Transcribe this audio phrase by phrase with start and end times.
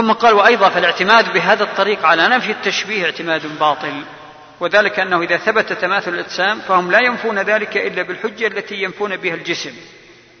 [0.00, 4.04] ثم قال وأيضا فالاعتماد بهذا الطريق على نفي التشبيه اعتماد باطل.
[4.60, 9.34] وذلك أنه إذا ثبت تماثل الأجسام فهم لا ينفون ذلك إلا بالحجة التي ينفون بها
[9.34, 9.72] الجسم.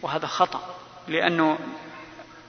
[0.02, 0.74] وهذا خطأ
[1.08, 1.58] لأنه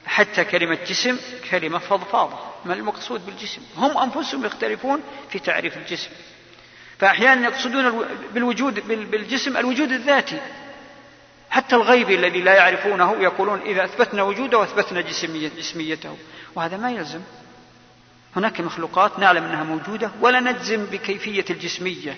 [0.06, 1.18] حتى كلمة جسم
[1.52, 6.10] كلمة فضفاضة ما المقصود بالجسم؟ هم أنفسهم يختلفون في تعريف الجسم.
[7.00, 10.42] فأحيانا يقصدون بالوجود بالجسم الوجود الذاتي.
[11.52, 15.02] حتى الغيب الذي لا يعرفونه يقولون إذا أثبتنا وجوده أثبتنا
[15.58, 16.18] جسميته.
[16.56, 17.22] وهذا ما يلزم.
[18.36, 22.18] هناك مخلوقات نعلم أنها موجودة ولا نجزم بكيفية الجسمية.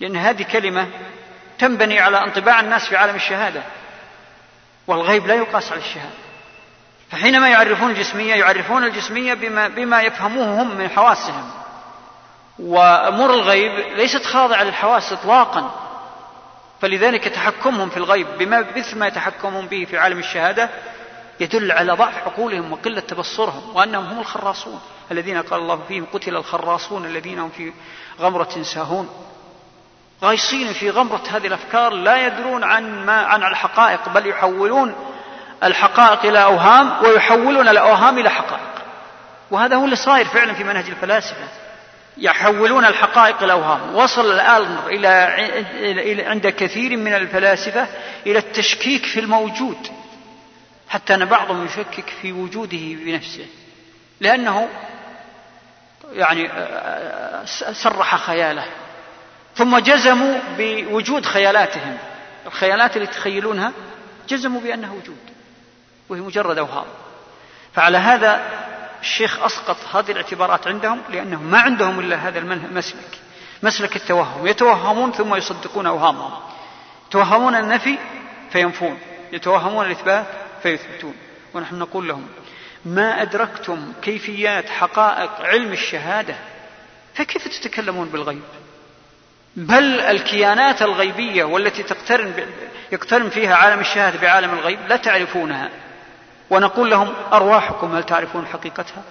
[0.00, 0.88] لأن هذه كلمة
[1.58, 3.62] تنبني على انطباع الناس في عالم الشهادة.
[4.86, 6.18] والغيب لا يقاس على الشهادة.
[7.10, 11.50] فحينما يعرفون الجسمية يعرفون الجسمية بما, بما يفهموه هم من حواسهم.
[12.58, 15.87] وأمور الغيب ليست خاضعة للحواس إطلاقا.
[16.80, 20.70] فلذلك تحكمهم في الغيب بما مثل ما يتحكمون به في عالم الشهادة
[21.40, 27.06] يدل على ضعف عقولهم وقلة تبصرهم وأنهم هم الخراصون الذين قال الله فيهم قتل الخراصون
[27.06, 27.72] الذين هم في
[28.20, 29.08] غمرة ساهون.
[30.22, 34.94] غايصين في غمرة هذه الأفكار لا يدرون عن ما عن الحقائق بل يحولون
[35.64, 38.68] الحقائق إلى أوهام ويحولون الأوهام إلى حقائق.
[39.50, 41.48] وهذا هو اللي صاير فعلا في منهج الفلاسفة.
[42.18, 43.94] يحولون الحقائق الأوهام.
[43.94, 47.86] وصل الأمر إلى عند كثير من الفلاسفة
[48.26, 49.76] إلى التشكيك في الموجود
[50.88, 53.46] حتى أن بعضهم يشكك في وجوده بنفسه
[54.20, 54.68] لأنه
[56.12, 56.50] يعني
[57.72, 58.64] سرح خياله
[59.56, 61.98] ثم جزموا بوجود خيالاتهم.
[62.46, 63.72] الخيالات اللي تخيلونها
[64.28, 65.18] جزموا بأنها وجود
[66.08, 66.86] وهي مجرد أوهام.
[67.74, 68.40] فعلى هذا
[69.00, 73.18] الشيخ أسقط هذه الاعتبارات عندهم لأنهم ما عندهم إلا هذا المسلك
[73.62, 76.32] مسلك التوهم يتوهمون ثم يصدقون أوهامهم.
[77.08, 77.98] يتوهمون النفي
[78.50, 78.98] فينفون
[79.32, 80.26] يتوهمون الإثبات
[80.62, 81.14] فيثبتون.
[81.54, 82.26] ونحن نقول لهم
[82.84, 86.34] ما أدركتم كيفيات حقائق علم الشهادة؟
[87.14, 88.42] فكيف تتكلمون بالغيب؟
[89.56, 92.34] بل الكيانات الغيبية والتي تقترن
[92.92, 95.70] يقترن فيها عالم الشهادة بعالم الغيب لا تعرفونها.
[96.50, 99.02] ونقول لهم أرواحكم هل تعرفون حقيقتها؟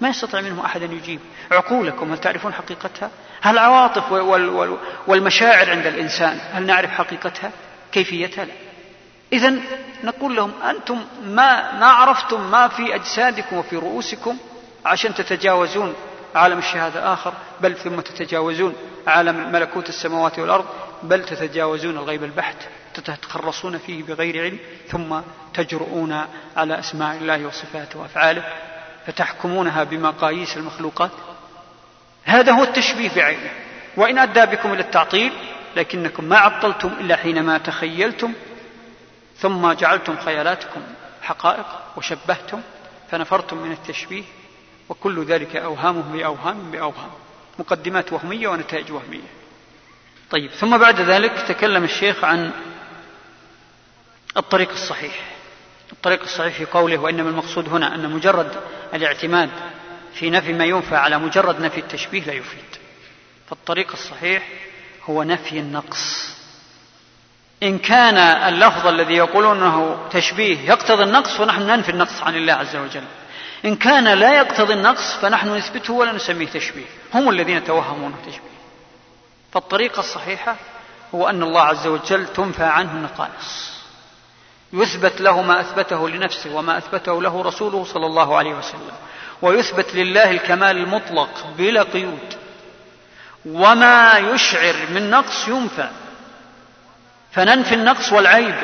[0.00, 1.20] ما يستطيع منهم أحد أن يجيب.
[1.52, 4.12] عقولكم هل تعرفون حقيقتها؟ هل العواطف
[5.06, 7.50] والمشاعر عند الإنسان هل نعرف حقيقتها؟
[7.92, 8.52] كيفيتها لا.
[9.32, 9.54] إذا
[10.04, 14.36] نقول لهم أنتم ما ما عرفتم ما في أجسادكم وفي رؤوسكم
[14.86, 15.94] عشان تتجاوزون
[16.34, 18.74] عالم الشهادة آخر بل ثم تتجاوزون
[19.06, 20.64] عالم ملكوت السماوات والأرض
[21.02, 22.56] بل تتجاوزون الغيب البحت.
[23.00, 24.58] تتخرصون فيه بغير علم
[24.88, 25.20] ثم
[25.54, 26.26] تجرؤون
[26.56, 28.44] على أسماء الله وصفاته وأفعاله
[29.06, 31.10] فتحكمونها بمقاييس المخلوقات.
[32.24, 33.50] هذا هو التشبيه بعينه
[33.96, 35.32] وإن أدى بكم إلى التعطيل
[35.76, 38.32] لكنكم ما عطلتم إلا حينما تخيلتم
[39.36, 40.80] ثم جعلتم خيالاتكم
[41.22, 42.60] حقائق وشبهتم
[43.10, 44.22] فنفرتم من التشبيه
[44.88, 47.10] وكل ذلك أوهامه بأوهام بأوهام
[47.58, 49.28] مقدمات وهمية ونتائج وهمية.
[50.30, 52.50] طيب ثم بعد ذلك تكلم الشيخ عن
[54.36, 55.14] الطريق الصحيح.
[55.92, 58.56] الطريق الصحيح في قوله وإنما المقصود هنا أن مجرد
[58.94, 59.50] الاعتماد
[60.14, 62.76] في نفي ما ينفى على مجرد نفي التشبيه لا يفيد.
[63.48, 64.48] فالطريق الصحيح
[65.04, 66.36] هو نفي النقص.
[67.62, 73.04] إن كان اللفظ الذي يقولونه تشبيه يقتضي النقص فنحن ننفي النقص عن الله عز وجل.
[73.64, 76.86] إن كان لا يقتضي النقص فنحن نثبته ولا نسميه تشبيه.
[77.14, 78.56] هم الذين توهمونه تشبيه.
[79.52, 80.56] فالطريقة الصحيحة
[81.14, 83.75] هو أن الله عز وجل تنفى عنه النقائص.
[84.72, 88.92] يثبت له ما أثبته لنفسه وما أثبته له رسوله صلى الله عليه وسلم.
[89.42, 92.34] ويثبت لله الكمال المطلق بلا قيود.
[93.46, 95.88] وما يشعر من نقص ينفى.
[97.32, 98.54] فننفي النقص والعيب.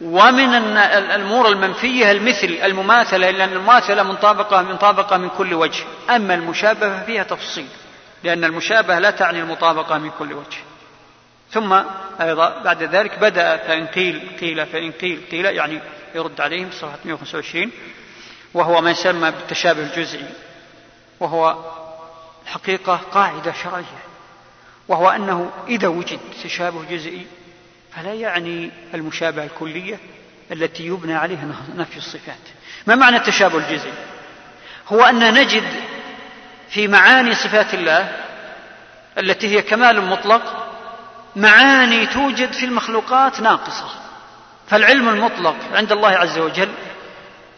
[0.00, 5.84] ومن الأمور المنفية المثل المماثلة لأن المماثلة منطابقة منطابقة من كل وجه.
[6.10, 7.68] أما المشابهة فيها تفصيل
[8.24, 10.58] لأن المشابهة لا تعني المطابقة من كل وجه.
[11.50, 11.82] ثم
[12.20, 15.80] أيضا بعد ذلك بدأ فإن قيل قيل فإن قيل قيل يعني
[16.14, 17.70] يرد عليهم صفحة 125
[18.54, 20.28] وهو ما يسمى بالتشابه الجزئي
[21.20, 21.56] وهو
[22.44, 23.84] الحقيقة قاعدة شرعية
[24.88, 27.26] وهو أنه إذا وجد تشابه جزئي
[27.96, 29.98] فلا يعني المشابهة الكلية
[30.52, 32.38] التي يبنى عليها نفي الصفات.
[32.86, 33.92] ما معنى التشابه الجزئي؟
[34.88, 35.64] هو أن نجد
[36.70, 38.16] في معاني صفات الله
[39.18, 40.67] التي هي كمال مطلق
[41.38, 43.88] معاني توجد في المخلوقات ناقصة.
[44.68, 46.68] فالعلم المطلق عند الله عز وجل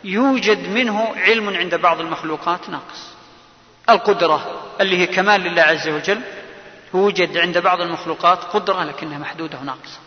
[0.04, 3.10] يوجد منه علم عند بعض المخلوقات ناقص.
[3.90, 6.20] القدرة اللي هي كمال لله عز وجل
[6.94, 9.98] يوجد عند بعض المخلوقات قدرة لكنها محدودة وناقصة.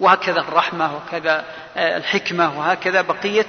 [0.00, 1.44] وهكذا الرحمة وكذا
[1.76, 3.46] الحكمة وهكذا بقية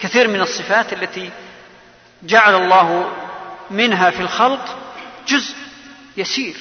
[0.00, 1.30] كثير من الصفات التي
[2.22, 3.12] جعل الله
[3.70, 4.76] منها في الخلق
[5.28, 5.54] جزء
[6.16, 6.56] يسير.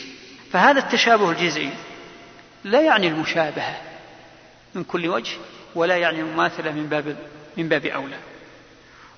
[0.53, 1.73] فهذا التشابه الجزئي
[2.63, 3.77] لا يعني المشابهة
[4.75, 5.37] من كل وجه
[5.75, 7.17] ولا يعني المماثلة من باب
[7.57, 8.17] من باب أولى.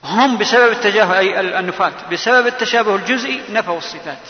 [0.04, 4.28] هم بسبب التجاهل أي النفاة بسبب التشابه الجزئي نفوا الصفات.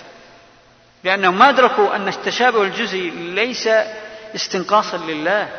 [1.03, 3.69] لأنهم ما أدركوا أن التشابه الجزئي ليس
[4.35, 5.49] استنقاصا لله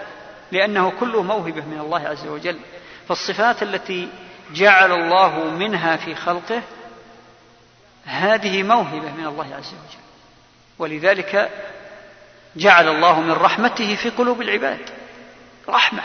[0.53, 2.59] لأنه كله موهبة من الله عز وجل.
[3.09, 4.09] فالصفات التي
[4.55, 6.63] جعل الله منها في خلقه
[8.05, 10.03] هذه موهبة من الله عز وجل.
[10.79, 11.51] ولذلك
[12.57, 14.81] جعل الله من رحمته في قلوب العباد.
[15.69, 16.03] رحمة.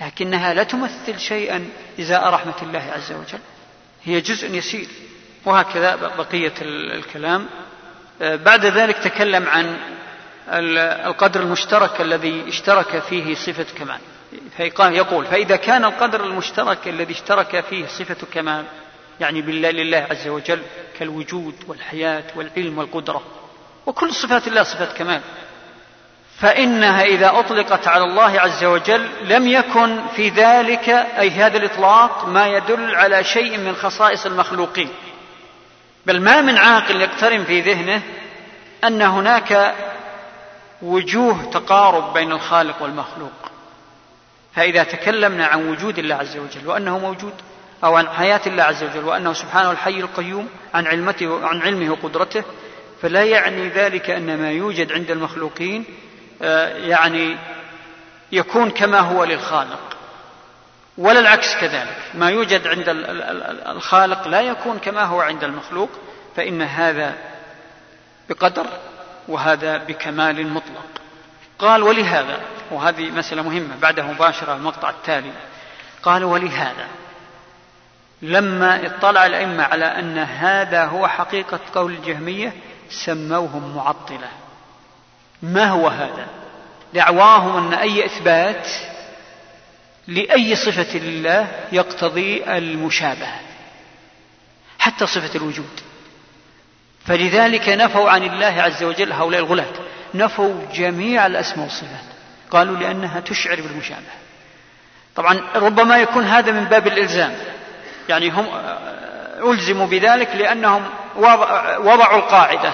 [0.00, 1.68] لكنها لا تمثل شيئا
[2.00, 3.38] إزاء رحمة الله عز وجل.
[4.04, 4.88] هي جزء يسير.
[5.44, 7.46] وهكذا بقية الكلام.
[8.22, 9.76] آه، بعد ذلك تكلم عن
[10.48, 14.00] القدر المشترك الذي اشترك فيه صفة كمال.
[14.80, 18.64] يقول فإذا كان القدر المشترك الذي اشترك فيه صفة كمال
[19.20, 20.62] يعني بالله لله عز وجل
[20.98, 23.22] كالوجود والحياة والعلم والقدرة.
[23.86, 25.20] وكل صفات الله صفات كمال.
[26.38, 32.46] فإنها إذا أطلقت على الله عز وجل لم يكن في ذلك أي هذا الإطلاق ما
[32.46, 34.88] يدل على شيء من خصائص المخلوقين.
[36.06, 38.02] بل ما من عاقل يقترن في ذهنه
[38.84, 39.74] أن هناك
[40.82, 43.32] وجوه تقارب بين الخالق والمخلوق.
[44.54, 47.34] فإذا تكلمنا عن وجود الله عز وجل وأنه موجود
[47.84, 52.44] أو عن حياة الله عز وجل وأنه سبحانه الحي القيوم عن علمته عن علمه وقدرته
[53.02, 55.84] فلا يعني ذلك أن ما يوجد عند المخلوقين
[56.42, 57.36] آه، يعني
[58.32, 59.96] يكون كما هو للخالق
[60.98, 61.96] ولا العكس كذلك.
[62.14, 62.84] ما يوجد عند
[63.66, 65.90] الخالق لا يكون كما هو عند المخلوق
[66.36, 67.14] فإن هذا
[68.28, 68.66] بقدر
[69.28, 70.86] وهذا بكمال مطلق.
[71.58, 72.40] قال ولهذا
[72.70, 75.32] وهذه مسألة مهمة بعدها مباشرة المقطع التالي.
[76.02, 76.86] قال ولهذا
[78.22, 82.52] لما اطلع الأئمة على أن هذا هو حقيقة قول الجهمية
[82.90, 84.28] سموهم معطلة.
[85.42, 86.26] ما هو هذا؟
[86.94, 88.68] دعواهم أن أي إثبات
[90.08, 93.40] لأي صفة لله يقتضي المشابهة
[94.78, 95.80] حتى صفة الوجود.
[97.06, 99.72] فلذلك نفوا عن الله عز وجل هؤلاء الغلاة.
[100.14, 102.04] نفوا جميع الأسماء والصفات.
[102.50, 104.16] قالوا لأنها تشعر بالمشابهة.
[105.16, 107.34] طبعا ربما يكون هذا من باب الإلزام.
[108.08, 108.46] يعني هم
[109.50, 110.84] ألزموا بذلك لأنهم
[111.78, 112.72] وضعوا القاعدة.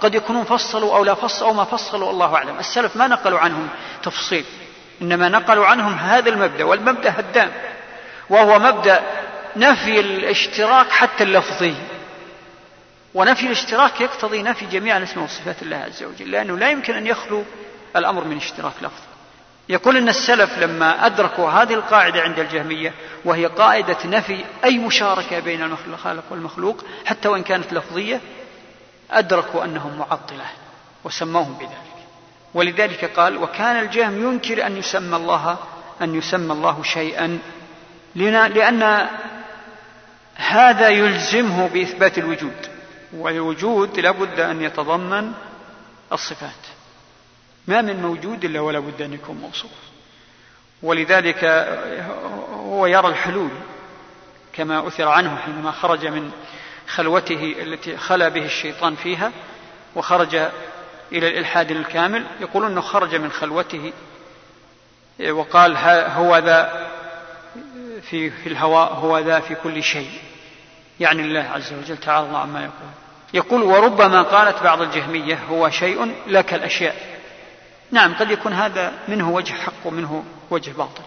[0.00, 2.58] قد يكونون فصلوا أو لا فصلوا أو ما فصلوا الله أعلم.
[2.58, 3.68] السلف ما نقلوا عنهم
[4.02, 4.44] تفصيل
[5.02, 7.50] إنما نقلوا عنهم هذا المبدأ والمبدأ هدام
[8.30, 9.02] وهو مبدأ
[9.56, 11.74] نفي الاشتراك حتى اللفظي.
[13.14, 17.44] ونفي الاشتراك يقتضي نفي جميع الاسماء وصفات الله عز وجل لأنه لا يمكن أن يخلو
[17.96, 19.09] الأمر من اشتراك لفظي.
[19.70, 22.94] يقول إن السلف لما أدركوا هذه القاعدة عند الجهمية
[23.24, 28.20] وهي قاعدة نفي أي مشاركة بين الخالق والمخلوق حتى وإن كانت لفظية
[29.10, 30.44] أدركوا أنهم معطلة
[31.04, 32.06] وسموهم بذلك.
[32.54, 35.56] ولذلك قال وكان الجهم ينكر أن يسمى الله
[36.02, 37.38] أن يسمى الله شيئا
[38.14, 39.08] لأن
[40.34, 42.66] هذا يلزمه بإثبات الوجود.
[43.12, 45.32] والوجود لابد أن يتضمن
[46.12, 46.69] الصفات.
[47.70, 49.70] ما من موجود إلا ولا بد أن يكون موصوف.
[50.82, 51.44] ولذلك
[52.52, 53.50] هو يرى الحلول
[54.52, 56.30] كما أثر عنه حينما خرج من
[56.88, 59.32] خلوته التي خلا به الشيطان فيها
[59.96, 60.34] وخرج
[61.12, 62.26] إلى الإلحاد الكامل.
[62.40, 63.92] يقول أنه خرج من خلوته
[65.30, 65.76] وقال
[66.10, 66.90] هو ذا
[68.02, 70.10] في, في الهواء هو ذا في كل شيء.
[71.00, 72.90] يعني الله عز وجل تعالى الله عما يقول.
[73.34, 77.19] يقول وربما قالت بعض الجهمية هو شيء لك الأشياء.
[77.92, 81.02] نعم قد يكون هذا منه وجه حق ومنه وجه باطل.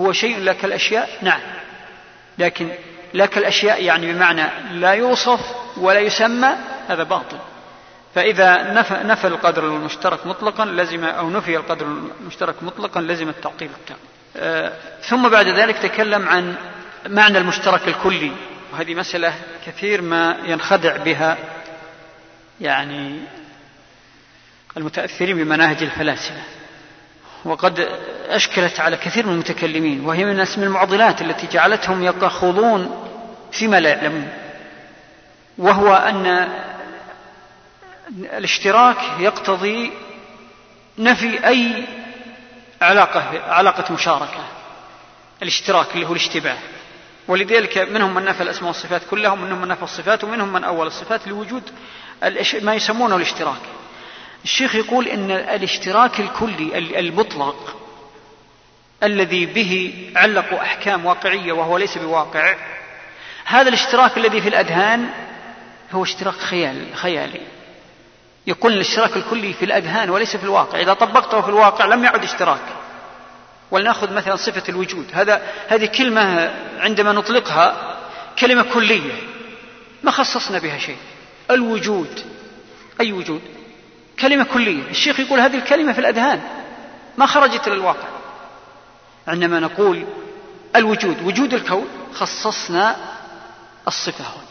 [0.00, 1.40] هو شيء لك الأشياء نعم.
[2.38, 2.68] لكن
[3.14, 5.40] لك الأشياء يعني بمعنى لا يوصف
[5.76, 6.48] ولا يسمى
[6.88, 7.38] هذا باطل.
[8.14, 11.86] فإذا نفى, نفى القدر المشترك مطلقا لزم أو نفي القدر
[12.20, 13.96] المشترك مطلقا لزم التعطيل التام.
[14.36, 16.54] آه ثم بعد ذلك تكلم عن
[17.08, 18.32] معنى المشترك الكلي.
[18.72, 19.34] وهذه مسألة
[19.66, 21.36] كثير ما ينخدع بها
[22.60, 23.20] يعني
[24.78, 26.42] المتأثرين بمناهج الفلاسفة.
[27.44, 27.80] وقد
[28.28, 33.08] أشكلت على كثير من المتكلمين وهي من اسم المعضلات التي جعلتهم يخوضون
[33.52, 34.28] فيما لا يعلمون.
[35.58, 36.48] وهو أن
[38.18, 39.92] الاشتراك يقتضي
[40.98, 41.84] نفي أي
[42.82, 44.44] علاقة علاقة مشاركة
[45.42, 46.56] الاشتراك اللي هو الاشتباه.
[47.28, 51.28] ولذلك منهم من نفى الأسماء والصفات كلها ومنهم من نفى الصفات ومنهم من أول الصفات
[51.28, 51.62] لوجود
[52.62, 53.60] ما يسمونه الاشتراك.
[54.44, 57.76] الشيخ يقول إن الاشتراك الكلي المطلق
[59.02, 62.54] الذي به علقوا أحكام واقعية وهو ليس بواقع
[63.44, 65.10] هذا الاشتراك الذي في الأذهان
[65.92, 67.40] هو اشتراك خيال خيالي.
[68.46, 70.80] يكون الاشتراك الكلي في الأذهان وليس في الواقع.
[70.80, 72.60] إذا طبقته في الواقع لم يعد اشتراك.
[73.70, 75.06] ولنأخذ مثلا صفة الوجود.
[75.12, 77.96] هذا هذه كلمة عندما نطلقها
[78.38, 79.12] كلمة كلية.
[80.02, 80.96] ما خصصنا بها شيء.
[81.50, 82.24] الوجود.
[83.00, 83.42] أي وجود؟
[84.20, 84.90] كلمة كلية.
[84.90, 86.40] الشيخ يقول هذه الكلمة في الأذهان.
[87.18, 88.08] ما خرجت إلى الواقع.
[89.28, 90.04] عندما نقول
[90.76, 92.96] الوجود وجود الكون خصصنا
[93.88, 94.48] الصفة هنا.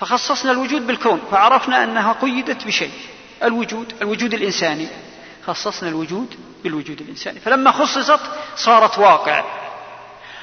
[0.00, 2.92] فخصصنا الوجود بالكون فعرفنا أنها قيدت بشيء.
[3.42, 4.88] الوجود الوجود الإنساني.
[5.46, 7.40] خصصنا الوجود بالوجود الإنساني.
[7.40, 8.20] فلما خصصت
[8.56, 9.44] صارت واقع.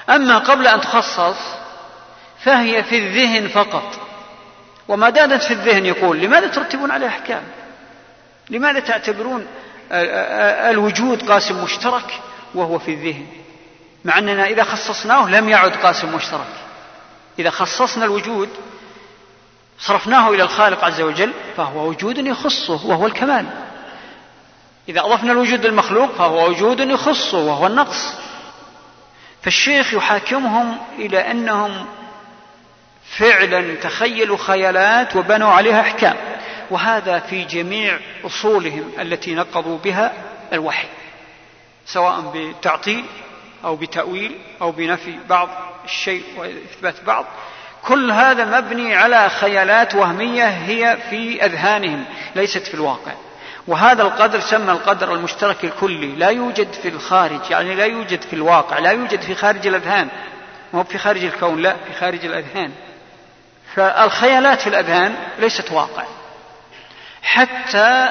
[0.09, 1.37] أما قبل أن تخصص
[2.43, 3.99] فهي في الذهن فقط.
[4.87, 7.43] وما دامت في الذهن يقول لماذا ترتبون عليه أحكام
[8.49, 9.47] لماذا تعتبرون
[10.71, 12.19] الوجود قاسم مشترك
[12.55, 13.25] وهو في الذهن؟
[14.05, 16.47] مع أننا إذا خصصناه لم يعد قاسم مشترك.
[17.39, 18.49] إذا خصصنا الوجود
[19.79, 23.45] صرفناه إلى الخالق عز وجل فهو وجود يخصه وهو الكمال.
[24.89, 28.13] إذا أضفنا الوجود للمخلوق فهو وجود يخصه وهو النقص.
[29.41, 31.85] فالشيخ يحاكمهم إلى أنهم
[33.17, 36.15] فعلا تخيلوا خيالات وبنوا عليها أحكام.
[36.71, 40.13] وهذا في جميع أصولهم التي نقضوا بها
[40.53, 40.87] الوحي
[41.85, 43.05] سواء بتعطيل
[43.63, 45.49] أو بتأويل أو بنفي بعض
[45.85, 47.25] الشيء وإثبات بعض.
[47.83, 52.05] كل هذا مبني على خيالات وهمية هي في أذهانهم
[52.35, 53.11] ليست في الواقع.
[53.67, 58.79] وهذا القدر سمى القدر المشترك الكلي لا يوجد في الخارج يعني لا يوجد في الواقع
[58.79, 60.09] لا يوجد في خارج الأذهان.
[60.73, 62.71] مو في خارج الكون لا في خارج الأذهان.
[63.75, 66.03] فالخيالات في الأذهان ليست واقع.
[67.27, 68.09] حتى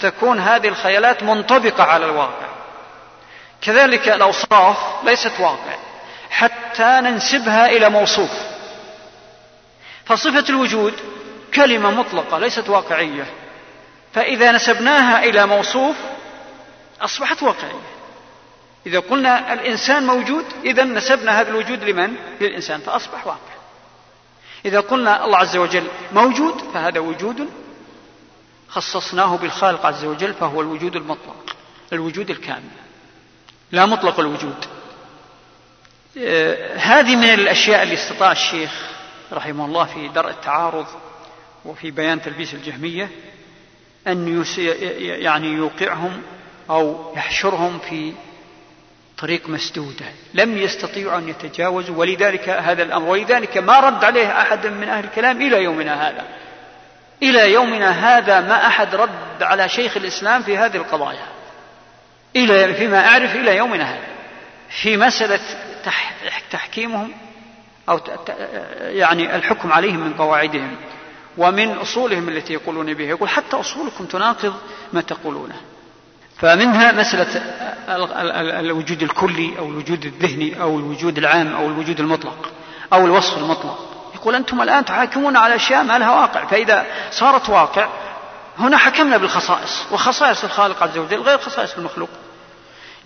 [0.00, 2.46] تكون هذه الخيالات منطبقة على الواقع.
[3.60, 5.76] كذلك الأوصاف ليست واقع.
[6.30, 8.30] حتى ننسبها إلى موصوف.
[10.04, 10.94] فصفة الوجود
[11.54, 13.26] كلمة مطلقة ليست واقعية.
[14.12, 15.96] فإذا نسبناها إلى موصوف
[17.00, 17.84] أصبحت واقعية.
[18.86, 23.54] إذا قلنا الإنسان موجود إذا نسبنا هذا الوجود لمن؟ للإنسان فأصبح واقع.
[24.64, 27.63] إذا قلنا الله عز وجل موجود فهذا وجود
[28.74, 31.56] خصصناه بالخالق عز وجل فهو الوجود المطلق
[31.92, 32.70] الوجود الكامل.
[33.72, 34.66] لا مطلق الوجود.
[36.18, 38.90] آه، هذه من الأشياء اللي استطاع الشيخ
[39.32, 40.86] رحمه الله في درء التعارض
[41.64, 43.08] وفي بيان تلبيس الجهمية
[44.06, 44.44] أن
[44.98, 46.22] يعني يوقعهم
[46.70, 48.12] أو يحشرهم في
[49.18, 54.88] طريق مسدودة لم يستطيعوا أن يتجاوزوا ولذلك هذا الأمر ولذلك ما رد عليه أحد من
[54.88, 56.43] أهل الكلام إلى يومنا هذا.
[57.22, 61.26] إلى يومنا هذا ما أحد رد على شيخ الإسلام في هذه القضايا.
[62.36, 64.06] إلى فيما أعرف إلى يومنا هذا.
[64.82, 65.40] في مسألة
[66.50, 67.12] تحكيمهم
[67.88, 68.00] أو
[68.80, 70.76] يعني الحكم عليهم من قواعدهم
[71.38, 73.08] ومن أصولهم التي يقولون بها.
[73.08, 74.54] يقول حتى أصولكم تناقض
[74.92, 75.56] ما تقولونه.
[76.38, 77.42] فمنها مسألة
[78.60, 82.52] الوجود الكلي أو الوجود الذهني أو الوجود العام أو الوجود المطلق
[82.92, 83.93] أو الوصف المطلق.
[84.24, 87.88] يقول أنتم الآن تحاكمون على أشياء ما لها واقع فإذا صارت واقع
[88.58, 92.08] هنا حكمنا بالخصائص وخصائص الخالق عز وجل غير خصائص المخلوق.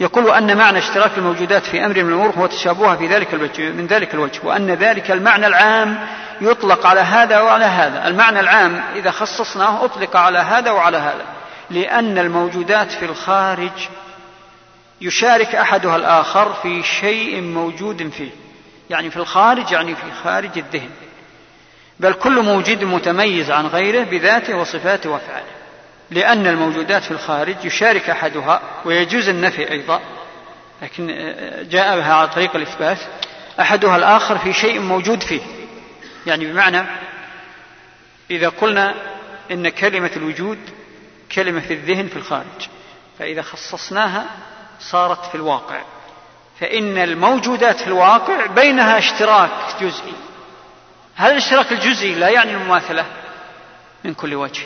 [0.00, 3.86] يقول أن معنى اشتراك الموجودات في أمر من الأمور هو تشابهها في ذلك الوجه من
[3.86, 6.06] ذلك الوجه وأن ذلك المعنى العام
[6.40, 8.08] يطلق على هذا وعلى هذا.
[8.08, 11.24] المعنى العام إذا خصصناه أطلق على هذا وعلى هذا
[11.70, 13.88] لأن الموجودات في الخارج
[15.00, 18.30] يشارك أحدها الآخر في شيء موجود فيه
[18.90, 20.90] يعني في الخارج يعني في خارج الذهن.
[22.00, 25.46] بل كل موجود متميز عن غيره بذاته وصفاته وأفعاله.
[26.10, 30.00] لأن الموجودات في الخارج يشارك أحدها ويجوز النفي أيضا.
[30.82, 31.06] لكن
[31.70, 32.98] جاء بها على طريق الإثبات.
[33.60, 35.40] أحدها الآخر في شيء موجود فيه.
[36.26, 36.84] يعني بمعنى
[38.30, 38.94] إذا قلنا
[39.50, 40.58] إن كلمة الوجود
[41.32, 42.68] كلمة في الذهن في الخارج
[43.18, 44.26] فإذا خصصناها
[44.80, 45.80] صارت في الواقع.
[46.60, 49.50] فإن الموجودات في الواقع بينها اشتراك
[49.80, 50.27] جزئي.
[51.18, 53.04] هذا الاشتراك الجزئي لا يعني المماثلة
[54.04, 54.62] من كل وجه.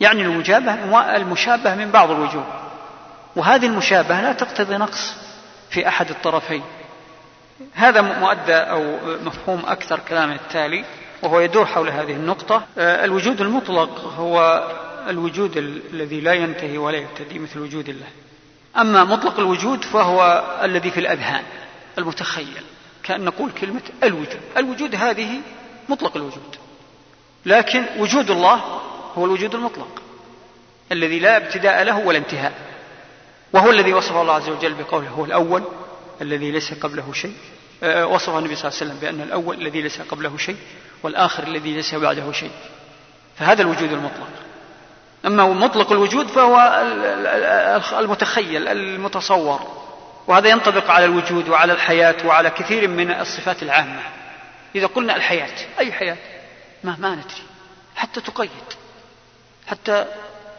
[0.00, 2.46] يعني المجابهة المشابهة من بعض الوجوه.
[3.36, 5.14] وهذه المشابهة لا تقتضي نقص
[5.70, 6.62] في أحد الطرفين.
[7.74, 10.84] هذا مؤدى أو مفهوم أكثر كلام التالي
[11.22, 12.62] وهو يدور حول هذه النقطة.
[12.78, 14.68] آه، الوجود المطلق هو
[15.08, 15.56] الوجود
[15.92, 18.08] الذي لا ينتهي ولا يبتدي مثل وجود الله.
[18.76, 21.44] أما مطلق الوجود فهو الذي في الأذهان
[21.98, 22.62] المتخيل.
[23.04, 24.40] كأن نقول كلمة الوجود.
[24.56, 25.40] الوجود هذه
[25.88, 26.56] مطلق الوجود.
[27.46, 28.80] لكن وجود الله
[29.14, 30.02] هو الوجود المطلق.
[30.92, 32.52] الذي لا ابتداء له ولا انتهاء.
[33.52, 35.62] وهو الذي وصف الله عز وجل بقوله هو الأول
[36.20, 37.34] الذي ليس قبله شيء.
[37.82, 40.56] آه، وصف النبي صلى الله عليه وسلم بأن الأول الذي ليس قبله شيء
[41.02, 42.50] والآخر الذي ليس بعده شيء.
[43.38, 44.28] فهذا الوجود المطلق.
[45.26, 46.82] أما مطلق الوجود فهو
[47.98, 49.81] المتخيل المتصور.
[50.26, 54.02] وهذا ينطبق على الوجود وعلى الحياة وعلى كثير من الصفات العامة.
[54.74, 56.16] إذا قلنا الحياة أي حياة؟
[56.84, 57.42] ما ما ندري.
[57.96, 58.50] حتى تقيد
[59.66, 60.06] حتى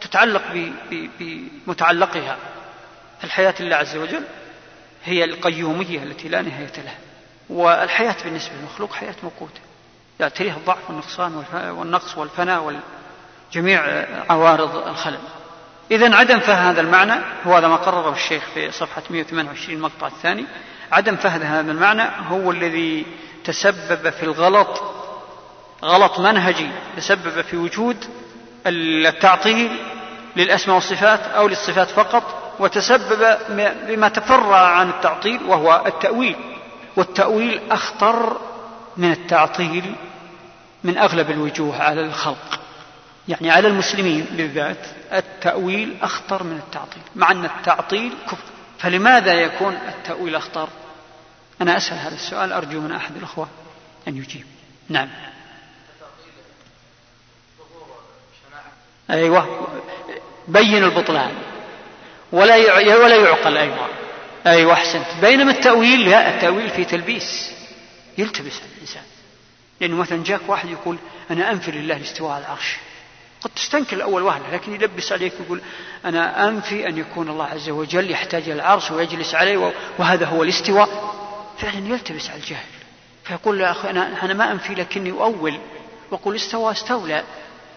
[0.00, 0.42] تتعلق
[1.20, 2.36] بمتعلقها
[3.24, 4.24] الحياة الله عز وجل
[5.04, 6.98] هي القيومية التي لا نهاية لها.
[7.48, 9.60] والحياة بالنسبة للمخلوق حياة موقوتة.
[10.20, 12.80] يعتريها الضعف والنقصان والنقص والفناء
[13.50, 15.18] وجميع عوارض الخلل.
[15.90, 17.14] إذا عدم فهم هذا المعنى
[17.46, 20.46] هو هذا ما قرره الشيخ في صفحة 128 المقطع الثاني.
[20.92, 23.06] عدم فهم هذا المعنى هو الذي
[23.44, 24.82] تسبب في الغلط
[25.84, 27.96] غلط منهجي تسبب في وجود
[28.66, 29.76] التعطيل
[30.36, 33.36] للأسماء والصفات أو للصفات فقط وتسبب
[33.88, 36.36] بما تفرع عن التعطيل وهو التأويل.
[36.96, 38.36] والتأويل أخطر
[38.96, 39.94] من التعطيل
[40.84, 42.60] من أغلب الوجوه على الخلق.
[43.28, 48.44] يعني على المسلمين بالذات التأويل أخطر من التعطيل مع أن التعطيل كفر.
[48.78, 50.68] فلماذا يكون التأويل أخطر؟
[51.60, 53.48] أنا أسأل هذا السؤال أرجو من أحد الأخوة
[54.08, 54.44] أن يجيب.
[54.88, 55.08] نعم.
[59.10, 59.68] أيوة.
[60.48, 61.34] بين البطلان.
[62.32, 62.56] ولا
[62.96, 63.88] ولا يعقل أيضا.
[64.46, 65.06] أيوة أحسنت.
[65.20, 67.52] بينما التأويل لا التأويل في تلبيس.
[68.18, 69.02] يلتبس الإنسان.
[69.80, 70.98] لأنه مثلا جاك واحد يقول
[71.30, 72.76] أنا أنفي لله الاستواء على العرش.
[73.44, 75.60] قد تستنكر الأول وهلة لكن يلبس عليك ويقول
[76.04, 81.14] أنا أنفي أن يكون الله عز وجل يحتاج إلى العرش ويجلس عليه وهذا هو الاستواء.
[81.58, 82.64] فعلا يلتبس على الجاهل
[83.24, 85.58] فيقول يا أخي أنا, أنا ما أنفي لكني أؤول
[86.10, 87.22] وأقول استوى استولى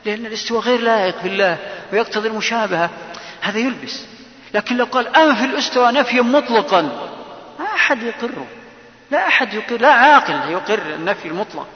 [0.05, 1.57] لأن الاستواء غير لائق بالله
[1.93, 2.89] ويقتضي المشابهة.
[3.41, 4.05] هذا يلبس.
[4.53, 6.81] لكن لو قال أنفي الاستواء نفيا مطلقا
[7.59, 8.47] ما أحد يقره.
[9.11, 11.67] لا أحد يقر لا عاقل يقر النفي المطلق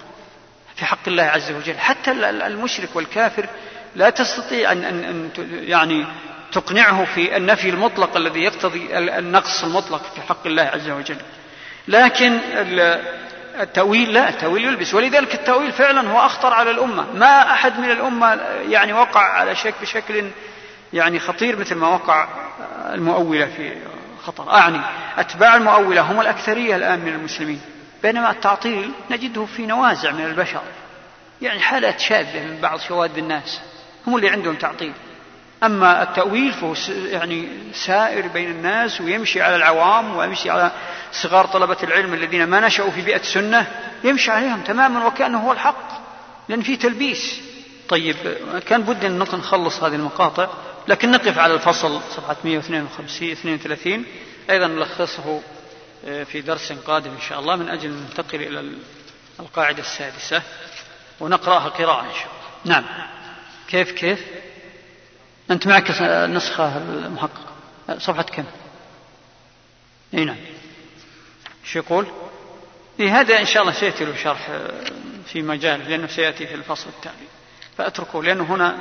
[0.76, 1.80] في حق الله عز وجل.
[1.80, 3.50] حتى المشرك والكافر
[3.96, 6.06] لا تستطيع أن, أن, أن يعني
[6.52, 11.18] تقنعه في النفي المطلق الذي يقتضي النقص المطلق في حق الله عز وجل.
[11.88, 12.38] لكن
[13.60, 14.94] التأويل لا التأويل يلبس.
[14.94, 17.06] ولذلك التأويل فعلا هو أخطر على الأمة.
[17.14, 18.40] ما أحد من الأمة
[18.70, 20.26] يعني وقع على شك بشكل
[20.94, 22.28] يعني خطير مثل ما وقع
[22.94, 23.76] المؤولة في
[24.24, 24.52] خطر.
[24.52, 24.82] أعني
[25.18, 27.62] أتباع المؤولة هم الأكثرية الآن من المسلمين.
[28.04, 30.62] بينما التعطيل نجده في نوازع من البشر.
[31.42, 33.62] يعني حالات شاذة من بعض شواذ الناس.
[34.08, 34.94] هم اللي عندهم تعطيل.
[35.64, 40.72] أما التأويل فهو يعني سائر بين الناس ويمشي على العوام ويمشي على
[41.12, 43.68] صغار طلبة العلم الذين ما نشأوا في بيئة السنة
[44.04, 45.92] يمشي عليهم تماما وكأنه هو الحق
[46.50, 47.42] لأن في تلبيس.
[47.90, 48.16] طيب
[48.68, 50.48] كان بد أن نخلص هذه المقاطع
[50.88, 54.06] لكن نقف على الفصل صفحة 152 32
[54.50, 55.42] أيضا نلخصه
[56.06, 58.72] آه، في درس قادم إن شاء الله من أجل أن ننتقل إلى
[59.40, 60.42] القاعدة السادسة
[61.20, 62.28] ونقرأها قراءة إن شاء
[62.66, 62.82] الله.
[62.82, 62.84] نعم.
[63.72, 64.26] كيف كيف؟
[65.52, 67.52] أنت معك نسخة المحققة
[67.98, 68.46] صفحة كم؟
[70.14, 70.38] إي نعم.
[71.64, 72.08] شو يقول؟
[73.00, 74.50] إيه هذا إن شاء الله سيأتي له شرح
[75.26, 77.28] في مجال لأنه سيأتي في الفصل التالي.
[77.78, 78.78] فأتركه لأنه هنا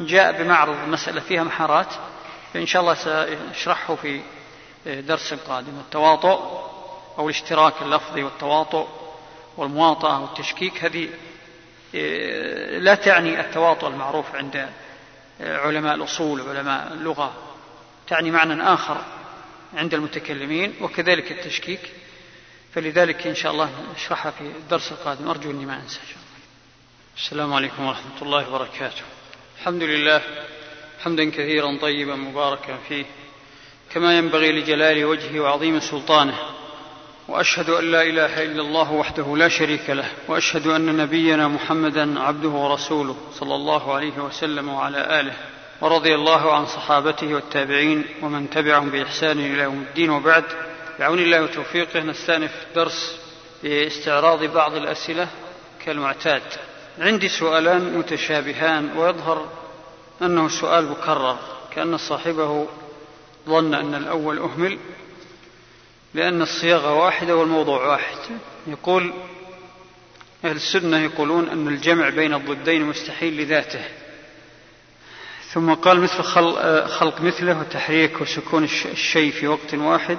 [0.00, 1.94] جاء بمعرض مسألة فيها محارات.
[2.54, 4.20] فإن شاء الله سأشرحه في
[4.86, 5.78] درس قادم.
[5.78, 6.40] التواطؤ
[7.18, 8.88] أو الاشتراك اللفظي والتواطؤ
[9.56, 11.08] والمواطأة والتشكيك هذه
[12.78, 14.68] لا تعني التواطؤ المعروف عند
[15.40, 17.32] علماء الأصول وعلماء اللغة.
[18.08, 19.04] تعني معنى آخر
[19.74, 21.92] عند المتكلمين وكذلك التشكيك.
[22.74, 25.28] فلذلك إن شاء الله نشرحها في الدرس القادم.
[25.28, 26.00] أرجو أني ما أنسى
[27.16, 29.02] السلام عليكم ورحمة الله وبركاته.
[29.58, 30.22] الحمد لله
[31.04, 33.04] حمدا كثيرا طيبا مباركا فيه.
[33.90, 36.38] كما ينبغي لجلال وجهه وعظيم سلطانه.
[37.28, 42.48] وأشهد أن لا إله إلا الله وحده لا شريك له وأشهد أن نبينا محمدا عبده
[42.48, 45.34] ورسوله صلى الله عليه وسلم وعلى آله
[45.80, 50.44] ورضي الله عن صحابته والتابعين ومن تبعهم بإحسان إلى يوم الدين وبعد.
[50.98, 53.16] بعون الله وتوفيقه نستأنف درس
[53.62, 55.28] باستعراض بعض الأسئلة
[55.84, 56.42] كالمعتاد.
[56.98, 59.48] عندي سؤالان متشابهان ويظهر
[60.22, 61.36] أنه سؤال مكرر
[61.74, 62.66] كأن صاحبه
[63.48, 64.78] ظن أن الأول أهمل.
[66.14, 68.16] لأن الصياغة واحدة والموضوع واحد.
[68.66, 69.12] يقول
[70.44, 73.84] أهل السنة يقولون أن الجمع بين الضدين مستحيل لذاته.
[75.52, 76.22] ثم قال مثل
[76.88, 80.18] خلق مثله وتحريك وسكون الشيء في وقت واحد.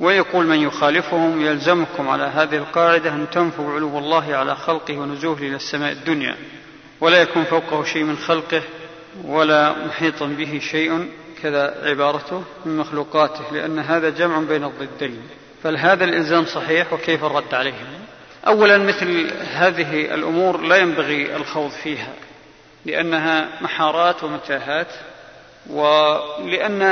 [0.00, 5.56] ويقول من يخالفهم يلزمكم على هذه القاعدة أن تنفوا علو الله على خلقه ونزوله إلى
[5.56, 6.36] السماء الدنيا.
[7.00, 8.62] ولا يكون فوقه شيء من خلقه
[9.24, 11.08] ولا محيطا به شيء
[11.42, 15.22] كذا عبارته من مخلوقاته لأن هذا جمع بين الضدين.
[15.64, 17.86] بل هذا الإلزام صحيح وكيف الرد عليهم؟
[18.46, 22.12] أولا مثل هذه الأمور لا ينبغي الخوض فيها
[22.84, 24.86] لأنها محارات ومتاهات
[25.70, 26.82] ولأن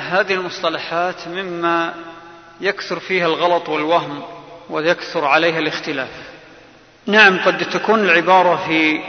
[0.00, 1.94] هذه المصطلحات مما
[2.60, 4.22] يكثر فيها الغلط والوهم
[4.70, 6.08] ويكثر عليها الاختلاف.
[7.06, 9.00] نعم قد تكون العبارة في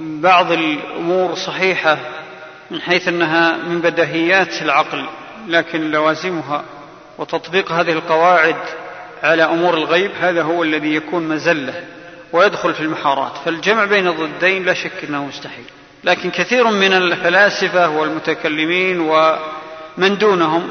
[0.00, 1.98] بعض الأمور صحيحة
[2.74, 5.06] من حيث أنها من بدهيات العقل
[5.48, 6.64] لكن لوازمها
[7.18, 8.56] وتطبيق هذه القواعد
[9.22, 11.84] على أمور الغيب هذا هو الذي يكون مزلة
[12.32, 13.32] ويدخل في المحارات.
[13.44, 15.64] فالجمع بين الضدين لا شك إنه مستحيل.
[16.04, 20.70] لكن كثير من الفلاسفة والمتكلمين ومن دونهم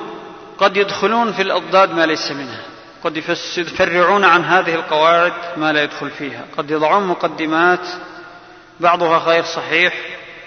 [0.58, 2.62] قد يدخلون في الأضداد ما ليس منها.
[3.04, 3.18] قد
[3.58, 6.42] يفرعون عن هذه القواعد ما لا يدخل فيها.
[6.58, 7.88] قد يضعون مقدمات
[8.80, 9.94] بعضها غير صحيح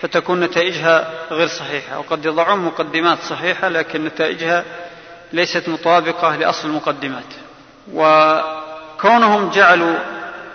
[0.01, 1.99] فتكون نتائجها غير صحيحة.
[1.99, 4.65] وقد يضعون مقدمات صحيحة لكن نتائجها
[5.33, 7.25] ليست مطابقة لأصل المقدمات.
[7.93, 9.95] وكونهم جعلوا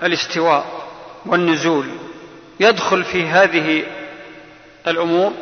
[0.04, 0.66] الاستواء
[1.26, 1.86] والنزول
[2.60, 3.84] يدخل في هذه
[4.88, 5.34] الأمور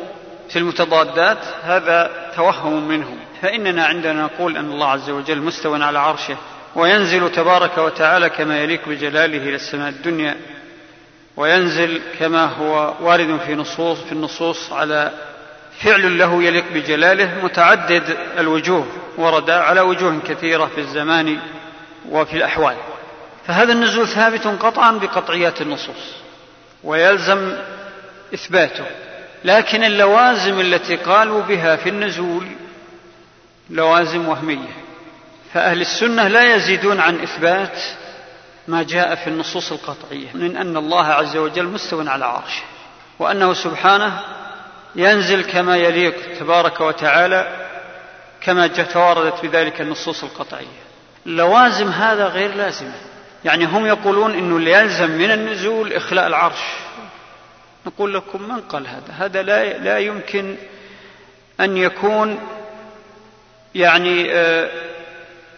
[0.48, 3.18] في المتضادات هذا توهم منهم.
[3.42, 6.36] فإننا عندنا نقول أن الله عز وجل مستوى على عرشه
[6.74, 10.36] وينزل تبارك وتعالى كما يليق بجلاله إلى السماء الدنيا
[11.40, 15.10] وينزل كما هو وارد في نصوص في النصوص على
[15.82, 18.86] فعل له يليق بجلاله متعدد الوجوه
[19.18, 21.38] ورد على وجوه كثيرة في الزمان
[22.10, 22.76] وفي الأحوال.
[23.46, 26.14] فهذا النزول ثابت قطعا بقطعيات النصوص
[26.84, 27.56] ويلزم
[28.34, 28.84] إثباته.
[29.44, 32.46] لكن اللوازم التي قالوا بها في النزول
[33.70, 34.74] لوازم وهمية.
[35.54, 37.78] فأهل السنة لا يزيدون عن إثبات
[38.70, 42.62] ما جاء في النصوص القطعية من أن الله عز وجل مستوى على عرشه
[43.18, 44.20] وأنه سبحانه
[44.96, 47.66] ينزل كما يليق تبارك وتعالى
[48.40, 50.80] كما تواردت بذلك النصوص القطعية.
[51.26, 52.94] لوازم هذا غير لازمة.
[53.44, 56.60] يعني هم يقولون أنه يلزم من النزول إخلاء العرش.
[57.86, 60.56] نقول لكم من قال هذا؟ هذا لا, لا يمكن
[61.60, 62.38] أن يكون
[63.74, 64.70] يعني آه،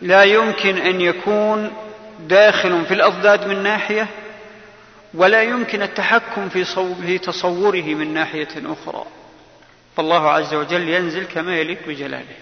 [0.02, 1.72] لا يمكن أن يكون
[2.28, 4.06] داخل في الأضداد من ناحية
[5.14, 9.04] ولا يمكن التحكم في, تصوره من ناحية أخرى.
[9.96, 12.36] فالله عز وجل ينزل كما يليق بجلاله.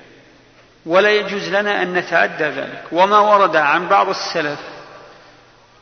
[0.86, 2.82] ولا يجوز لنا أن نتعدى ذلك.
[2.92, 4.60] وما ورد عن بعض السلف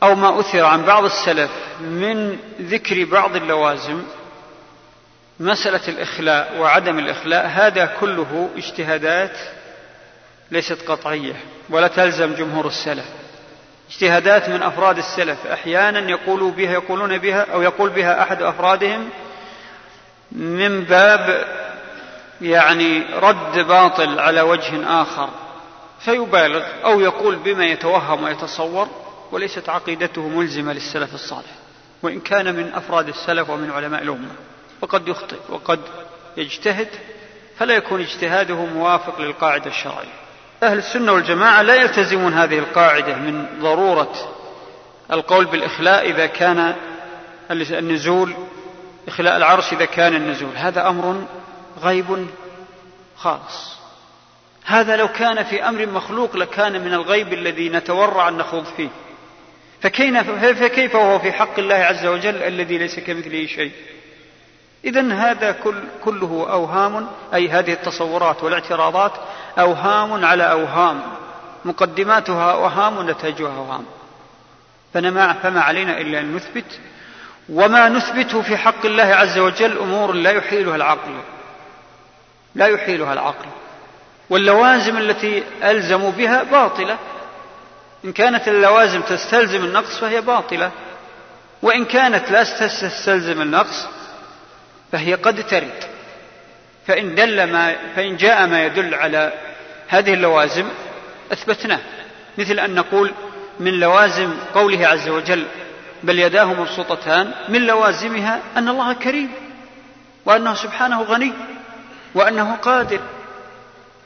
[0.03, 4.03] أو ما أثر عن بعض السلف من ذكر بعض اللوازم
[5.39, 9.37] مسألة الإخلاء وعدم الإخلاء هذا كله اجتهادات
[10.51, 11.35] ليست قطعية
[11.69, 13.05] ولا تلزم جمهور السلف.
[13.89, 15.47] اجتهادات من أفراد السلف.
[15.47, 19.09] أحيانا يقولوا بها يقولون بها أو يقول بها أحد أفرادهم
[20.31, 21.45] من باب
[22.41, 25.29] يعني رد باطل على وجه آخر
[25.99, 28.87] فيبالغ أو يقول بما يتوهم ويتصور
[29.31, 31.51] وليست عقيدته ملزمة للسلف الصالح
[32.03, 34.31] وإن كان من أفراد السلف ومن علماء الأمة.
[34.81, 35.79] وقد يخطئ وقد
[36.37, 36.87] يجتهد
[37.57, 40.28] فلا يكون اجتهاده موافق للقاعدة الشرعية.
[40.63, 44.13] أهل السنة والجماعة لا يلتزمون هذه القاعدة من ضرورة
[45.11, 46.75] القول بالإخلاء إذا كان
[47.51, 48.33] النزول
[49.07, 50.55] إخلاء العرش إذا كان النزول.
[50.55, 51.23] هذا أمر
[51.81, 52.27] غيب
[53.15, 53.79] خالص.
[54.65, 58.89] هذا لو كان في أمر مخلوق لكان من الغيب الذي نتورع أن نخوض فيه.
[59.81, 63.71] فكيف وهو في حق الله عز وجل الذي ليس كمثله شيء؟
[64.85, 69.11] اذا هذا كل كله أوهام أي هذه التصورات والاعتراضات
[69.59, 71.01] أوهام على أوهام.
[71.65, 73.85] مقدماتها أوهام ونتائجها أوهام.
[74.93, 76.79] فما علينا إلا أن نثبت.
[77.49, 81.11] وما نثبته في حق الله عز وجل أمور لا يحيلها العقل.
[82.55, 83.45] لا يحيلها العقل.
[84.29, 86.97] واللوازم التي ألزموا بها باطلة.
[88.05, 90.71] إن كانت اللوازم تستلزم النقص فهي باطلة.
[91.61, 93.87] وإن كانت لا تستلزم النقص
[94.91, 95.83] فهي قد ترد.
[96.89, 99.33] فإن دل ما فإن جاء ما يدل على
[99.87, 100.65] هذه اللوازم
[101.31, 101.79] أثبتناه.
[102.37, 103.11] مثل أن نقول
[103.59, 105.45] من لوازم قوله عز وجل
[106.03, 109.31] بل يداه مبسوطتان من لوازمها أن الله كريم
[110.25, 111.33] وأنه سبحانه غني
[112.15, 112.99] وأنه قادر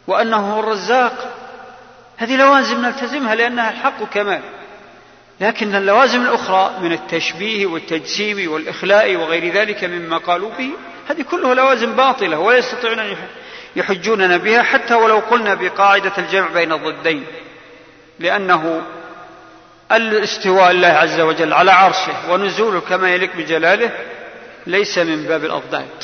[0.07, 1.35] وأنه هو الرزاق.
[2.17, 4.41] هذه لوازم نلتزمها لأنها الحق كمال.
[5.39, 10.69] لكن اللوازم الأخرى من التشبيه والتجسيم والإخلاء وغير ذلك مما قالوا به
[11.07, 13.15] هذه كلها لوازم باطلة ولا يستطيعون أن
[13.75, 17.25] يحجوننا بها حتى ولو قلنا بقاعدة الجمع بين الضدين.
[18.19, 18.81] لأنه
[19.91, 23.91] الاستواء الله عز وجل على عرشه ونزوله كما يليق بجلاله
[24.67, 26.03] ليس من باب الأضداد.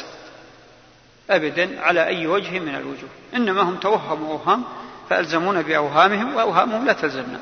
[1.29, 3.09] أبدا على أي وجه من الوجوه.
[3.35, 4.63] إنما هم توهموا أوهام
[5.09, 7.39] فألزمونا بأوهامهم وأوهامهم لا تلزمنا.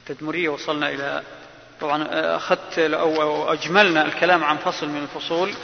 [0.00, 1.22] التدمرية وصلنا إلى
[1.80, 5.54] طبعا أخذت أو أجملنا الكلام عن فصل من الفصول.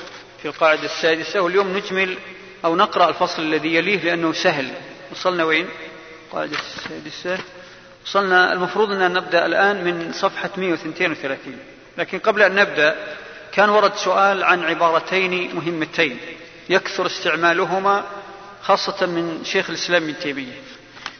[0.43, 2.17] في القاعدة السادسة واليوم نجمل
[2.65, 4.71] أو نقرأ الفصل الذي يليه لأنه سهل.
[5.13, 5.69] وصلنا وين؟
[6.27, 7.45] القاعدة السادسة.
[8.05, 11.59] وصلنا المفروض أن نبدأ الآن من صفحة 132
[11.99, 12.97] لكن قبل أن نبدأ
[13.53, 16.19] كان ورد سؤال عن عبارتين مهمتين.
[16.69, 18.05] يكثر استعمالهما
[18.63, 20.53] خاصة من شيخ الإسلام ابن تيمية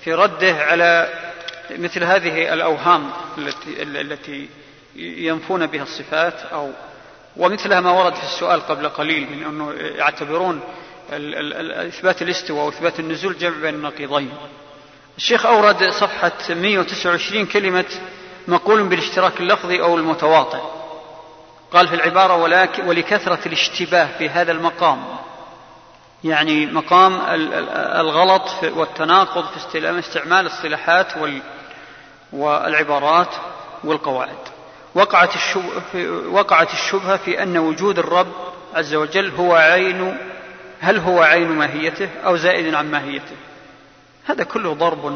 [0.05, 1.09] في رده على
[1.71, 4.49] مثل هذه الأوهام التي التي
[4.97, 6.73] ينفون بها الصفات أو
[7.37, 10.61] ومثلها ما ورد في السؤال قبل قليل من أنه يعتبرون
[11.89, 14.33] إثبات الاستواء وإثبات النزول جمع بين النقيضين
[15.17, 17.85] الشيخ أورد صفحة 129 كلمة
[18.49, 20.61] مقول بالاشتراك اللفظي أو المتواطئ.
[21.73, 22.37] قال في العبارة
[22.87, 25.05] ولكثرة الاشتباه في هذا المقام
[26.25, 27.21] يعني مقام
[28.01, 31.07] الغلط والتناقض في استعمال الصلاحات
[32.33, 33.35] والعبارات
[33.85, 34.50] والقواعد.
[34.95, 38.33] وقعت الشبهة, وقعت الشبهة في أن وجود الرب
[38.75, 40.19] عز وجل هو عين
[40.81, 43.37] هل هو عين ماهيته أو زائد عن ماهيته؟
[44.25, 45.07] هذا كله ضرب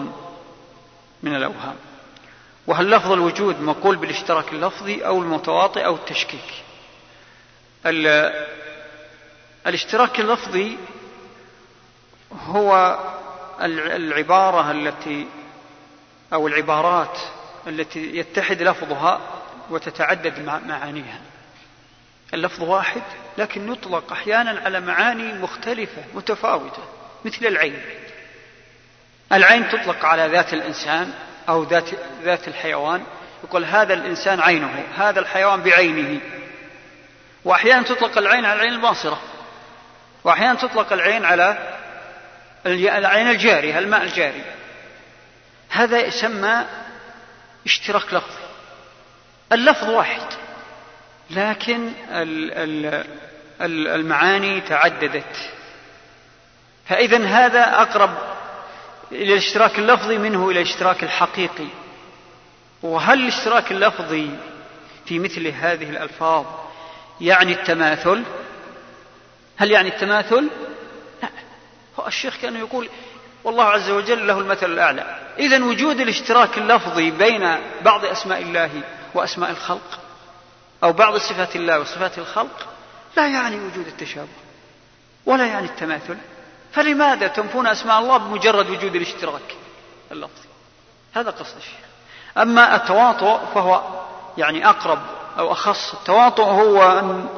[1.22, 1.76] من الأوهام.
[2.66, 6.64] وهل لفظ الوجود مقول بالاشتراك اللفظي أو المتواطئ أو التشكيك؟
[9.66, 10.76] الاشتراك اللفظي
[12.46, 12.98] هو
[13.60, 15.26] العبارة التي
[16.32, 17.18] أو العبارات
[17.66, 19.20] التي يتحد لفظها
[19.70, 21.20] وتتعدد معانيها.
[22.34, 23.02] اللفظ واحد
[23.38, 26.82] لكن يطلق أحيانا على معاني مختلفة متفاوتة
[27.24, 27.82] مثل العين.
[29.32, 31.14] العين تطلق على ذات الإنسان
[31.48, 31.88] أو ذات,
[32.22, 33.04] ذات الحيوان
[33.44, 36.20] يقول هذا الإنسان عينه هذا الحيوان بعينه.
[37.44, 39.20] وأحيانا تطلق العين على العين الباصرة.
[40.24, 41.74] وأحيانا تطلق العين على
[42.66, 44.44] العين الجاري الماء الجاري.
[45.68, 46.66] هذا يسمى
[47.66, 48.43] اشتراك لفظي.
[49.52, 50.26] اللفظ واحد.
[51.30, 51.92] لكن
[53.60, 55.50] المعاني تعددت.
[56.88, 58.10] فإذا هذا أقرب
[59.12, 61.66] إلى الاشتراك اللفظي منه إلى الاشتراك الحقيقي.
[62.82, 64.30] وهل الاشتراك اللفظي
[65.06, 66.44] في مثل هذه الألفاظ
[67.20, 68.22] يعني التماثل؟
[69.56, 70.50] هل يعني التماثل؟
[71.22, 71.28] لا.
[72.00, 72.88] هو الشيخ كان يقول
[73.44, 75.18] والله عز وجل له المثل الأعلى.
[75.38, 78.70] إذا وجود الاشتراك اللفظي بين بعض أسماء الله
[79.16, 80.00] وأسماء الخلق
[80.84, 82.66] أو بعض صفات الله وصفات الخلق
[83.16, 84.28] لا يعني وجود التشابه
[85.26, 86.16] ولا يعني التماثل.
[86.72, 89.56] فلماذا تنفون أسماء الله بمجرد وجود الاشتراك؟
[90.12, 90.48] اللفظي
[91.14, 91.84] هذا قصد الشيخ.
[92.38, 93.82] أما التواطؤ فهو
[94.38, 94.98] يعني أقرب
[95.38, 95.94] أو أخص.
[95.94, 97.28] التواطؤ هو أن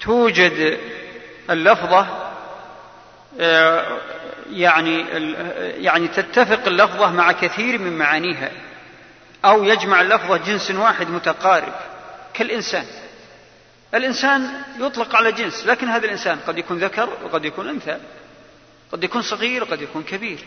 [0.00, 0.80] توجد
[1.50, 2.06] اللفظة
[3.40, 3.98] آه،
[4.50, 5.00] يعني
[5.84, 8.50] يعني تتفق اللفظة مع كثير من معانيها.
[9.44, 11.72] أو يجمع اللفظة جنس واحد متقارب
[12.34, 12.86] كالإنسان.
[13.94, 17.98] الإنسان يطلق على جنس لكن هذا الإنسان قد يكون ذكر وقد يكون أنثى
[18.92, 20.44] قد يكون صغير وقد يكون كبير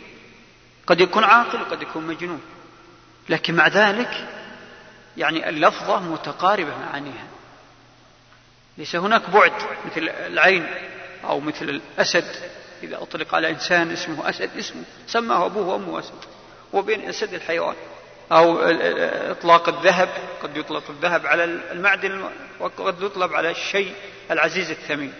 [0.87, 2.41] قد يكون عاقل وقد يكون مجنون.
[3.29, 4.27] لكن مع ذلك
[5.17, 7.27] يعني اللفظة متقاربة معانيها.
[8.77, 9.51] ليس هناك بعد
[9.85, 10.67] مثل العين
[11.23, 12.35] أو مثل الأسد.
[12.83, 16.25] إذا أطلق على إنسان اسمه أسد اسمه سماه أبوه وأمه أسد.
[16.73, 17.75] وبين أسد الحيوان.
[18.31, 18.59] أو
[19.31, 20.09] إطلاق الذهب
[20.43, 23.93] قد يطلق الذهب على المعدن وقد يطلب على الشيء
[24.31, 25.13] العزيز الثمين.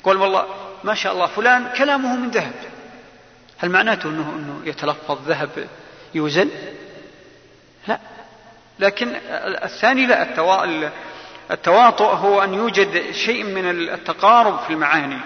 [0.00, 0.46] يقول والله
[0.84, 2.54] ما شاء الله فلان كلامه من ذهب.
[3.58, 5.68] هل معناته أنه, أنه يتلفظ ذهب
[6.14, 6.48] يوزن؟
[7.88, 7.98] لا.
[8.78, 9.16] لكن
[9.64, 10.22] الثاني لا
[11.50, 15.18] التواطؤ هو أن يوجد شيء من التقارب في المعاني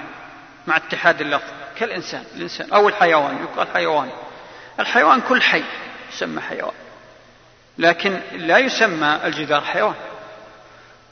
[0.66, 2.24] مع اتحاد اللفظ كالإنسان.
[2.37, 4.10] الإنسان أو الحيوان يقال حيوان.
[4.80, 5.62] الحيوان كل حي
[6.12, 6.74] يسمى حيوان.
[7.78, 9.94] لكن لا يسمى الجدار حيوان.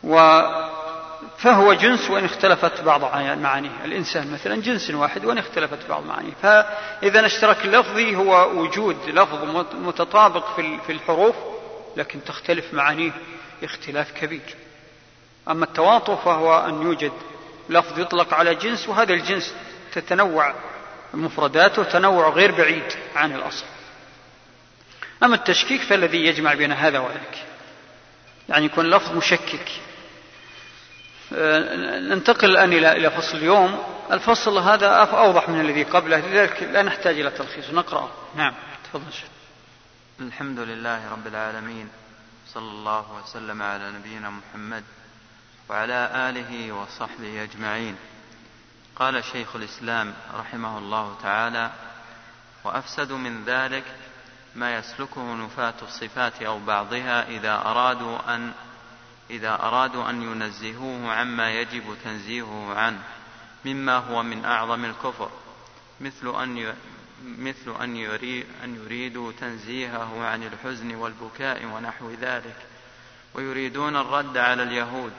[0.04, 0.42] و
[1.38, 3.00] فهو جنس وإن اختلفت بعض
[3.38, 3.84] معانيه.
[3.84, 6.32] الإنسان مثلا جنس واحد وإن اختلفت بعض معانيه.
[6.42, 11.34] فإذا الاشتراك اللفظي هو وجود لفظ متطابق في الحروف
[11.96, 13.12] لكن تختلف معانيه
[13.62, 14.54] اختلاف كبير.
[15.50, 17.12] أما التواطؤ فهو أن يوجد
[17.68, 19.54] لفظ يطلق على جنس وهذا الجنس
[19.92, 20.54] تتنوع
[21.14, 23.64] مفرداته تنوع غير بعيد عن الأصل.
[25.22, 27.46] أما التشكيك فالذي يجمع بين هذا وذاك
[28.48, 29.68] يعني يكون لفظ مشكك.
[31.34, 33.82] آه، ننتقل الآن إلى إلى فصل اليوم.
[34.12, 37.70] الفصل هذا أوضح من الذي قبله لذلك لا نحتاج إلى تلخيص.
[37.70, 38.54] نقرأ نعم.
[38.84, 39.04] تفضل.
[40.20, 41.88] الحمد لله رب العالمين
[42.48, 44.84] صلى الله وسلم على نبينا محمد
[45.68, 47.96] وعلى آله وصحبه أجمعين.
[48.96, 51.70] قال شيخ الإسلام رحمه الله تعالى
[52.64, 53.84] وأفسد من ذلك
[54.54, 58.52] ما يسلكه نفاة الصفات أو بعضها إذا أرادوا أن
[59.30, 63.02] إذا أرادوا أن ينزهوه عما يجب تنزيهه عنه
[63.64, 65.30] مما هو من أعظم الكفر.
[66.00, 66.74] مثل أن
[67.38, 72.56] مثل أن, يريد أن يريدوا تنزيهه عن الحزن والبكاء ونحو ذلك.
[73.34, 75.12] ويريدون الرد على اليهود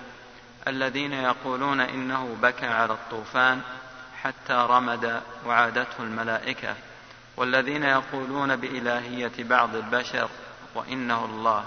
[0.67, 3.61] الذين يقولون إنه بكى على الطوفان
[4.21, 6.75] حتى رمد وعادته الملائكة.
[7.37, 10.29] والذين يقولون بإلهية بعض البشر
[10.75, 11.63] وإنه الله.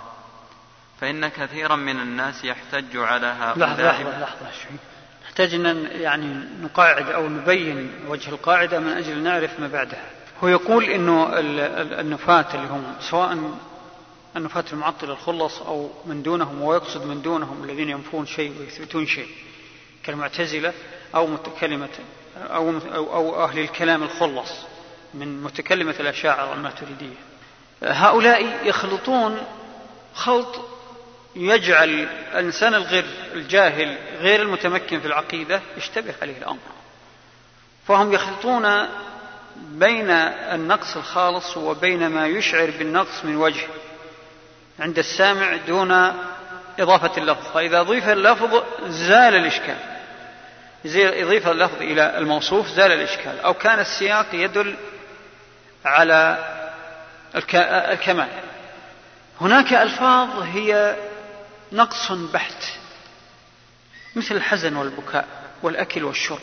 [1.01, 3.69] فإن كثيرا من الناس يحتج على هؤلاء.
[3.69, 4.77] لحظة لحظة لحظة شوي.
[5.25, 10.11] نحتاج أن يعني نقاعد أو نبين وجه القاعدة من أجل نعرف ما بعدها.
[10.45, 11.29] هو يقول أنه
[12.01, 13.39] النفاة اللي هم سواء
[14.37, 19.29] النفاة المعطلة الخلص أو من دونهم ويقصد من دونهم الذين ينفون شيء ويثبتون شيء
[20.03, 20.73] كالمعتزلة
[21.15, 21.89] أو متكلمة
[22.37, 24.51] أو, أو, أو أهل الكلام الخلص.
[25.17, 27.17] من متكلمة الأشاعرة الماتريدية
[27.83, 29.39] هؤلاء يخلطون
[30.15, 30.61] خلط
[31.37, 36.59] يجعل الإنسان الغير الجاهل غير المتمكن في العقيدة يشتبه عليه الأمر.
[37.89, 38.89] فهم يخلطون
[39.57, 43.67] بين النقص الخالص وبين ما يشعر بالنقص من وجه
[44.81, 46.13] عند السامع دون
[46.79, 47.53] إضافة اللفظ.
[47.55, 49.77] فإذا أضيف اللفظ زال الإشكال.
[50.85, 53.41] إذا أضيف اللفظ إلى الموصوف زال الإشكال.
[53.41, 54.77] أو كان السياق يدل
[55.87, 56.39] على
[57.93, 58.29] الكمال.
[59.41, 60.97] هناك ألفاظ هي
[61.73, 62.65] نقص بحت
[64.17, 65.29] مثل الحزن والبكاء
[65.63, 66.39] والأكل والشرب.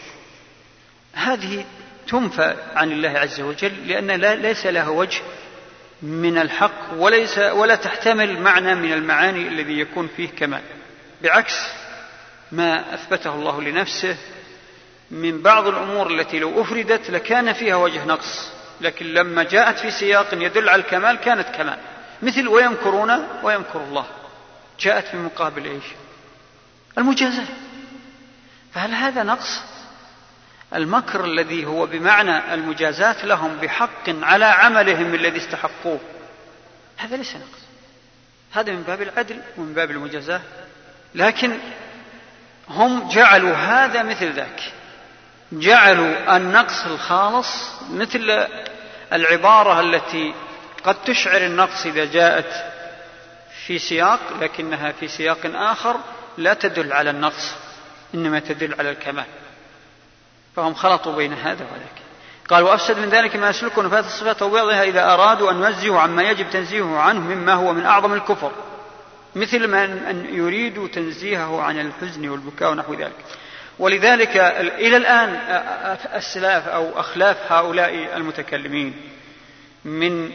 [1.14, 1.66] هذه
[2.08, 5.22] تنفى عن الله عز وجل لأن ليس لها وجه
[6.02, 10.62] من الحق وليس ولا تحتمل معنى من المعاني الذي يكون فيه كمال.
[11.22, 11.68] بعكس
[12.52, 14.18] ما أثبته الله لنفسه
[15.12, 18.53] من بعض الأمور التي لو أفردت لكان فيها وجه نقص.
[18.82, 21.78] لكن لما جاءت في سياق يدل على الكمال كانت كمال.
[22.22, 24.06] مثل ويمكرون ويمكر الله.
[24.80, 25.84] جاءت في مقابل إيش؟
[26.98, 27.48] المجازاه
[28.74, 29.62] فهل هذا نقص؟
[30.76, 36.00] المكر الذي هو بمعنى المجازات لهم بحق على عملهم الذي استحقوه.
[36.98, 37.64] هذا ليس نقص.
[38.52, 40.42] هذا من باب العدل ومن باب المجازاه
[41.16, 41.58] لكن
[42.70, 44.74] هم جعلوا هذا مثل ذاك.
[45.60, 48.48] جعلوا النقص الخالص مثل
[49.13, 50.34] العبارة التي
[50.84, 52.74] قد تشعر النقص إذا جاءت
[53.66, 55.96] في سياق لكنها في سياق آخر
[56.38, 57.56] لا تدل على النقص
[58.13, 59.26] إنما تدل على الكمال.
[60.56, 62.04] فهم خلطوا بين هذا وذاك.
[62.50, 66.50] قال وأفسد من ذلك ما يسلك نفاذ الصفات وبعضها إذا أرادوا أن ينزهوا عما يجب
[66.50, 68.52] تنزيهه عنه مما هو من أعظم الكفر
[69.36, 73.26] مثل ما أن يريدوا تنزيهه عن الحزن والبكاء ونحو ذلك.
[73.80, 74.38] ولذلك
[74.78, 75.30] إلى الآن
[76.16, 78.94] السلاف أو أخلاف هؤلاء المتكلمين
[79.86, 80.32] من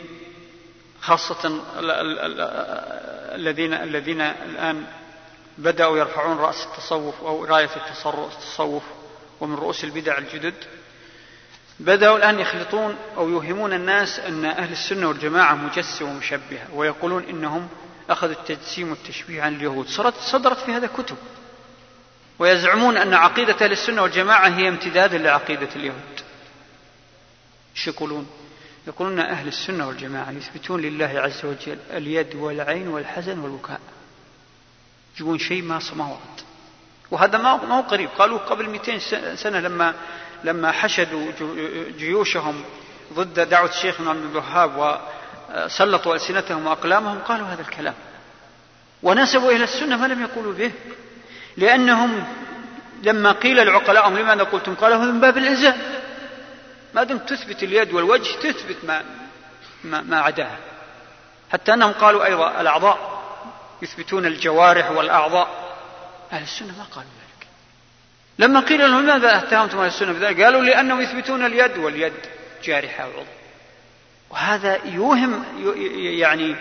[1.00, 1.60] خاصة
[3.34, 4.84] الذين الذين الآن
[5.58, 7.70] بدأوا يرفعون رأس التصوف أو راية
[8.06, 8.82] التصوف
[9.40, 10.54] ومن رؤوس البدع الجدد
[11.80, 17.68] بدأوا الآن يخلطون أو يوهمون الناس أن أهل السنة والجماعة مجسمة ومشبهة ويقولون إنهم
[18.10, 19.86] أخذوا التجسيم والتشبيه عن اليهود.
[20.32, 21.16] صدرت في هذا كتب.
[22.38, 26.20] ويزعمون أن عقيدة أهل السنة والجماعة هي امتداد لعقيدة اليهود.
[27.76, 28.26] إيش يقولون؟
[28.86, 33.80] يقولون أهل السنة والجماعة يثبتون لله عز وجل اليد والعين والحزن والبكاء.
[35.14, 36.40] يجيبون شيء ما ما ورد
[37.10, 38.08] وهذا ما هو قريب.
[38.18, 38.98] قالوا قبل 200
[39.34, 39.94] سنة لما
[40.44, 41.32] لما حشدوا
[41.98, 42.64] جيوشهم
[43.12, 45.00] ضد دعوة الشيخ عبد الوهاب
[45.54, 47.94] وسلطوا ألسنتهم وأقلامهم قالوا هذا الكلام.
[49.02, 50.72] ونسبوا إلى السنة ما لم يقولوا به.
[51.58, 52.24] لأنهم
[53.02, 55.76] لما قيل لعقلاءهم لماذا قلتم؟ قالوا من باب الإلزام
[56.94, 59.02] ما دمت تثبت اليد والوجه تثبت ما
[59.84, 60.58] ما, ما عداها.
[61.52, 63.22] حتى أنهم قالوا أيضا الأعضاء
[63.82, 65.48] يثبتون الجوارح والأعضاء.
[66.32, 67.48] أهل السنة ما قالوا ذلك.
[68.38, 72.12] لما قيل لهم لماذا اتهمتم أهل السنة بذلك؟ قالوا لأنهم يثبتون اليد واليد
[72.64, 73.38] جارحة وعضو.
[74.30, 75.44] وهذا يوهم
[75.94, 76.56] يعني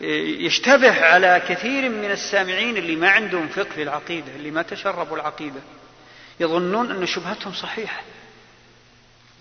[0.00, 5.60] يشتبه على كثير من السامعين اللي ما عندهم فقه في العقيدة اللي ما تشربوا العقيدة.
[6.40, 8.02] يظنون أن شبهتهم صحيحة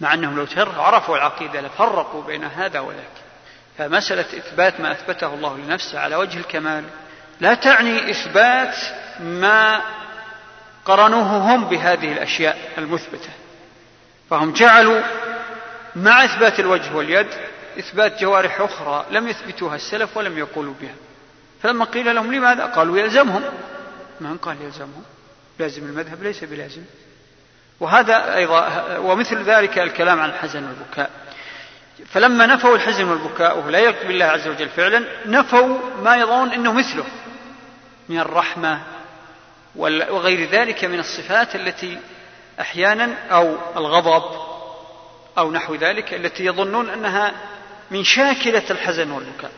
[0.01, 3.03] مع أنهم لو عرفوا العقيدة لفرقوا بين هذا وذاك.
[3.77, 6.83] فمسألة إثبات ما أثبته الله لنفسه على وجه الكمال
[7.41, 8.75] لا تعني إثبات
[9.19, 9.81] ما
[10.85, 13.29] قرنوه هم بهذه الأشياء المثبتة.
[14.29, 15.01] فهم جعلوا
[15.95, 17.27] مع إثبات الوجه واليد
[17.79, 20.95] إثبات جوارح أخرى لم يثبتوها السلف ولم يقولوا بها.
[21.63, 23.43] فلما قيل لهم لماذا؟ قالوا يلزمهم.
[24.21, 25.03] من قال يلزمهم؟
[25.59, 26.81] لازم المذهب ليس بلازم.
[27.79, 31.09] وهذا أيضا ومثل ذلك الكلام عن الحزن والبكاء.
[32.05, 36.73] فلما نفوا الحزن والبكاء وهو لا يليق بالله عز وجل فعلا نفوا ما يظن إنه
[36.73, 37.05] مثله
[38.09, 38.81] من الرحمة
[39.75, 41.97] وغير ذلك من الصفات التي
[42.59, 44.23] أحيانا أو الغضب
[45.37, 47.31] أو نحو ذلك التي يظنون أنها
[47.91, 49.51] من شاكلة الحزن والبكاء.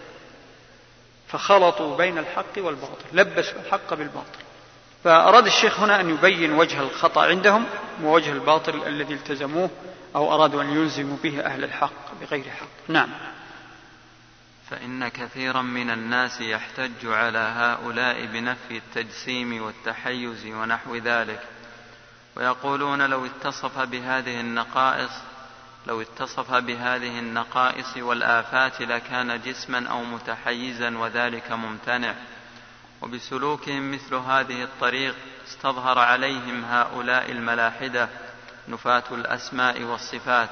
[1.28, 4.40] فخلطوا بين الحق والباطل لبسوا الحق بالباطل.
[5.04, 7.66] فأراد الشيخ هنا أن يبين وجه الخطأ عندهم
[8.04, 9.70] ووجه الباطل الذي التزموه
[10.16, 12.68] أو أرادوا أن يلزموا به أهل الحق بغير حق.
[12.88, 13.10] نعم.
[14.70, 21.40] فإن كثيرا من الناس يحتج على هؤلاء بنفي التجسيم والتحيز ونحو ذلك.
[22.36, 25.12] ويقولون لو اتصف بهذه النقائص
[25.88, 32.14] لو اتصف بهذه النقائص والآفات لكان جسما أو متحيزا وذلك ممتنع.
[33.02, 35.16] وبسلوكهم مثل هذه الطريق
[35.48, 38.10] استظهر عليهم هؤلاء الملاحدة
[38.68, 40.50] نفاة الأسماء والصفات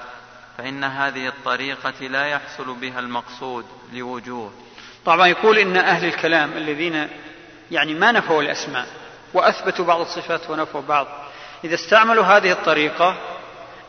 [0.58, 4.52] فإن هذه الطريقة لا يحصل بها المقصود لوجوه.
[5.06, 7.08] طبعا يقول إن أهل الكلام الذين
[7.72, 8.88] يعني ما نفوا الأسماء
[9.34, 11.08] وأثبتوا بعض الصفات ونفوا بعض
[11.64, 13.39] إذا استعملوا هذه الطريقة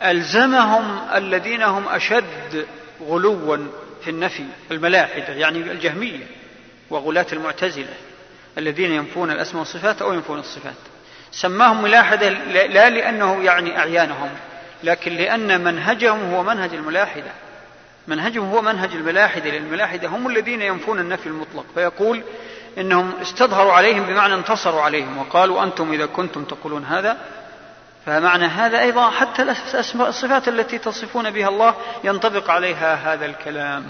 [0.02, 2.66] ألزمهم الذين هم أشد
[3.08, 3.56] غلوا
[4.04, 6.26] في النفي الملاحدة يعني الجهمية
[6.90, 7.94] وغلاة المعتزلة
[8.58, 10.74] الذين ينفون الأسماء والصفات أو ينفون الصفات.
[11.32, 14.30] سماهم ملاحدة لا لأنه يعني أعيانهم
[14.84, 17.30] لكن لأن منهجهم هو منهج الملاحدة.
[18.08, 21.66] منهجهم هو منهج الملاحدة لأن الملاحدة هم الذين ينفون النفي المطلق.
[21.74, 22.22] فيقول
[22.78, 27.16] إنهم استظهروا عليهم بمعنى انتصروا عليهم وقالوا أنتم إذا كنتم تقولون هذا
[28.06, 31.74] فمعنى هذا أيضا حتى الصفات التي تصفون بها الله
[32.04, 33.84] ينطبق عليها هذا الكلام.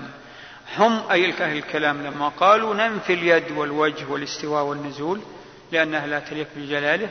[0.79, 5.21] هم أي أهل الكلام لما قالوا ننفي اليد والوجه والاستواء والنزول
[5.73, 7.11] لأنها لا تليق بجلاله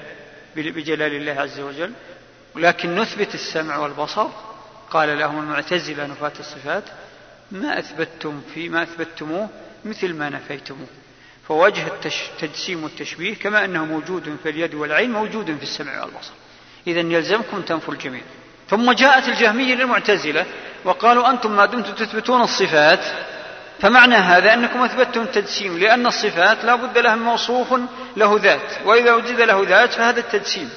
[0.56, 1.94] بجلال الله عز وجل.
[2.56, 4.28] ولكن نثبت السمع والبصر.
[4.92, 6.84] قال لهم المعتزلة نفاة الصفات
[7.52, 9.50] ما أثبتتم في ما أثبتموه
[9.86, 10.88] مثل ما نفيتموه.
[11.48, 16.34] فوجه التجسيم والتشبيه كما أنه موجود في اليد والعين موجود في السمع والبصر.
[16.88, 18.22] إذا يلزمكم تنفوا الجميع.
[18.70, 20.46] ثم جاءت الجهمية للمعتزلة
[20.86, 23.00] وقالوا أنتم ما دمتم تثبتون الصفات.
[23.80, 27.74] فمعنى هذا أنكم أثبتتم التجسيم لأن الصفات لا بد لها موصوف
[28.18, 30.70] له ذات وإذا وجد له ذات فهذا التجسيم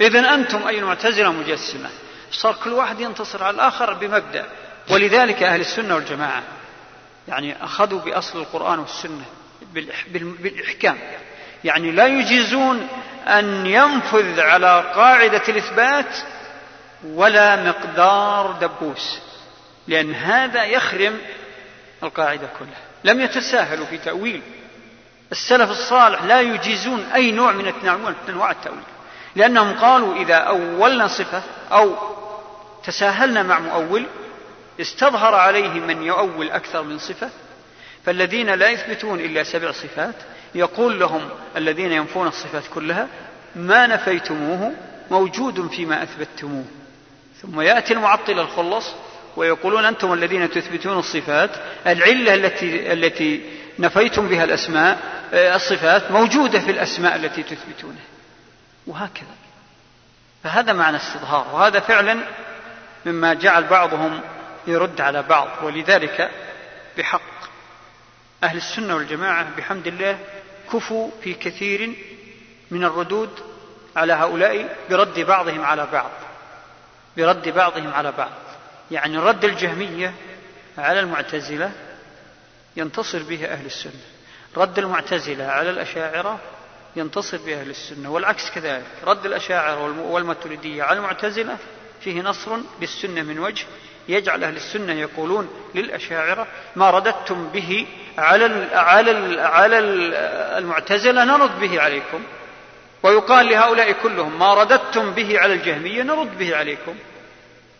[0.00, 1.90] إذا أنتم أي المعتزلة مجسمة.
[2.32, 4.46] صار كل واحد ينتصر على الآخر بمبدأ.
[4.90, 6.42] ولذلك أهل السنة والجماعة
[7.28, 9.24] يعني أخذوا بأصل القرآن والسنة
[10.12, 10.98] بالإحكام.
[11.66, 12.88] يعني لا يجيزون
[13.26, 16.18] أن ينفذ على قاعدة الإثبات
[17.04, 19.18] ولا مقدار دبوس
[19.88, 21.18] لأن هذا يخرم
[22.02, 22.80] القاعدة كلها.
[23.04, 24.42] لم يتساهلوا في تأويل.
[25.32, 27.72] السلف الصالح لا يجيزون أي نوع من
[28.28, 28.82] أنواع التأويل
[29.36, 31.42] لأنهم قالوا إذا أولنا صفة
[31.72, 31.94] أو
[32.84, 34.06] تساهلنا مع مؤول
[34.80, 37.30] استظهر عليه من يؤول أكثر من صفة
[38.04, 40.14] فالذين لا يثبتون إلا سبع صفات
[40.56, 43.08] يقول لهم الذين ينفون الصفات كلها
[43.56, 44.72] ما نفيتموه
[45.10, 46.64] موجود فيما أثبتموه
[47.42, 48.92] ثم يأتي المعطل الخلص
[49.36, 51.50] ويقولون أنتم الذين تثبتون الصفات
[51.86, 53.42] العلة التي التي
[53.78, 54.98] نفيتم بها الأسماء
[55.34, 58.04] آه، الصفات موجودة في الأسماء التي تثبتونها
[58.86, 59.34] وهكذا.
[60.44, 62.18] فهذا معنى استظهار وهذا فعلا
[63.06, 64.20] مما جعل بعضهم
[64.66, 66.30] يرد على بعض ولذلك
[66.98, 67.36] بحق
[68.44, 70.18] أهل السنة والجماعة بحمد الله
[70.72, 71.92] كفوا في كثير
[72.70, 73.30] من الردود
[73.96, 76.10] على هؤلاء برد بعضهم على بعض.
[77.16, 78.30] برد بعضهم على بعض.
[78.90, 80.14] يعني رد الجهمية
[80.78, 81.72] على المعتزلة
[82.76, 84.00] ينتصر به أهل السنة.
[84.56, 86.38] رد المعتزلة على الأشاعرة
[86.96, 88.10] ينتصر به أهل السنة.
[88.10, 88.86] والعكس كذلك.
[89.04, 91.56] رد الأشاعرة والماتريدية على المعتزلة
[92.00, 93.66] فيه نصر بالسنة من وجه
[94.08, 96.46] يجعل أهل السنة يقولون للأشاعرة
[96.76, 97.86] ما رددتم به
[98.18, 99.78] على على على
[100.58, 102.22] المعتزلة نرد به عليكم.
[103.02, 106.94] ويقال لهؤلاء كلهم ما رددتم به على الجهمية نرد به عليكم.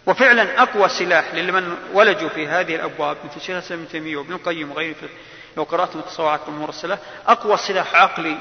[0.07, 4.71] وفعلا أقوى سلاح لمن ولجوا في هذه الأبواب مثل شيخ الإسلام ابن تيمية وابن القيم
[4.71, 4.97] وغيره
[5.57, 8.37] لو قرأتم التصوعات والمرسلة أقوى سلاح عقلي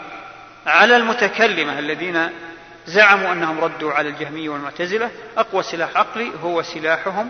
[0.65, 2.29] على المتكلمة الذين
[2.87, 7.29] زعموا أنهم ردوا على الجهمية والمعتزلة أقوى سلاح عقلي هو سلاحهم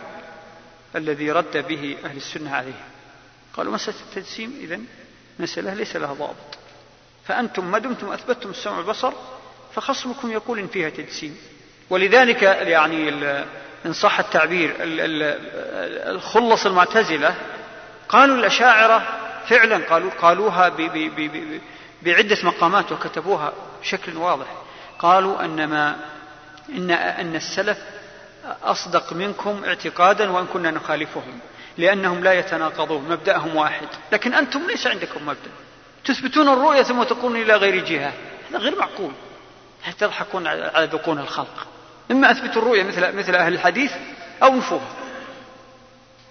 [0.96, 2.84] الذي رد به أهل السنة عليه.
[3.54, 4.86] قالوا مسألة التجسيم إذن
[5.39, 6.58] مسألة ليس لها ضابط.
[7.26, 9.14] فأنتم ما دمتم أثبتتم السمع والبصر
[9.76, 11.38] فخصمكم يقول إن فيها تجسيم.
[11.89, 13.10] ولذلك يعني
[13.86, 17.36] إن صح التعبير الخلص المعتزلة
[18.10, 19.08] قالوا الأشاعرة
[19.48, 20.70] فعلا قالوا قالوها
[22.02, 24.48] بعدة مقامات وكتبوها بشكل واضح.
[25.00, 25.96] قالوا أن ما
[26.70, 27.78] إن أن السلف
[28.64, 31.39] أصدق منكم اعتقادا وإن كنا نخالفهم
[31.78, 33.88] لأنهم لا يتناقضون مبدأهم واحد.
[34.12, 35.52] لكن أنتم ليس عندكم مبدأ.
[36.06, 38.14] تثبتون الرؤية ثم تقولون إلى غير جهة.
[38.50, 39.12] هذا غير معقول.
[40.00, 41.68] تضحكون على ذقون الخلق.
[42.12, 43.91] إما أثبتوا الرؤية مثل مثل أهل الحديث
[44.43, 44.96] أو انفوها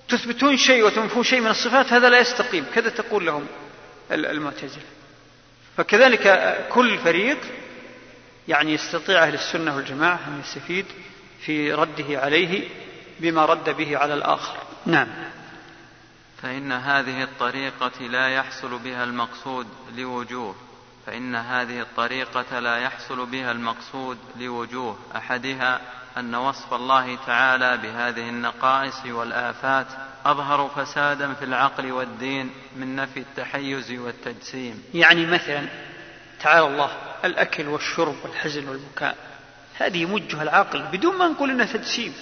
[0.08, 2.66] تثبتون شيء وتنفون شيء من الصفات هذا لا يستقيم.
[2.74, 3.46] كذا تقول لهم
[4.10, 4.82] المعتزلة.
[5.76, 7.38] فكذلك كل فريق
[8.48, 10.86] يعني يستطيع أهل السنة والجماعة أن يستفيد
[11.46, 12.68] في رده عليه
[13.20, 14.56] بما رد به على الآخر.
[14.86, 15.08] نعم.
[16.42, 19.66] فإن هذه الطريقة لا يحصل بها المقصود
[19.96, 20.54] لوجوه.
[21.06, 25.80] فإن هذه الطريقة لا يحصل بها المقصود لوجوه أحدها
[26.16, 29.86] أن وصف الله تعالى بهذه النقائص والآفات
[30.24, 34.82] أظهر فسادا في العقل والدين من نفي التحيز والتجسيم.
[34.94, 35.68] يعني مثلا
[36.40, 36.90] تعالى الله
[37.24, 39.33] الأكل والشرب والحزن والبكاء.
[39.78, 42.12] هذه يمجها العقل بدون ما نقول إنها تجسيم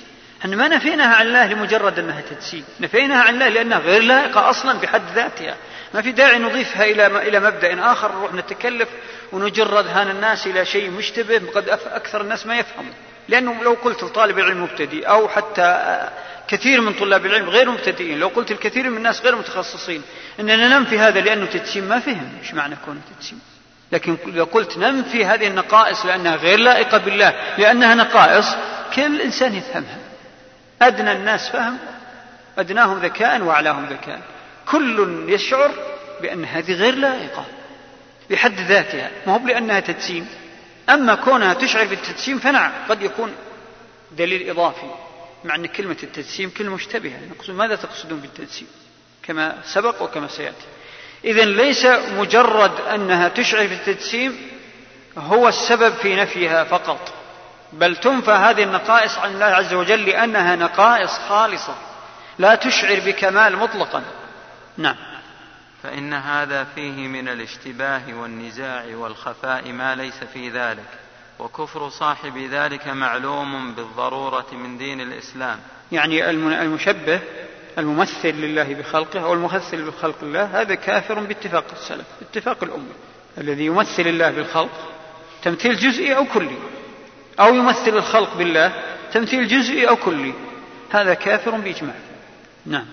[0.42, 4.78] إحنا ما نفيناها عن الله لمجرد إنها تجسيم نفيناها عن الله لأنها غير لائقة أصلا
[4.78, 5.57] بحد ذاتها.
[5.94, 8.88] ما في داعي نضيفها إلى إلى مبدأ آخر نروح نتكلف
[9.32, 12.92] ونجر اذهان الناس إلى شيء مشتبه قد أكثر الناس ما يفهموا.
[13.28, 15.98] لأنه لو قلت لطالب العلم مبتدئ أو حتى
[16.48, 20.03] كثير من طلاب العلم غير مبتدئين لو قلت الكثير من الناس غير متخصصين
[20.40, 23.40] إننا ننفي هذا لأنه تجسيم ما فهم إيش معنى كونه تجسيم
[23.93, 28.47] لكن لو قلت ننفي هذه النقائص لأنها غير لائقة بالله لأنها نقائص
[28.95, 29.99] كل انسان يفهمها.
[30.82, 31.78] أدنى الناس فهم
[32.59, 34.20] أدناهم ذكاء واعلاهم ذكاء.
[34.66, 35.70] كل يشعر
[36.22, 37.45] بأن هذه غير لائقة
[38.30, 39.11] بحد ذاتها.
[39.26, 40.28] ما هو لانها تجسيم
[40.90, 43.32] أما كونها تشعر بالتجسيم فنعم قد يكون
[44.12, 44.90] دليل إضافي
[45.45, 47.18] مع أن كلمة التجسيم كلمة مشتبهة.
[47.30, 48.68] نقصد ماذا تقصدون بالتجسيم
[49.22, 50.66] كما سبق وكما سيأتي.
[51.24, 51.86] إذا ليس
[52.18, 54.50] مجرد أنها تشعر بالتجسيم
[55.18, 57.12] هو السبب في نفيها فقط
[57.72, 61.74] بل تنفى هذه النقائص عن الله عز وجل لأنها نقائص خالصة
[62.38, 64.02] لا تشعر بكمال مطلقا.
[64.76, 64.96] نعم.
[65.82, 70.88] فإن هذا فيه من الاشتباه والنزاع والخفاء ما ليس في ذلك
[71.38, 75.58] وكفر صاحب ذلك معلوم بالضرورة من دين الإسلام.
[75.92, 77.20] يعني المشبه
[77.78, 82.92] الممثل لله بخلقه أو الممثل بخلق الله هذا كافر باتفاق السلف اتفاق الأمة.
[83.38, 84.92] الذي يمثل الله بالخلق
[85.42, 86.58] تمثيل جزئي أو كلي.
[87.40, 90.34] أو يمثل الخلق بالله تمثيل جزئي أو كلي.
[90.90, 91.94] هذا كافر بإجماع.
[92.66, 92.86] نعم.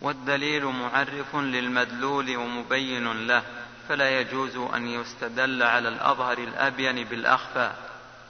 [0.00, 3.42] والدليل معرف للمدلول ومبين له
[3.88, 7.72] فلا يجوز أن يستدل على الأظهر الأبين بالأخفى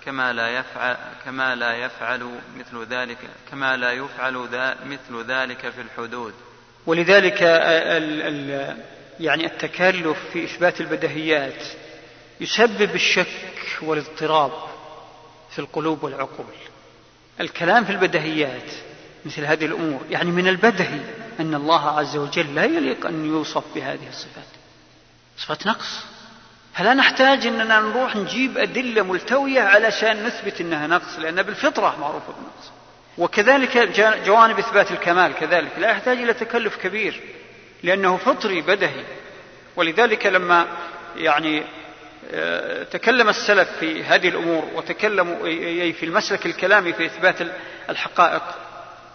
[0.04, 3.18] كما لا يفعل كما لا يفعل مثل ذلك
[3.50, 6.34] كما لا يفعل ذا مثل ذلك في الحدود.
[6.86, 8.76] ولذلك ال ال
[9.20, 11.62] يعني التكلف في إثبات البدهيات
[12.40, 13.26] يسبب الشك
[13.82, 14.52] والاضطراب
[15.50, 16.46] في القلوب والعقول.
[17.40, 18.72] الكلام في البدهيات
[19.24, 21.00] مثل هذه الأمور يعني من البدهي
[21.40, 24.44] أن الله عز وجل لا يليق أن يوصف بهذه الصفات.
[25.38, 26.04] صفة نقص.
[26.74, 32.70] فلا نحتاج أننا نروح نجيب أدلة ملتوية علشان نثبت أنها نقص؟ لأن بالفطرة معروفة بالنقص
[33.18, 33.76] وكذلك
[34.26, 35.70] جوانب إثبات الكمال كذلك.
[35.78, 37.20] لا يحتاج إلى تكلف كبير
[37.82, 39.04] لأنه فطري بدهي.
[39.76, 40.66] ولذلك لما
[41.16, 41.62] يعني
[42.32, 45.36] آه، تكلم السلف في هذه الأمور وتكلموا
[45.92, 47.36] في المسلك الكلامي في إثبات
[47.90, 48.42] الحقائق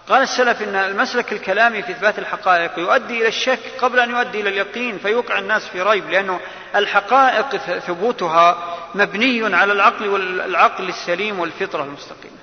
[0.10, 4.50] قال السلف إن المسلك الكلامي في إثبات الحقائق يؤدي إلى الشك قبل أن يؤدي إلى
[4.50, 6.40] اليقين فيوقع الناس في ريب لأنه
[6.76, 12.36] الحقائق ثبوتها مبني على العقل والعقل السليم والفطرة المستقيمة.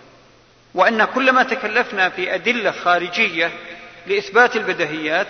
[0.75, 3.51] وأن كلما تكلفنا في أدلة خارجية
[4.07, 5.29] لإثبات البدهيات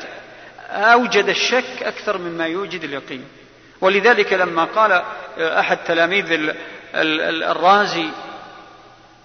[0.71, 3.25] أوجد الشك أكثر مما يوجد اليقين.
[3.81, 5.03] ولذلك لما قال
[5.39, 6.53] أحد تلاميذ
[6.95, 8.09] الرازي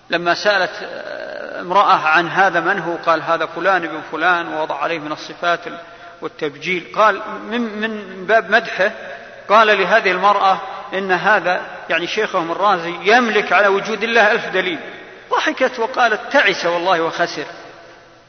[0.10, 0.72] لما سألت
[1.60, 5.60] امرأة عن هذا من هو قال هذا فلان ابن فلان ووضع عليه من الصفات
[6.22, 6.84] والتبجيل.
[6.96, 8.92] قال من, من باب مدحه
[9.50, 10.62] قال لهذه المرأة
[10.94, 14.80] إن هذا يعني شيخهم الرازي يملك على وجود الله ألف دليل.
[15.32, 17.46] ضحكت وقالت تعس والله وخسر.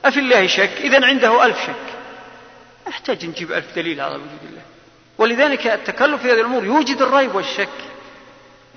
[0.05, 1.95] أفي الله شك؟ إذا عنده ألف شك.
[2.89, 4.63] نحتاج نجيب ألف دليل على وجود الله.
[5.19, 7.69] ولذلك التكلف في هذه الأمور يوجد الريب والشك.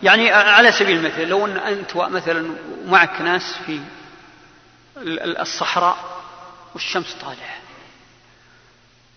[0.04, 3.80] يعني على سبيل المثل لو أن أنت مثلا معك ناس في
[5.39, 6.22] الصحراء
[6.74, 7.62] والشمس طالعة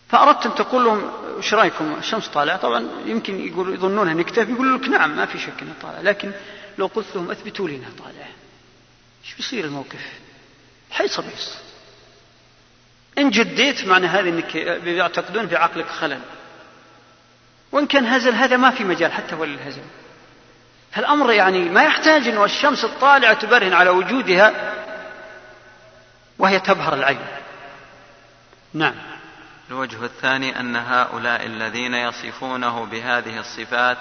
[0.08, 2.56] فأردت أن تقول لهم إيش رأيكم؟ الشمس طالعة.
[2.56, 6.32] طبعا يمكن يقول يظنونها نكتة يقول لك نعم ما في شك أنها طالعة لكن
[6.78, 8.28] لو قلت لهم أثبتوا لي أنها طالعة
[9.24, 10.12] إيش بيصير الموقف؟
[10.90, 11.54] حيص بيص.
[13.18, 14.54] إن جديت معنى هذا أنك
[14.84, 16.20] يعتقدون في عقلك خلل.
[17.72, 19.82] وإن كان هزل هذا ما في مجال حتى ولا الهزل
[20.94, 24.74] فالأمر يعني ما يحتاج أن الشمس الطالعة تبرهن على وجودها
[26.38, 27.26] وهي تبهر العين.
[28.74, 28.94] نعم.
[29.70, 33.98] الوجه الثاني أن هؤلاء الذين يصفونه بهذه الصفات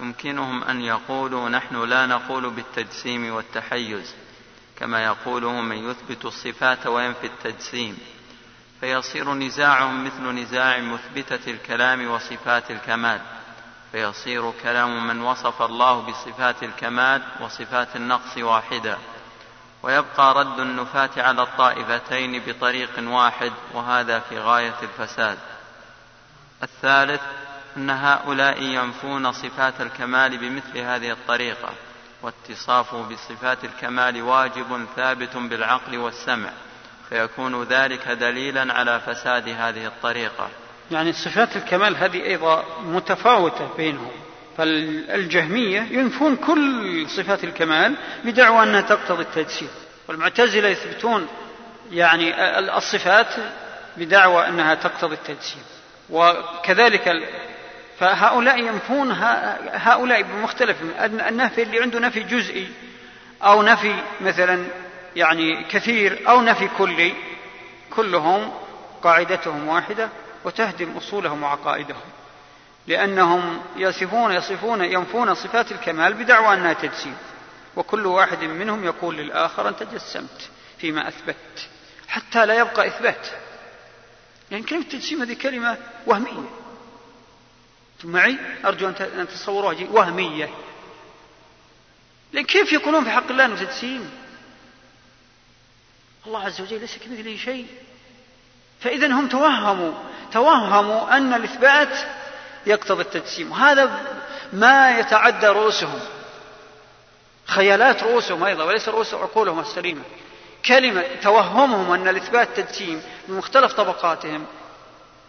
[0.00, 4.14] يمكنهم أن يقولوا نحن لا نقول بالتجسيم والتحيز
[4.78, 7.98] كما يقوله من يثبت الصفات وينفي التجسيم.
[8.80, 13.20] فيصير نزاعهم مثل نزاع مثبتة الكلام وصفات الكمال.
[13.92, 18.98] فيصير كلام من وصف الله بصفات الكمال وصفات النقص واحدا.
[19.82, 25.38] ويبقى رد النفاة على الطائفتين بطريق واحد وهذا في غاية الفساد.
[26.62, 27.20] الثالث
[27.76, 31.72] أن هؤلاء ينفون صفات الكمال بمثل هذه الطريقة
[32.22, 36.50] واتصافه بصفات الكمال واجب ثابت بالعقل والسمع.
[37.08, 40.48] فيكون ذلك دليلا على فساد هذه الطريقة.
[40.90, 44.10] يعني صفات الكمال هذه أيضا متفاوتة بينهم.
[44.56, 49.68] فالجهمية ينفون كل صفات الكمال بدعوى أنها تقتضي التجسيم
[50.08, 51.28] والمعتزلة يثبتون
[51.92, 52.34] يعني
[52.76, 53.26] الصفات
[53.96, 55.62] بدعوى أنها تقتضي التجسيم
[56.10, 57.28] وكذلك
[57.98, 59.10] فهؤلاء ينفون
[59.72, 62.68] هؤلاء بمختلف النفي اللي عنده نفي جزئي
[63.42, 64.64] أو نفي مثلا
[65.16, 67.12] يعني كثير أو نفي كلي
[67.90, 68.52] كلهم
[69.02, 70.08] قاعدتهم واحدة.
[70.44, 72.10] وتهدم أصولهم وعقائدهم.
[72.86, 77.16] لأنهم يصفون يصفون ينفون صفات الكمال بدعوى أنها تجسيم.
[77.76, 81.68] وكل واحد منهم يقول للآخر أنت جسمت فيما أثبت.
[82.08, 83.26] حتى لا يبقى إثبات.
[84.50, 86.48] يعني كلمة التجسيم هذه كلمة وهمية.
[88.04, 90.48] معي؟ أرجو أن تتصوروها وهمية.
[92.32, 94.10] لكن كيف يقولون في حق الله أنه تجسيم؟
[96.26, 97.66] الله عز وجل ليس كمثله شيء.
[98.80, 99.92] فإذا هم توهموا
[100.32, 101.98] توهموا أن الإثبات
[102.66, 103.52] يقتضي التجسيم.
[103.52, 103.90] وهذا
[104.52, 106.00] ما يتعدى رؤوسهم
[107.46, 110.02] خيالات رؤوسهم أيضا وليس رؤوس عقولهم السليمة.
[110.66, 114.46] كلمة توهمهم أن الإثبات تجسيم بمختلف طبقاتهم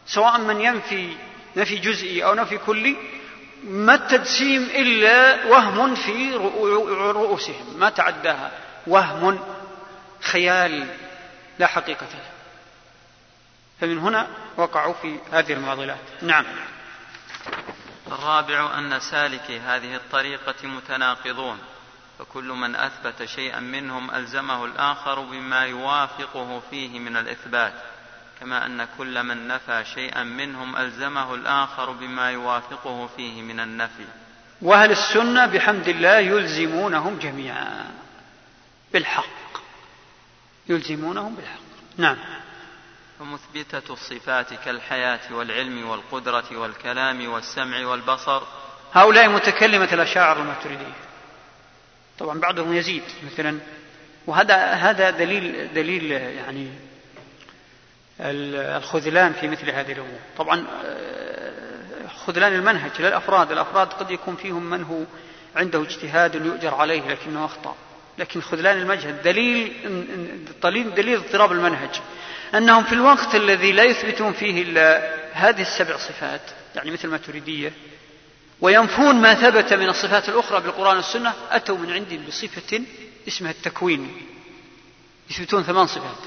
[0.08, 1.14] سواء من ينفي
[1.56, 2.96] نفي جزئي أو نفي كلي
[3.64, 6.36] ما التجسيم إلا وهم في
[7.12, 8.52] رؤوسهم ما تعداها
[8.88, 9.40] وهم
[10.22, 10.88] خيال
[11.60, 12.31] لا حقيقة له.
[13.82, 14.28] فمن هنا
[14.58, 16.00] وقعوا في هذه المعضلات.
[16.22, 16.46] نعم.
[18.12, 21.58] الرابع أن سالكي هذه الطريقة متناقضون
[22.20, 27.74] فكل من أثبت شيئا منهم ألزمه الآخر بما يوافقه فيه من الإثبات
[28.40, 34.06] كما أن كل من نفى شيئا منهم ألزمه الآخر بما يوافقه فيه من النفي.
[34.62, 37.92] وأهل السنة بحمد الله يلزمونهم جميعا
[38.94, 39.62] بالحق.
[40.70, 41.62] يلزمونهم بالحق.
[41.98, 42.18] نعم.
[43.22, 48.42] فمثبتة الصفات كالحياة والعلم والقدرة والكلام والسمع والبصر.
[48.94, 50.96] هؤلاء متكلمة الأشاعر الماتريدية
[52.20, 53.60] طبعا بعضهم يزيد مثلا.
[54.28, 56.72] وهذا هذا دليل دليل يعني
[58.20, 60.20] الخذلان في مثل هذه الأمور.
[60.38, 63.52] طبعا آه، خذلان المنهج للأفراد.
[63.52, 65.04] الأفراد قد يكون فيهم من هو
[65.56, 67.76] عنده اجتهاد يؤجر عليه لكنه أخطأ.
[68.18, 69.74] لكن خذلان دليل
[70.64, 72.02] دليل دليل اضطراب المنهج.
[72.56, 76.42] أنهم في الوقت الذي لا يثبتون فيه إلا هذه السبع صفات
[76.76, 77.74] يعني مثل ما تريدية
[78.62, 82.82] وينفون ما ثبت من الصفات الأخرى بالقرآن والسنة أتوا من عندي بصفة
[83.28, 84.28] اسمها التكوين.
[85.30, 86.18] يثبتون ثمان صفات.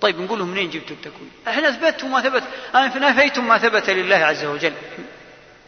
[0.00, 2.42] طيب نقول لهم منين جبتوا التكوين؟ إحنا أثبتتم ما ثبت؟
[2.74, 4.72] أنا نفيتم ما ثبت لله عز وجل؟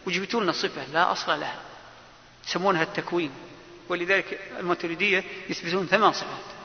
[0.07, 1.61] وجبتوا لنا صفة لا أصل لها.
[2.49, 3.31] يسمونها التكوين.
[3.89, 6.60] ولذلك الماتريدية يثبتون ثمان صفات.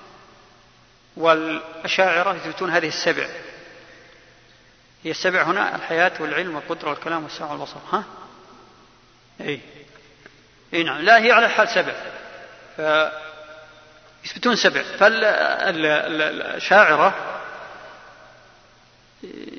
[1.18, 3.28] والأشاعرة يثبتون هذه السبع.
[5.04, 8.04] هي السبع هنا الحياة والعلم والقدرة والكلام والسمع والبصر ها؟
[9.42, 9.60] اي
[10.74, 11.02] اي نعم.
[11.02, 11.94] لا هي على حال سبع.
[14.26, 14.82] يثبتون سبع.
[15.00, 16.16] فالشاعرة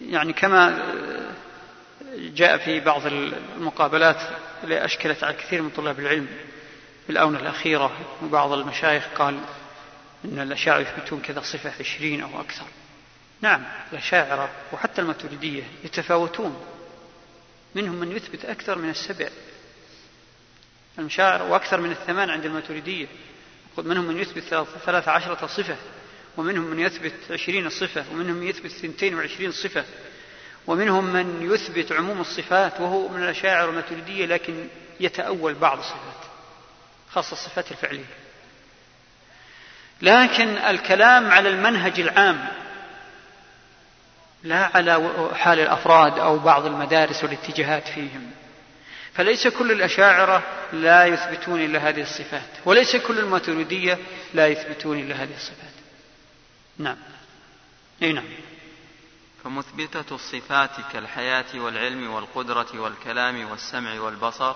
[0.08, 0.82] يعني كما
[2.16, 4.16] جاء في بعض المقابلات
[4.64, 6.26] اللي أشكلت على كثير من طلاب العلم
[7.06, 7.92] في الآونة الأخيرة
[8.22, 9.40] وبعض المشايخ قال
[10.24, 12.66] أن الأشاعرة يثبتون كذا صفة عشرين أو أكثر.
[13.40, 16.66] نعم الأشاعرة وحتى الماتريدية يتفاوتون.
[17.74, 19.28] منهم من يثبت أكثر من السبع.
[20.98, 23.06] المشاعر وأكثر من الثمان عند الماتريدية.
[23.78, 25.76] منهم من يثبت ثلاث عشرة صفة
[26.36, 29.84] ومنهم من يثبت عشرين صفة ومنهم من يثبت ثنتين وعشرين صفة.
[30.66, 34.68] ومنهم من يثبت عموم الصفات وهو من الأشاعر الماتريدية لكن
[35.00, 36.26] يتأول بعض الصفات
[37.10, 38.25] خاصة الصفات الفعلية.
[40.02, 42.48] لكن الكلام على المنهج العام
[44.42, 48.30] لا على حال الأفراد أو بعض المدارس والاتجاهات فيهم.
[49.14, 50.42] فليس كل الأشاعرة
[50.72, 53.98] لا يثبتون إلا هذه الصفات وليس كل الماتريدية
[54.34, 55.76] لا يثبتون إلا هذه الصفات.
[56.78, 56.96] نعم.
[58.02, 58.24] أي نعم.
[59.44, 64.54] فمثبتة الصفات كالحياة والعلم والقدرة والكلام والسمع والبصر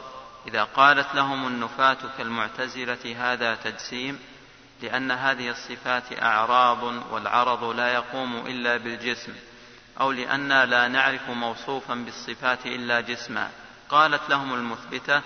[0.48, 4.18] إذا قالت لهم النفاة كالمعتزلة هذا تجسيم
[4.82, 9.32] لأن هذه الصفات أعراض والعرض لا يقوم إلا بالجسم
[10.00, 13.50] أو لأننا لا نعرف موصوفا بالصفات إلا جسما.
[13.88, 15.22] قالت لهم المثبتة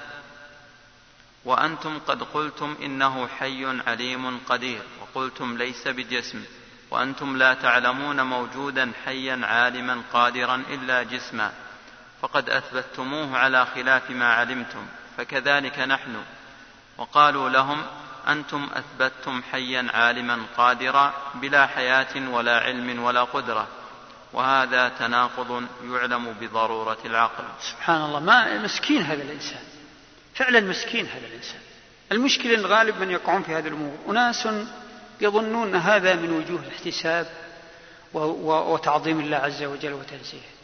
[1.45, 6.45] وأنتم قد قلتم إنه حي عليم قدير وقلتم ليس بجسم
[6.91, 11.53] وأنتم لا تعلمون موجودا حيا عالما قادرا إلا جسما
[12.23, 14.87] فقد أثبتموه على خلاف ما علمتم
[15.17, 16.17] فكذلك نحن.
[16.99, 17.83] وقالوا لهم
[18.29, 23.69] أنتم أثبتتم حيا عالما قادرا بلا حياة ولا علم ولا قدرة.
[24.33, 27.45] وهذا تناقض يعلم بضرورة العقل.
[27.61, 29.63] سبحان الله ما مسكين هذا الإنسان.
[30.35, 31.61] فعلا مسكين هذا الإنسان.
[32.13, 33.99] المشكلة الغالب من يقعون في هذه الأمور.
[34.09, 34.49] أناس
[35.21, 37.27] يظنون هذا من وجوه الاحتساب
[38.15, 40.55] وتعظيم الله عز وجل وتنزيهه.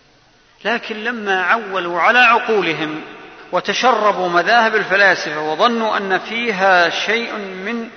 [0.64, 3.02] لكن لما عولوا على عقولهم
[3.52, 7.88] وتشربوا مذاهب الفلاسفة وظنوا أن فيها شيء من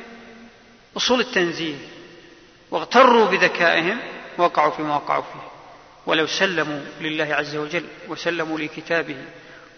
[0.98, 1.76] أصول التنزيه
[2.72, 3.98] واغتروا بذكائهم
[4.38, 5.54] وقعوا فيما وقعوا فيه.
[6.06, 9.18] ولو سلموا لله عز وجل وسلموا لكتابه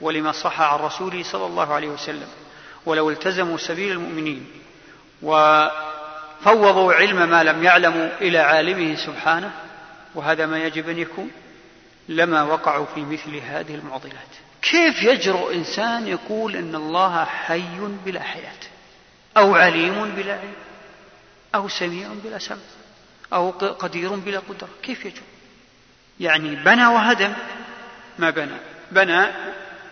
[0.01, 2.27] ولما صح عن رسوله صلى الله عليه وسلم
[2.85, 4.47] ولو التزموا سبيل المؤمنين
[5.21, 9.51] وفوضوا علم ما لم يعلموا إلى عالمه سبحانه
[10.15, 11.31] وهذا ما يجب أن يكون
[12.09, 14.31] لما وقعوا في مثل هذه المعضلات.
[14.71, 18.59] كيف يجرؤ إنسان يقول إن الله حي بلا حياة؟
[19.37, 20.53] أو عليم بلا علم؟
[21.55, 22.57] أو سميع بلا سمع؟
[23.33, 25.23] أو قدير بلا قدرة؟ كيف يجرؤ؟
[26.19, 27.33] يعني بنى وهدم.
[28.19, 28.57] ما بنى؟
[28.91, 29.25] بنى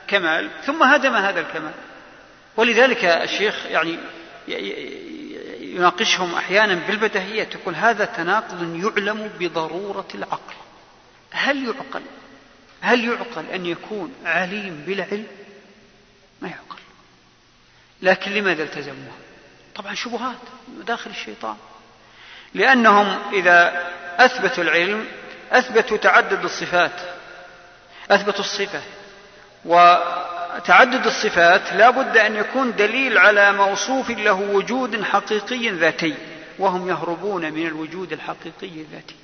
[0.07, 0.49] كمال.
[0.65, 1.73] ثم هدم هذا الكمال.
[2.57, 3.97] ولذلك الشيخ يعني
[5.59, 10.53] يناقشهم أحيانا بالبدهيات يقول هذا تناقض يعلم بضرورة العقل.
[11.31, 12.01] هل يعقل؟
[12.83, 15.27] هل يعقل أن يكون عليم بلا علم؟
[16.41, 16.79] ما يعقل.
[18.01, 19.17] لكن لماذا التزموها؟
[19.75, 20.37] طبعا شبهات
[20.85, 21.55] داخل الشيطان.
[22.53, 25.07] لأنهم إذا أثبتوا العلم
[25.51, 27.01] أثبتوا تعدد الصفات
[28.11, 28.81] أثبتوا الصفة.
[29.65, 36.15] وتعدد الصفات لا بد أن يكون دليل على موصوف له وجود حقيقي ذاتي.
[36.59, 39.15] وهم يهربون من الوجود الحقيقي الذاتي.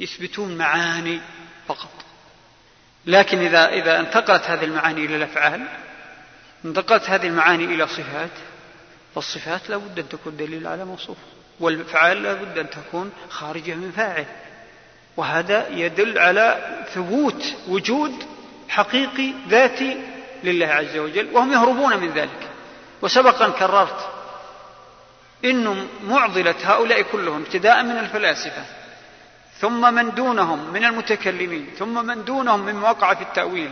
[0.00, 1.20] يثبتون معاني
[1.68, 2.05] فقط.
[3.06, 5.66] لكن إذا إذا انتقلت هذه المعاني إلى الأفعال
[6.64, 8.30] انتقلت هذه المعاني إلى صفات
[9.14, 11.16] فالصفات لا بد أن تكون دليل على موصوف
[11.60, 14.26] والأفعال لا بد أن تكون خارجة من فاعل.
[15.16, 18.12] وهذا يدل على ثبوت وجود
[18.68, 19.96] حقيقي ذاتي
[20.44, 22.50] لله عز وجل وهم يهربون من ذلك.
[23.02, 24.08] وسبق أن كررت
[25.44, 28.64] إن معضلة هؤلاء كلهم ابتداء من الفلاسفة.
[29.60, 33.70] ثم من دونهم من المتكلمين ثم من دونهم من وقع في التأويل.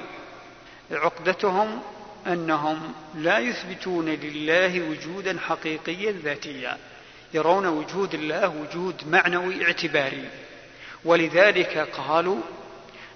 [0.91, 1.83] عقدتهم
[2.27, 6.79] أنهم لا يثبتون لله وجودا حقيقيا ذاتيا
[7.35, 10.29] يرون وجود الله وجود معنوي اعتباري.
[11.05, 12.41] ولذلك قالوا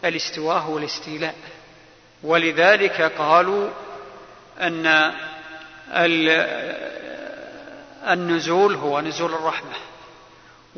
[0.04, 1.34] الاستواء هو الاستيلاء.
[2.22, 3.70] ولذلك قالوا
[4.60, 5.12] أن
[8.08, 9.74] النزول هو نزول الرحمة.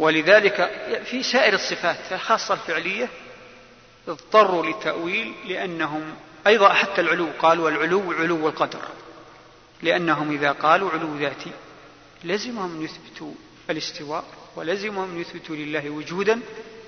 [0.00, 0.70] ولذلك
[1.04, 3.08] في سائر الصفات خاصة الفعلية
[4.08, 6.14] اضطروا للتأويل لأنهم
[6.46, 8.80] أيضا حتى العلو قالوا العلو علو القدر
[9.82, 11.50] لأنهم إذا قالوا علو ذاتي
[12.24, 13.32] لزمهم أن يثبتوا
[13.70, 14.24] الاستواء
[14.56, 16.40] ولزمهم أن يثبتوا لله وجودا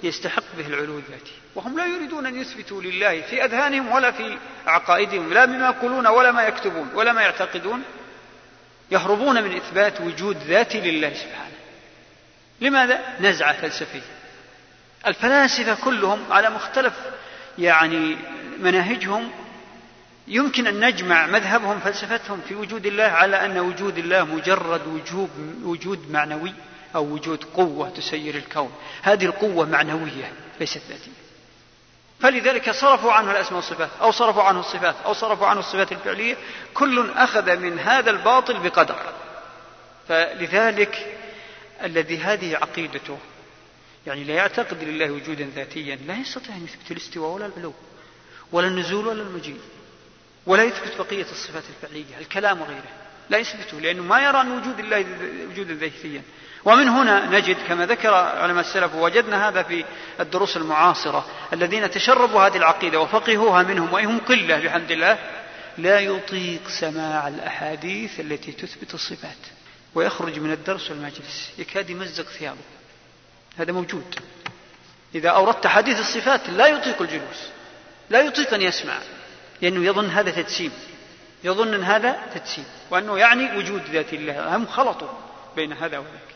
[0.03, 1.33] يستحق به العلو الذاتي.
[1.55, 6.33] وهم لا يريدون أن يثبتوا لله في أذهانهم ولا في عقائدهم لا بما يقولون ولا
[6.33, 7.83] ما يكتبون ولا ما يعتقدون
[8.91, 11.62] يهربون من إثبات وجود ذاتي لله سبحانه.
[12.63, 14.01] لماذا؟ نزعة فلسفية.
[15.07, 16.93] الفلاسفة كلهم على مختلف
[17.59, 18.17] يعني
[18.59, 19.31] مناهجهم
[20.29, 25.31] يمكن أن نجمع مذهبهم فلسفتهم في وجود الله على أن وجود الله مجرد وجود
[25.65, 26.53] وجود معنوي
[26.95, 28.73] أو وجود قوة تسير الكون.
[29.03, 31.23] هذه القوة معنوية ليست ذاتية.
[32.21, 36.37] فلذلك صرفوا عنه الأسماء والصفات أو صرفوا عنه الصفات أو صرفوا عنه الصفات الفعلية.
[36.75, 38.97] كل أخذ من هذا الباطل بقدر.
[40.09, 41.17] فلذلك
[41.85, 43.19] الذي هذه عقيدته
[44.07, 47.75] يعني لا يعتقد لله وجودا ذاتيا لا يستطيع أن يثبت الاستواء ولا العلو
[48.53, 49.61] ولا النزول ولا المجيء
[50.47, 55.07] ولا يثبت بقية الصفات الفعلية الكلام وغيره لا يثبته لأنه ما يرى أن وجود الله
[55.51, 56.23] وجودا ذاتيا.
[56.65, 59.85] ومن هنا نجد كما ذكر علماء السلف ووجدنا هذا في
[60.21, 65.19] الدروس المعاصرة الذين تشربوا هذه العقيدة وفقهوها منهم وهم قلة بحمد الله
[65.79, 69.52] لا يطيق سماع الأحاديث التي تثبت الصفات.
[69.95, 71.53] ويخرج من الدرس والمجلس.
[71.59, 72.61] يكاد يمزق ثيابه
[73.57, 74.15] هذا موجود.
[75.15, 77.49] إذا أوردت حديث الصفات لا يطيق الجلوس.
[78.11, 78.99] لا يطيق أن يسمع.
[79.63, 80.73] لأنه يظن هذا تجسيم.
[81.45, 82.65] يظن أن هذا تجسيم.
[82.91, 84.57] وأنه يعني وجود ذات الله.
[84.57, 85.09] هم خلطوا
[85.57, 86.33] بين هذا وذاك.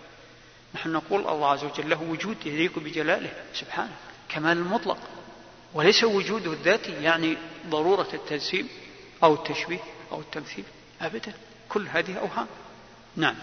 [0.74, 3.30] نحن نقول الله عز وجل له وجود يليق بجلاله.
[3.54, 3.96] سبحانه.
[4.28, 4.98] كمال المطلق.
[5.74, 7.36] وليس وجوده الذاتي يعني
[7.68, 8.68] ضرورة التجسيم
[9.22, 9.80] أو التشبيه
[10.12, 10.64] أو التمثيل.
[11.00, 11.32] أبدا.
[11.68, 12.46] كل هذه أوهام.
[13.16, 13.34] نعم.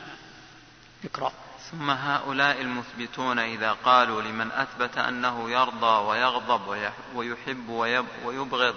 [1.05, 1.31] اقرأ.
[1.71, 7.69] ثم هؤلاء المثبتون إذا قالوا لمن أثبت أنه يرضى ويغضب ويحب
[8.25, 8.75] ويبغض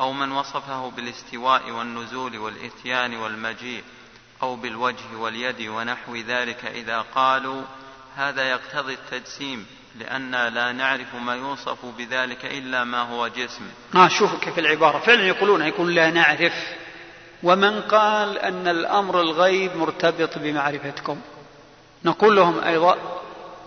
[0.00, 3.84] أو من وصفه بالاستواء والنزول والإتيان والمجيء
[4.42, 7.62] أو بالوجه واليد ونحو ذلك إذا قالوا
[8.16, 9.66] هذا يقتضي التجسيم
[9.98, 13.64] لأننا لا نعرف ما يوصف بذلك إلا ما هو جسم.
[13.94, 14.98] آه شوفوا كيف العبارة.
[14.98, 16.52] فعلا يقولون يقول لا نعرف.
[17.42, 21.20] ومن قال أن الأمر الغيب مرتبط بمعرفتكم.
[22.04, 22.96] نقول لهم أيضا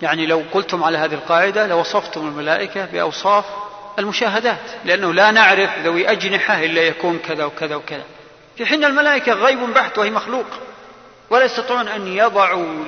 [0.02, 3.46] يعني لو قلتم على هذه القاعدة لوصفتم الملائكة بأوصاف
[4.00, 8.04] المشاهدات لأنه لا نعرف ذوي أجنحة إلا يكون كذا وكذا وكذا.
[8.58, 10.46] في حين الملائكة غيب بحت وهي مخلوق
[11.30, 12.86] ولا يستطيعون أن يضعوا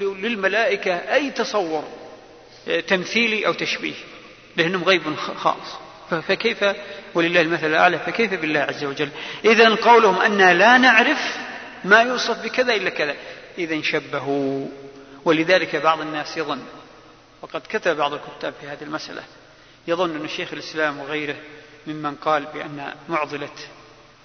[0.00, 1.84] للملائكة أي تصور
[2.88, 3.94] تمثيلي أو تشبيه
[4.56, 5.02] لأنهم غيب
[5.36, 5.78] خاص.
[6.14, 6.64] فكيف؟
[7.14, 9.08] ولله المثل الأعلى فكيف بالله عز وجل؟
[9.44, 11.36] إذا قولهم أن لا نعرف
[11.84, 13.14] ما يوصف بكذا إلا كذا.
[13.58, 14.66] إذا شبهوا
[15.24, 16.62] ولذلك بعض الناس يظن
[17.42, 19.22] وقد كتب بعض الكتاب في هذه المسألة
[19.88, 21.36] يظن أن شيخ الإسلام وغيره
[21.86, 23.50] ممن قال بأن معضلة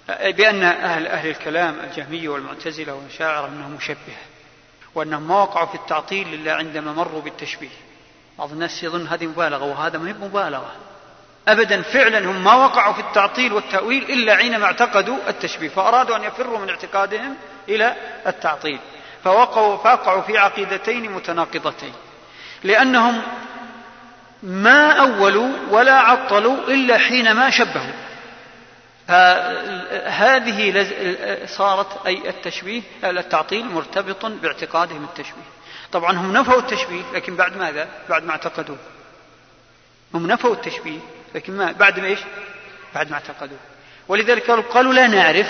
[0.08, 4.22] بأن أهل أهل الكلام الجهمية والمعتزلة والشاعرة أنهم مشبهة
[4.94, 7.68] وأنهم ما وقعوا في التعطيل إلا عندما مروا بالتشبيه.
[8.38, 10.72] بعض الناس يظن هذه مبالغة وهذا ما هي مبالغة
[11.48, 16.58] أبدا فعلا هم ما وقعوا في التعطيل والتأويل إلا حينما اعتقدوا التشبيه فأرادوا أن يفروا
[16.58, 17.36] من اعتقادهم
[17.68, 18.78] إلى التعطيل
[19.24, 21.92] فوقعوا فوقعوا في عقيدتين متناقضتين
[22.64, 23.22] لأنهم
[24.42, 27.92] ما أولوا ولا عطلوا إلا حينما شبهوا.
[29.08, 30.86] فهذه
[31.46, 35.42] صارت أي التشبيه التعطيل مرتبط باعتقادهم التشبيه.
[35.92, 38.78] طبعا هم نفوا التشبيه لكن بعد ماذا؟ بعد ما اعتقدوه.
[40.14, 40.98] هم نفوا التشبيه
[41.34, 42.20] لكن ما بعد ما إيش؟
[42.94, 43.58] بعد ما اعتقدوه.
[44.08, 45.48] ولذلك قالوا, قالوا لا نعرف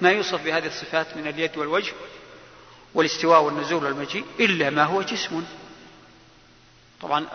[0.00, 1.92] ما يوصف بهذه الصفات من اليد والوجه
[2.94, 5.44] والاستواء والنزول والمجيء إلا ما هو جسم.
[7.02, 7.26] طبعا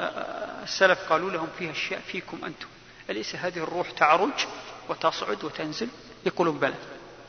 [0.64, 2.68] السلف قالوا لهم فيها أشياء فيكم أنتم.
[3.10, 4.46] أليس هذه الروح تعرج
[4.90, 5.88] وتصعد وتنزل؟
[6.26, 6.74] يقولون بلى.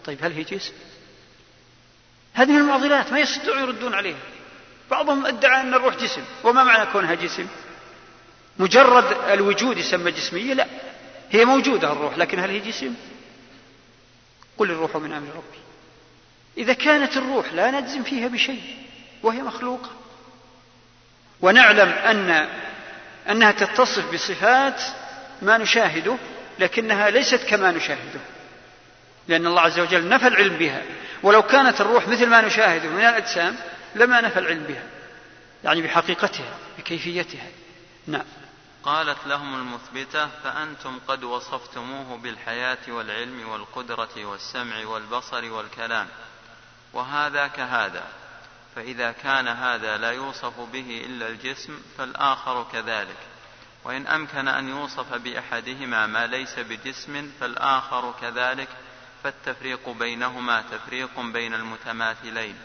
[0.05, 0.73] طيب هل هي جسم؟
[2.33, 4.19] هذه المعضلات ما يستطيعون يردون عليها.
[4.91, 7.47] بعضهم ادعى أن الروح جسم وما معنى كونها جسم؟
[8.61, 10.67] مجرد الوجود يسمى جسمية؟ لا.
[11.31, 12.95] هي موجودة الروح لكن هل هي جسم؟
[14.59, 15.61] قل الروح من أمر ربي.
[16.59, 18.63] إذا كانت الروح لا نجزم فيها بشيء
[19.23, 19.91] وهي مخلوقة.
[21.41, 22.49] ونعلم أن
[23.31, 24.83] أنها تتصف بصفات
[25.43, 26.17] ما نشاهده
[26.59, 28.21] لكنها ليست كما نشاهده.
[29.29, 30.83] لأن الله عز وجل نفى العلم بها.
[31.23, 33.57] ولو كانت الروح مثل ما نشاهده من الأجسام
[33.95, 34.83] لما نفى العلم بها.
[35.65, 37.47] يعني بحقيقتها بكيفيتها.
[38.07, 38.25] نعم.
[38.85, 46.09] قالت لهم المثبتة فأنتم قد وصفتموه بالحياة والعلم والقدرة والسمع والبصر والكلام
[46.93, 48.05] وهذا كهذا
[48.77, 53.17] فإذا كان هذا لا يوصف به إلا الجسم فالآخر كذلك
[53.85, 58.69] وإن أمكن أن يوصف بأحدهما ما ليس بجسم فالآخر كذلك
[59.25, 62.59] فالتفريق بينهما تفريق بين المتماثلين.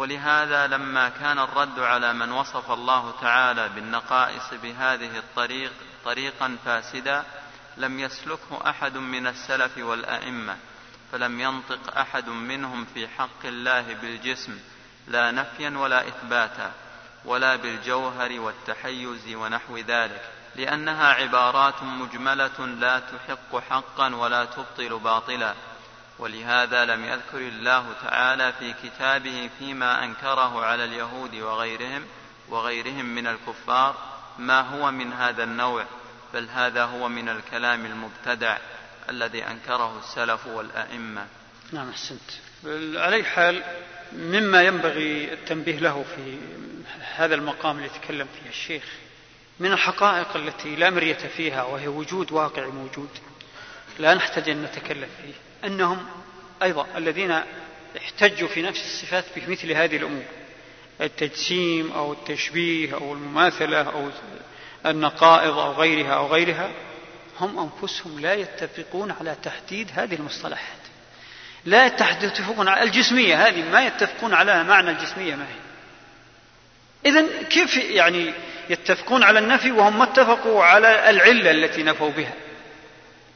[0.00, 5.72] ولهذا لما كان الرد على من وصف الله تعالى بالنقائص بهذه الطريق
[6.04, 7.24] طريقا فاسدا
[7.76, 10.56] لم يسلكه أحد من السلف والأئمة
[11.12, 14.58] فلم ينطق أحد منهم في حق الله بالجسم
[15.08, 16.72] لا نفيا ولا إثباتا
[17.24, 20.22] ولا بالجوهر والتحيز ونحو ذلك
[20.56, 25.54] لأنها عبارات مجملة لا تحق حقا ولا تبطل باطلا.
[26.20, 32.02] ولهذا لم يذكر الله تعالى في كتابه فيما أنكره على اليهود وغيرهم
[32.48, 33.96] وغيرهم من الكفار
[34.38, 35.84] ما هو من هذا النوع
[36.34, 38.58] بل هذا هو من الكلام المبتدع
[39.08, 41.26] الذي أنكره السلف والأئمة.
[41.72, 42.30] نعم أحسنت.
[42.96, 43.62] على حال
[44.12, 46.38] مما ينبغي التنبيه له في
[47.16, 48.84] هذا المقام اللي يتكلم فيه الشيخ
[49.60, 53.08] من الحقائق التي لا مرية فيها وهي وجود واقع موجود
[53.98, 55.49] لا نحتاج أن نتكلم فيه.
[55.64, 56.06] أنهم
[56.62, 57.40] أيضا الذين
[57.96, 60.24] احتجوا في نفس الصفات بمثل هذه الأمور.
[61.00, 64.10] التجسيم أو التشبيه أو المماثلة أو
[64.86, 66.70] النقائض أو غيرها أو غيرها
[67.40, 70.80] هم أنفسهم لا يتفقون على تحديد هذه المصطلحات.
[71.64, 75.60] لا يتفقون على الجسمية هذه ما يتفقون على معنى الجسمية ما هي.
[77.06, 78.32] إذا كيف يعني
[78.70, 82.34] يتفقون على النفي وهم ما اتفقوا على العلة التي نفوا بها؟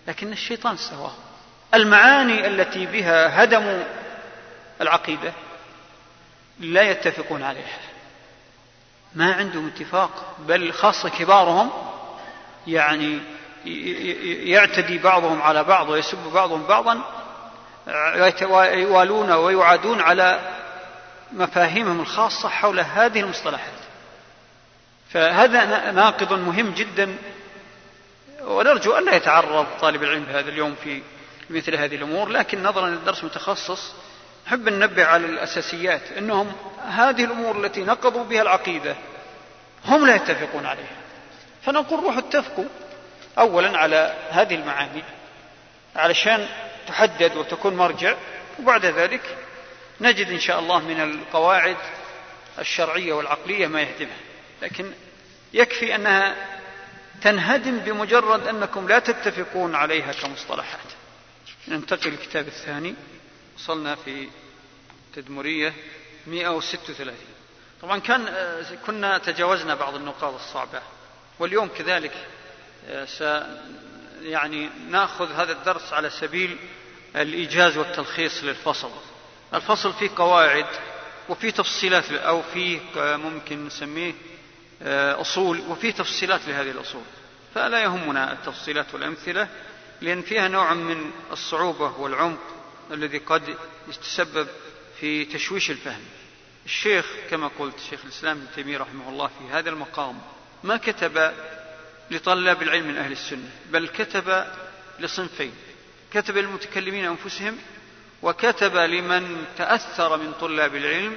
[0.09, 1.34] لكن الشيطان سواهم.
[1.75, 3.85] المعاني التي بها هدموا
[4.81, 5.33] العقيدة
[6.61, 7.79] لا يتفقون عليها.
[9.15, 11.71] ما عندهم اتفاق بل خاصة كبارهم
[12.67, 13.19] يعني
[14.51, 17.01] يعتدي بعضهم على بعض ويسب بعضهم بعضا
[18.73, 20.41] يوالون ويعادون على
[21.33, 23.73] مفاهيمهم الخاصة حول هذه المصطلحات.
[25.11, 27.17] فهذا ناقض مهم جدا
[28.41, 31.03] ونرجو ألا يتعرض طالب العلم هذا اليوم في
[31.51, 33.93] مثل هذه الأمور لكن نظرا للدرس متخصص
[34.47, 36.53] نحب ننبه على الأساسيات أنهم
[36.89, 38.97] هذه الأمور التي نقضوا بها العقيدة
[39.85, 40.97] هم لا يتفقون عليها.
[41.63, 42.65] فنقول روحوا اتفقوا
[43.39, 45.03] أولا على هذه المعاني
[45.97, 46.49] علشان
[46.87, 48.15] تحدد وتكون مرجع
[48.61, 49.37] وبعد ذلك
[50.01, 51.77] نجد إن شاء الله من القواعد
[52.59, 54.17] الشرعية والعقلية ما يهدمها.
[54.63, 54.93] لكن
[55.53, 56.35] يكفي أنها
[57.23, 60.94] تنهدم بمجرد أنكم لا تتفقون عليها كمصطلحات.
[61.69, 62.95] ننتقل للكتاب الثاني.
[63.57, 64.29] وصلنا في
[65.15, 65.75] تدمرية
[66.27, 67.15] 136
[67.83, 68.35] طبعا كان
[68.87, 70.83] كنا تجاوزنا بعض النقاط الصعبة.
[71.39, 72.13] واليوم كذلك
[73.07, 73.25] س
[74.23, 76.57] يعني ناخذ هذا الدرس على سبيل
[77.17, 78.91] الإيجاز والتلخيص للفصل.
[79.55, 80.67] الفصل فيه قواعد
[81.29, 84.15] وفيه تفصيلات أو فيه ممكن نسميه
[85.21, 87.03] أصول وفيه تفصيلات لهذه الأصول.
[87.55, 89.49] فلا يهمنا التفصيلات والأمثلة.
[90.01, 92.41] لأن فيها نوع من الصعوبة والعمق
[92.91, 93.57] الذي قد
[93.89, 94.49] يتسبب
[95.01, 96.01] في تشويش الفهم.
[96.67, 100.19] الشيخ كما قلت شيخ الإسلام ابن تيمية رحمه الله في هذا المقام
[100.65, 101.33] ما كتب
[102.11, 104.45] لطلاب العلم من أهل السنة بل كتب
[105.01, 105.53] لصنفين.
[106.13, 107.59] كتب للمتكلمين أنفسهم
[108.23, 111.17] وكتب لمن تأثر من طلاب العلم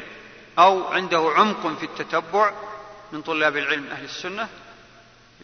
[0.60, 2.54] أو عنده عمق في التتبع
[3.12, 4.50] من طلاب العلم أهل السنة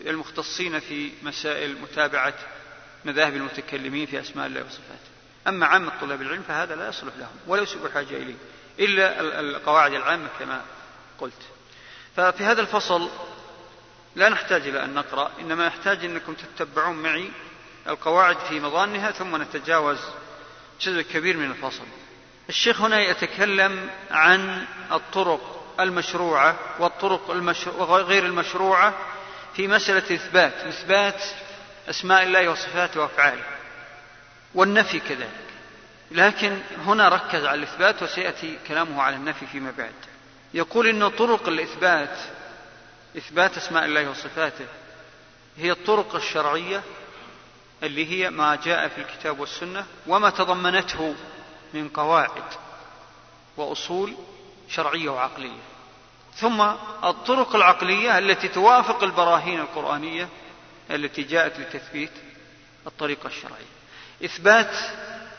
[0.06, 2.34] المختصين في مسائل متابعة
[3.06, 5.14] مذاهب المتكلمين في أسماء الله وصفاته.
[5.48, 8.36] أما عامة طلاب العلم فهذا لا يصلح لهم ولا يسبب الحاجة إليه
[8.80, 10.62] إلا القواعد العامة كما
[11.20, 11.42] قلت.
[12.16, 13.10] ففي هذا الفصل
[14.16, 17.32] لا نحتاج إلى أن نقرأ إنما نحتاج أنكم تتبعون معي
[17.88, 20.00] القواعد في مظانها ثم نتجاوز
[20.82, 21.84] جزء كبير من الفصل.
[22.50, 27.30] الشيخ هنا يتكلم عن الطرق المشروعة والطرق
[27.78, 28.94] وغير المشروعة
[29.56, 30.54] في مسألة إثبات.
[30.54, 31.24] إثبات
[31.90, 33.44] أسماء الله وصفاته وأفعاله.
[34.56, 35.30] والنفي كذلك.
[36.12, 39.94] لكن هنا ركز على الإثبات وسيأتي كلامه على النفي فيما بعد.
[40.54, 42.18] يقول إن طرق الإثبات
[43.18, 44.66] إثبات أسماء الله وصفاته
[45.58, 46.84] هي الطرق الشرعية
[47.84, 51.16] اللي هي ما جاء في الكتاب والسنة وما تضمنته
[51.74, 52.44] من قواعد
[53.58, 54.14] وأصول
[54.70, 55.60] شرعية وعقلية.
[56.36, 56.62] ثم
[57.04, 60.30] الطرق العقلية التي توافق البراهين القرآنية
[60.92, 62.12] التي جاءت لتثبيت
[62.88, 63.74] الطريقة الشرعية
[64.26, 64.76] إثبات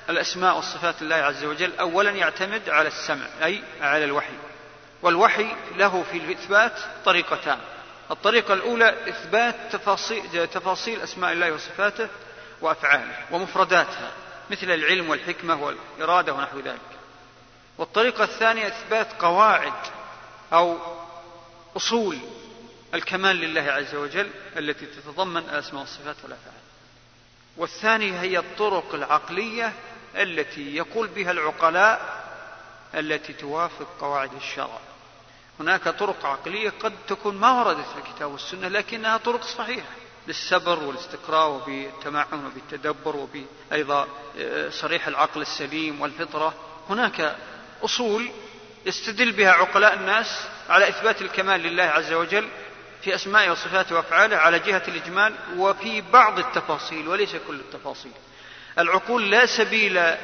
[0.08, 4.34] الأسماء والصفات الله عز وجل أولا يعتمد على السمع أي على الوحي.
[5.02, 6.72] والوحي له في الإثبات
[7.04, 7.58] طريقتان.
[8.10, 12.08] الطريقة الأولى إثبات تفاصيل, تفاصيل أسماء الله وصفاته
[12.60, 14.10] وأفعاله ومفرداتها
[14.50, 16.80] مثل العلم والحكمة والإرادة ونحو ذلك.
[17.78, 19.72] والطريقة الثانية إثبات قواعد
[20.52, 20.78] أو
[21.76, 22.18] أصول
[22.94, 26.54] الكمال لله عز وجل التي تتضمن الأسماء والصفات والأفعال.
[27.56, 29.72] والثانية هي الطرق العقلية
[30.16, 32.24] التي يقول بها العقلاء
[32.94, 34.78] التي توافق قواعد الشرع.
[35.60, 39.88] هناك طرق عقلية قد تكون ما وردت في الكتاب والسنة لكنها طرق صحيحة
[40.28, 46.54] للصبر والاستقراء وبالتمعن وبالتدبر وبأيضا آه، صريح العقل السليم والفطرة.
[46.90, 47.36] هناك
[47.82, 48.30] أصول
[48.86, 52.48] يستدل بها عقلاء الناس على إثبات الكمال لله عز وجل
[53.04, 58.12] في أسمائه وصفاته وأفعاله على جهة الإجمال وفي بعض التفاصيل وليس كل التفاصيل.
[58.78, 60.14] العقول لا سبيل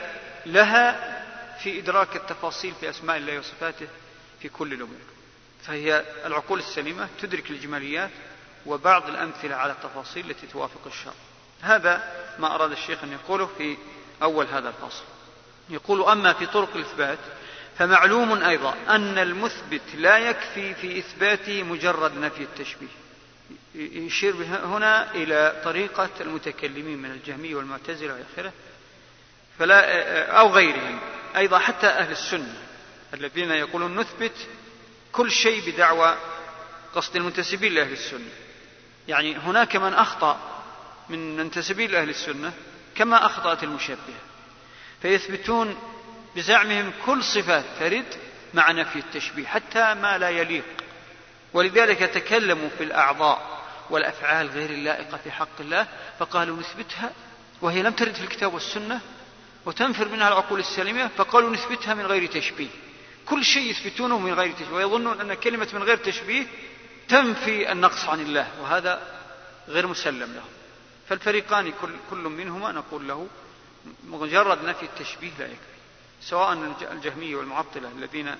[0.46, 1.20] لها
[1.62, 3.86] في إدراك التفاصيل في أسماء الله وصفاته
[4.40, 4.98] في كل الأمور.
[5.66, 8.10] فهي العقول السليمة تدرك الإجماليات
[8.66, 11.14] وبعض الأمثلة على التفاصيل التي توافق الشرع.
[11.60, 13.76] هذا ما أراد الشيخ أن يقوله في
[14.22, 15.04] أول هذا الفصل.
[15.70, 17.18] يقول أما في طرق الإثبات
[17.80, 22.86] فمعلوم أيضا أن المثبت لا يكفي في إثباته مجرد نفي التشبيه.
[23.74, 28.52] يشير هنا إلى طريقة المتكلمين من الجهمية والمعتزلة وآخره
[29.58, 31.00] فلا أو غيرهم
[31.36, 32.54] أيضا حتى أهل السنة
[33.14, 34.48] الذين يقولون نثبت
[35.12, 36.16] كل شيء بدعوى
[36.94, 38.30] قصد المنتسبين لأهل السنة.
[39.08, 40.62] يعني هناك من أخطأ
[41.08, 42.52] من منتسبين لأهل السنة
[42.94, 44.20] كما أخطأت المشبهة.
[45.02, 45.76] فيثبتون
[46.36, 48.14] بزعمهم كل صفات ترد
[48.54, 50.64] مع نفي التشبيه حتى ما لا يليق.
[51.52, 53.60] ولذلك تكلموا في الأعضاء
[53.90, 55.86] والأفعال غير اللائقة في حق الله
[56.18, 57.12] فقالوا نثبتها
[57.62, 59.00] وهي لم ترد في الكتاب والسنة
[59.66, 62.68] وتنفر منها العقول السليمة فقالوا نثبتها من غير تشبيه.
[63.26, 66.46] كل شيء يثبتونه من غير تشبيه ويظنون أن كلمة من غير تشبيه
[67.08, 69.02] تنفي النقص عن الله وهذا
[69.68, 70.44] غير مسلم له
[71.08, 73.28] فالفريقان كل, كل منهما نقول له
[74.04, 75.69] مجرد نفي التشبيه لا يكفي.
[76.20, 78.36] سواء الجهمية والمعطلة الذين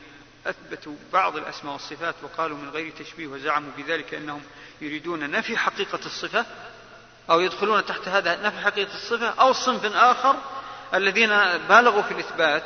[0.47, 4.43] أثبتوا بعض الأسماء والصفات وقالوا من غير تشبيه وزعموا بذلك أنهم
[4.81, 6.47] يريدون نفي حقيقة الصفة
[7.31, 10.37] أو يدخلون تحت هذا نفي حقيقة الصفة أو صنف آخر
[10.95, 11.29] الذين
[11.69, 12.65] بالغوا في الإثبات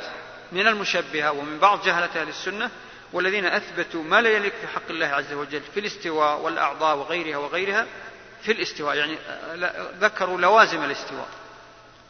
[0.51, 2.71] من المشبهة ومن بعض جهلة أهل السنة
[3.13, 7.87] والذين أثبتوا ما لا يليق في حق الله عز وجل في الاستواء والأعضاء وغيرها وغيرها
[8.41, 9.17] في الاستواء يعني
[9.99, 11.27] ذكروا لوازم الاستواء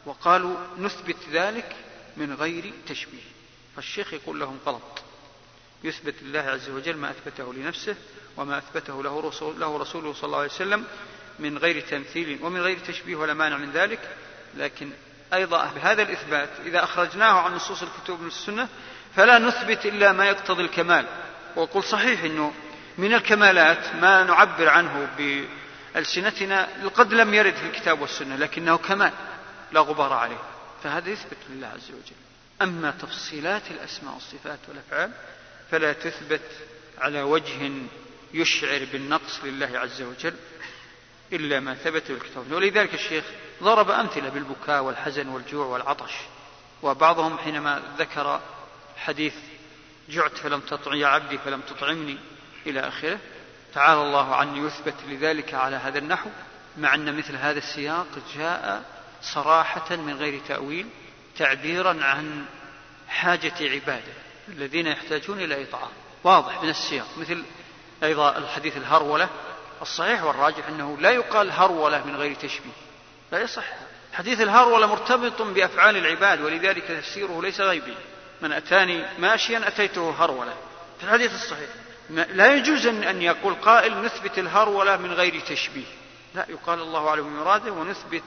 [0.06, 1.76] وقالوا نثبت ذلك
[2.16, 3.22] من غير تشبيه.
[3.76, 5.02] فالشيخ يقول لهم غلط.
[5.84, 7.96] يثبت الله عز وجل ما أثبته لنفسه
[8.36, 10.84] وما أثبته له, رسول له رسوله صلى الله عليه وسلم
[11.38, 14.16] من غير تمثيل ومن غير تشبيه ولا مانع من ذلك.
[14.54, 14.90] لكن
[15.34, 18.68] أيضا بهذا الإثبات إذا أخرجناه عن نصوص الكتب من السنة
[19.16, 21.06] فلا نثبت إلا ما يقتضي الكمال.
[21.56, 22.52] وقل صحيح أنه
[22.98, 25.08] من الكمالات ما نعبر عنه
[25.94, 29.12] بألسنتنا قد لم يرد في الكتاب والسنة لكنه كمال
[29.72, 30.55] لا غبار عليه.
[30.86, 32.16] فهذا يثبت لله عز وجل.
[32.62, 35.10] أما تفصيلات الأسماء والصفات والأفعال
[35.70, 36.50] فلا تثبت
[36.98, 37.72] على وجه
[38.34, 40.34] يشعر بالنقص لله عز وجل
[41.32, 42.52] إلا ما ثبت في الكتاب.
[42.52, 43.24] ولذلك الشيخ
[43.62, 46.12] ضرب أمثلة بالبكاء والحزن والجوع والعطش
[46.82, 48.40] وبعضهم حينما ذكر
[48.96, 49.34] حديث
[50.08, 52.18] جعت فلم تطع يا عبدي فلم تطعمني
[52.66, 53.18] إلى آخره
[53.74, 56.30] تعالى الله عني يثبت لذلك على هذا النحو
[56.78, 58.06] مع أن مثل هذا السياق
[58.36, 58.95] جاء
[59.34, 60.86] صراحة من غير تأويل
[61.38, 62.44] تعبيرا عن
[63.08, 64.12] حاجة عبادة
[64.48, 65.90] الذين يحتاجون إلى إطعام.
[66.24, 67.42] واضح من السياق مثل
[68.02, 69.28] أيضا الحديث الهرولة
[69.82, 72.72] الصحيح والراجح أنه لا يقال هرولة من غير تشبيه.
[73.32, 73.64] لا يصح.
[74.12, 77.94] حديث الهرولة مرتبط بأفعال العباد ولذلك تفسيره ليس غيبي.
[78.42, 80.54] من أتاني ماشيا أتيته هرولة.
[80.98, 81.68] في الحديث الصحيح
[82.10, 85.86] لا يجوز أن يقول قائل نثبت الهرولة من غير تشبيه.
[86.34, 88.22] لا يقال الله أعلم بمراده ونثبت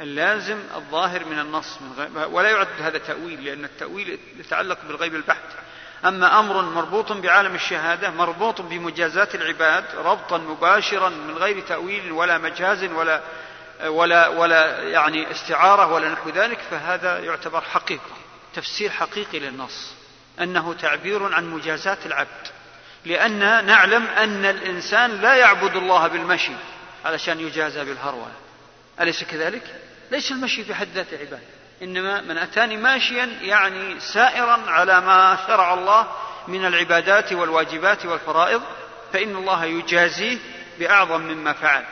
[0.00, 5.42] اللازم الظاهر من النص من ولا يعد هذا تأويل لأن التأويل يتعلق بالغيب البحت.
[6.04, 12.84] أما أمر مربوط بعالم الشهادة مربوط بمجازات العباد ربطا مباشرا من غير تأويل ولا مجاز
[12.84, 13.20] ولا
[13.84, 18.16] ولا ولا يعني استعارة ولا نحو ذلك فهذا يعتبر حقيقة
[18.54, 19.94] تفسير حقيقي للنص.
[20.40, 22.46] أنه تعبير عن مجازات العبد.
[23.04, 26.52] لأن نعلم أن الإنسان لا يعبد الله بالمشي
[27.04, 28.41] علشان يجازى بالهرولة
[29.00, 29.62] أليس كذلك؟
[30.10, 31.42] ليس المشي في حد ذاته عبادة
[31.82, 36.08] إنما من أتاني ماشيا يعني سائرا على ما شرع الله
[36.48, 38.62] من العبادات والواجبات والفرائض
[39.12, 40.38] فإن الله يجازيه
[40.78, 41.84] بأعظم مما فعل.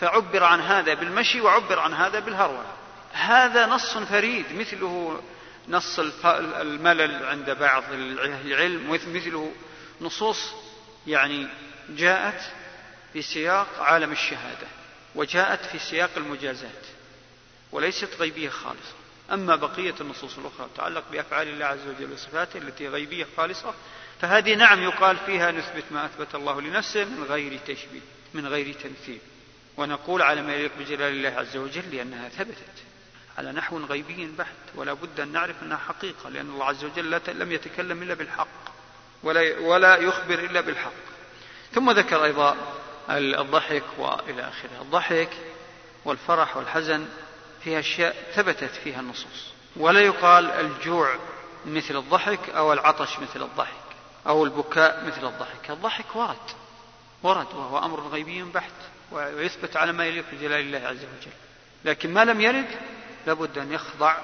[0.00, 2.72] فعبر عن هذا بالمشي وعبر عن هذا بالهرولة
[3.12, 5.22] هذا نص فريد مثله
[5.68, 9.52] نص الملل عند بعض العلم مثله
[10.00, 10.52] نصوص
[11.06, 11.48] يعني
[11.88, 12.40] جاءت
[13.12, 14.66] في سياق عالم الشهادة.
[15.18, 16.86] وجاءت في سياق المجازات
[17.72, 18.94] وليست غيبية خالصة.
[19.32, 23.74] أما بقية النصوص الأخرى تتعلق بأفعال الله عز وجل وصفاته التي غيبية خالصة
[24.20, 28.00] فهذه نعم يقال فيها نثبت ما أثبت الله لنفسه من غير تشبيه
[28.34, 29.18] من غير تمثيل.
[29.76, 32.84] ونقول على ما يليق بجلال الله عز وجل لأنها ثبتت.
[33.38, 37.52] على نحو غيبي بحت ولا بد أن نعرف أنها حقيقة لأن الله عز وجل لم
[37.52, 38.48] يتكلم إلا بالحق
[39.22, 40.92] ولا, ولا يخبر إلا بالحق.
[41.72, 42.56] ثم ذكر أيضا
[43.10, 44.82] الضحك وإلى آخره.
[44.82, 45.30] الضحك
[46.04, 47.06] والفرح والحزن
[47.64, 49.52] فيها أشياء ثبتت فيها النصوص.
[49.76, 51.14] ولا يقال الجوع
[51.66, 53.88] مثل الضحك أو العطش مثل الضحك
[54.26, 55.70] أو البكاء مثل الضحك.
[55.70, 56.36] الضحك ورد
[57.22, 58.72] ورد وهو أمر غيبي بحت
[59.12, 61.32] ويثبت على ما يليق بجلال الله عز وجل.
[61.84, 62.68] لكن ما لم يرد
[63.26, 64.16] لابد أن يخضع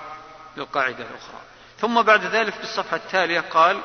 [0.56, 1.40] للقاعدة الأخرى.
[1.78, 3.81] ثم بعد ذلك في الصفحة التالية قال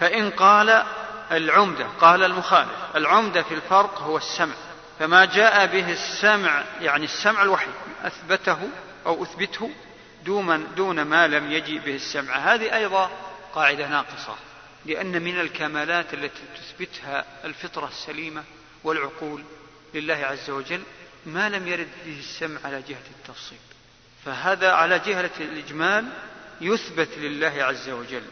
[0.00, 0.84] فإن قال
[1.32, 4.54] العمدة قال المخالف العمدة في الفرق هو السمع.
[4.98, 7.74] فما جاء به السمع يعني السمع الوحيد
[8.04, 8.58] أثبته
[9.06, 9.70] أو أثبته
[10.24, 12.34] دون, دون ما لم يجي به السمع.
[12.34, 13.10] هذه أيضا
[13.54, 14.34] قاعدة ناقصة
[14.86, 18.44] لأن من الكمالات التي تثبتها الفطرة السليمة
[18.84, 19.44] والعقول
[19.94, 20.82] لله عز وجل
[21.26, 23.58] ما لم يرد به السمع على جهة التفصيل.
[24.24, 26.08] فهذا على جهة الإجمال
[26.60, 28.22] يثبت لله عز وجل.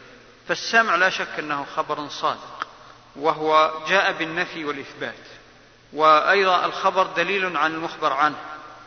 [0.47, 2.66] فالسمع لا شك أنه خبر صادق.
[3.19, 5.13] وهو جاء بالنفي والإثبات.
[5.93, 8.37] وأيضا الخبر دليل عن المخبر عنه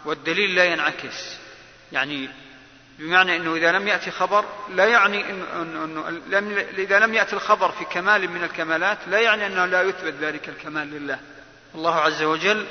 [0.05, 1.36] والدليل لا ينعكس.
[1.93, 2.31] يعني
[2.98, 7.73] بمعنى أنه إذا لم يأتي خبر لا يعني إنه, إنه لم إذا لم يأتي الخبر
[7.73, 11.19] في كمال من الكمالات لا يعني أنه لا يثبت ذلك الكمال لله.
[11.74, 12.66] الله عز وجل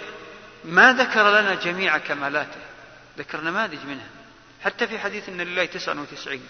[0.63, 2.59] ما ذكر لنا جميع كمالاته.
[3.17, 4.07] ذكر نماذج منها؟
[4.63, 6.43] حتى في حديث أن لله تسعة وتسعين.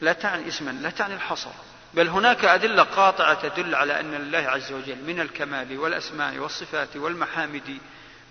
[0.00, 1.50] لا تعني اسما لا تعني الحصر.
[1.96, 7.78] بل هناك أدلة قاطعة تدل على أن لله عز وجل من الكمال والأسماء والصفات والمحامد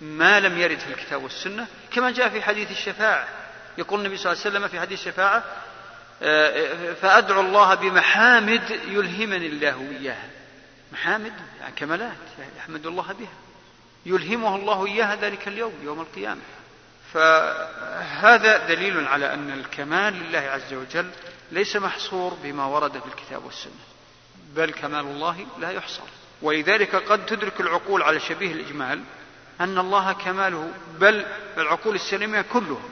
[0.00, 3.28] ما لم يرد في الكتاب والسنة كما جاء في حديث الشفاعة.
[3.78, 5.44] يقول النبي صلى الله عليه وسلم في حديث الشفاعة
[6.22, 10.28] آه، فأدعو الله بمحامد يلهمني الله إياها.
[10.92, 12.16] محامد يعني كمالات
[12.58, 13.34] يحمد الله بها.
[14.06, 16.40] يلهمه الله إياها ذلك اليوم يوم القيامة.
[17.14, 21.10] فهذا دليل على أن الكمال لله عز وجل
[21.52, 23.72] ليس محصور بما ورد في الكتاب والسنة
[24.56, 26.02] بل كمال الله لا يحصر.
[26.42, 29.02] ولذلك قد تدرك العقول على شبيه الإجمال
[29.60, 30.70] أن الله كماله
[31.00, 31.26] بل
[31.58, 32.82] العقول السليمة كلها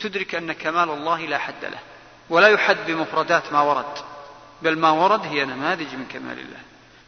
[0.00, 1.78] تدرك أن كمال الله لا حد له
[2.30, 3.94] ولا يحد بمفردات ما ورد
[4.62, 6.60] بل ما ورد هي نماذج من كمال الله.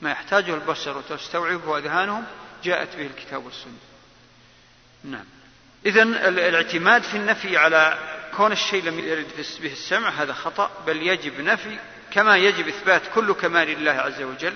[0.03, 2.25] ما يحتاجه البشر وتستوعبه أذهانهم
[2.65, 3.79] جاءت به الكتاب والسنة.
[5.05, 5.25] نعم.
[5.87, 7.99] إذا الاعتماد في النفي على
[8.37, 9.27] كون الشيء لم يرد
[9.63, 11.79] به السمع هذا خطأ بل يجب نفي
[12.11, 14.55] كما يجب إثبات كل كمال لله عز وجل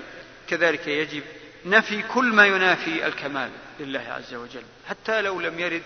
[0.48, 1.22] كذلك يجب
[1.66, 3.50] نفي كل ما ينافي الكمال
[3.80, 5.82] لله عز وجل حتى لو لم يرد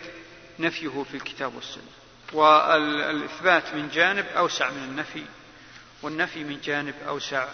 [0.59, 1.83] نفيه في الكتاب والسنة.
[2.33, 5.25] والإثبات من جانب أوسع من النفي
[6.03, 7.49] والنفي من جانب أوسع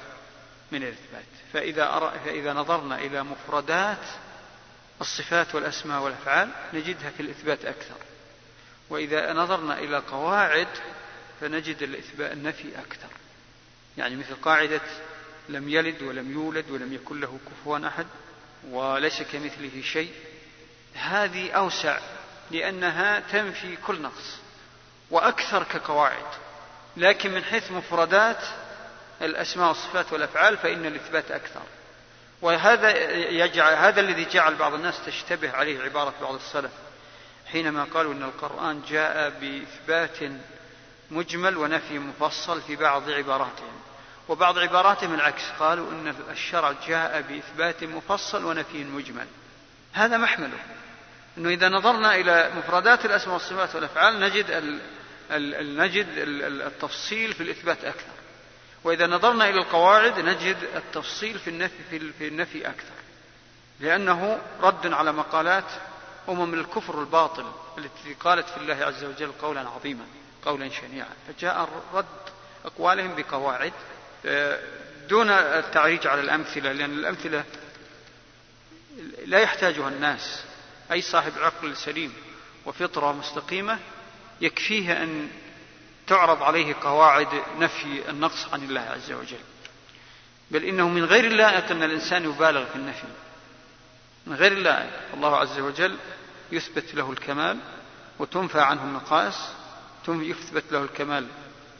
[0.72, 1.24] من الإثبات.
[1.52, 4.06] فإذا, فإذا نظرنا إلى مفردات
[5.02, 7.94] الصفات والأسماء والأفعال نجدها في الإثبات أكثر.
[8.90, 10.68] وإذا نظرنا إلى قواعد
[11.40, 13.08] فنجد الإثبات النفي أكثر.
[13.98, 14.80] يعني مثل قاعدة
[15.48, 18.06] لم يلد ولم يولد ولم يكن له كفوا أحد
[18.70, 20.12] وليس كمثله شيء.
[20.94, 21.98] هذه أوسع
[22.50, 24.36] لأنها تنفي كل نقص
[25.10, 26.26] وأكثر كقواعد.
[26.96, 28.44] لكن من حيث مفردات
[29.22, 31.62] الأسماء والصفات والأفعال فإن الإثبات أكثر.
[32.42, 32.90] وهذا
[33.30, 36.70] يجعل هذا الذي جعل بعض الناس تشتبه عليه عبارة بعض السلف
[37.52, 40.32] حينما قالوا أن القرآن جاء بإثبات
[41.10, 43.80] مجمل ونفي مفصل في بعض عباراتهم.
[44.28, 49.26] وبعض عباراتهم العكس قالوا أن الشرع جاء بإثبات مفصل ونفي مجمل.
[49.92, 50.58] هذا محمله.
[51.38, 54.80] أنه إذا نظرنا إلى مفردات الأسماء والصفات والأفعال نجد
[55.80, 56.06] نجد
[56.66, 58.21] التفصيل في الإثبات أكثر.
[58.84, 62.94] وإذا نظرنا إلى القواعد نجد التفصيل في النفي في النفي أكثر.
[63.80, 65.70] لأنه رد على مقالات
[66.28, 70.04] أمم الكفر الباطل التي قالت في الله عز وجل قولا عظيما
[70.44, 71.08] قولا شنيعا.
[71.28, 72.06] فجاء رد
[72.64, 73.72] أقوالهم بقواعد
[74.26, 74.58] آه،
[75.08, 77.44] دون التعريج على الأمثلة لأن الأمثلة
[79.26, 80.44] لا يحتاجها الناس.
[80.92, 82.14] أي صاحب عقل سليم
[82.66, 83.78] وفطرة مستقيمة
[84.40, 85.30] يكفيه أن
[86.12, 89.44] تعرض عليه قواعد نفي النقص عن الله عز وجل.
[90.50, 93.06] بل إنه من غير اللائق أن الإنسان يبالغ في النفي.
[94.26, 94.90] من غير اللائق.
[95.14, 95.96] الله عز وجل
[96.52, 97.58] يثبت له الكمال
[98.18, 99.36] وتنفى عنه النقائص
[100.08, 101.26] يثبت له الكمال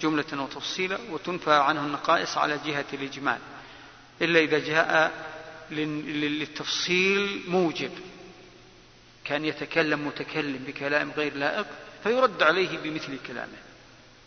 [0.01, 3.39] جملة وتفصيلا وتنفى عنه النقائص على جهة الإجمال.
[4.23, 5.13] إلا إذا جاء
[5.71, 7.93] للتفصيل موجب.
[9.25, 11.67] كان يتكلم متكلم بكلام غير لائق
[12.03, 13.72] فيرد عليه بمثل كلامه.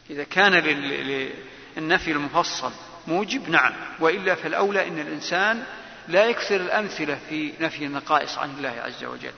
[0.09, 2.71] إذا كان للنفي المفصل
[3.07, 3.73] موجب نعم.
[3.99, 5.63] وإلا فالأولى أن الإنسان
[6.07, 9.33] لا يكثر الأمثلة في نفي النقائص عن الله عز وجل.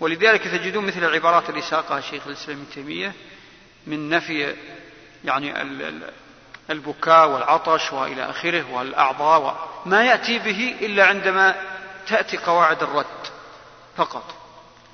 [0.00, 3.12] ولذلك تجدون مثل العبارات اللي ساقها شيخ الإسلام ابن تيمية
[3.86, 4.56] من نفي
[5.24, 5.62] يعني
[6.70, 11.54] البكاء والعطش وإلى آخره والأعضاء ما يأتي به إلا عندما
[12.06, 13.06] تأتي قواعد الرد
[13.96, 14.34] فقط.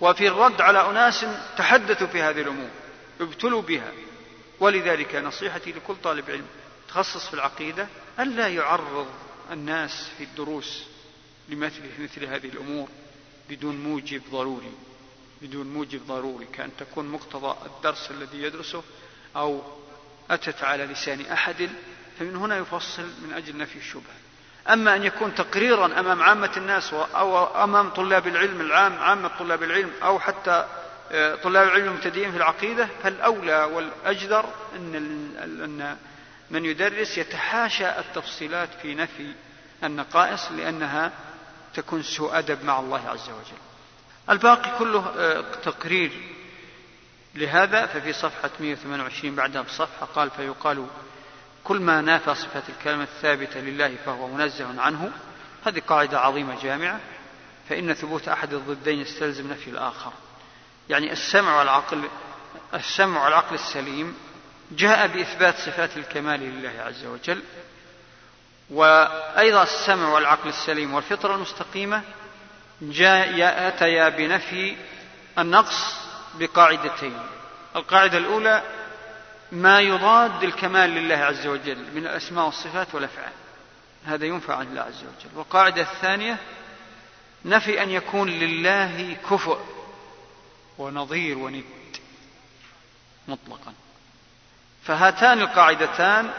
[0.01, 2.71] وفي الرد على أناس تحدثوا في هذه الأمور
[3.21, 3.93] ابتلوا بها.
[4.61, 6.47] ولذلك نصيحتي لكل طالب علم
[6.89, 7.89] تخصص في العقيدة
[8.21, 9.07] الا يعرض
[9.53, 10.83] الناس في الدروس
[11.49, 12.89] لمثل مثل هذه الأمور
[13.51, 14.73] بدون موجب ضروري.
[15.43, 18.83] بدون موجب ضروري كأن تكون مقتضى الدرس الذي يدرسه
[19.37, 19.63] أو
[20.31, 21.71] أتت على لسان أحد
[22.19, 24.17] فمن هنا يفصل من أجل نفي الشبهة.
[24.69, 29.91] أما أن يكون تقريرا أمام عامة الناس أو أمام طلاب العلم العام عامة طلاب العلم
[30.03, 30.69] أو حتى
[31.43, 34.45] طلاب العلم المبتدئين في العقيدة فالأولى والأجدر
[34.77, 34.95] أن
[35.65, 35.97] أن
[36.51, 39.33] من يدرس يتحاشى التفصيلات في نفي
[39.85, 41.13] النقائص لأنها
[41.75, 43.59] تكون سوء أدب مع الله عز وجل.
[44.31, 46.13] الباقي كله آه، تقرير
[47.35, 50.87] لهذا ففي صفحة 128 بعدها بصفحة قال فيقال
[51.65, 55.13] كل ما نافى صفة الكلمة الثابتة لله فهو منزه عنه.
[55.67, 57.01] هذه قاعدة عظيمة جامعة
[57.69, 60.13] فإن ثبوت أحد الضدين يستلزم نفي الآخر.
[60.89, 62.09] يعني السمع والعقل
[62.75, 64.17] السمع والعقل السليم
[64.71, 67.43] جاء بإثبات صفات الكمال لله عز وجل
[68.71, 72.03] وأيضا السمع والعقل السليم والفطرة المستقيمة
[72.83, 74.77] جاء أتيا بنفي
[75.39, 75.95] النقص
[76.35, 77.19] بقاعدتين.
[77.77, 78.63] القاعدة الأولى
[79.53, 83.33] ما يضاد الكمال لله عز وجل من الأسماء والصفات والأفعال.
[84.07, 85.37] هذا ينفع عن الله عز وجل.
[85.37, 86.37] والقاعدة الثانية
[87.45, 89.76] نفي أن يكون لله كفؤ.
[90.79, 91.65] ونظير وند
[93.29, 93.75] مطلقا.
[94.85, 96.31] فهاتان القاعدتان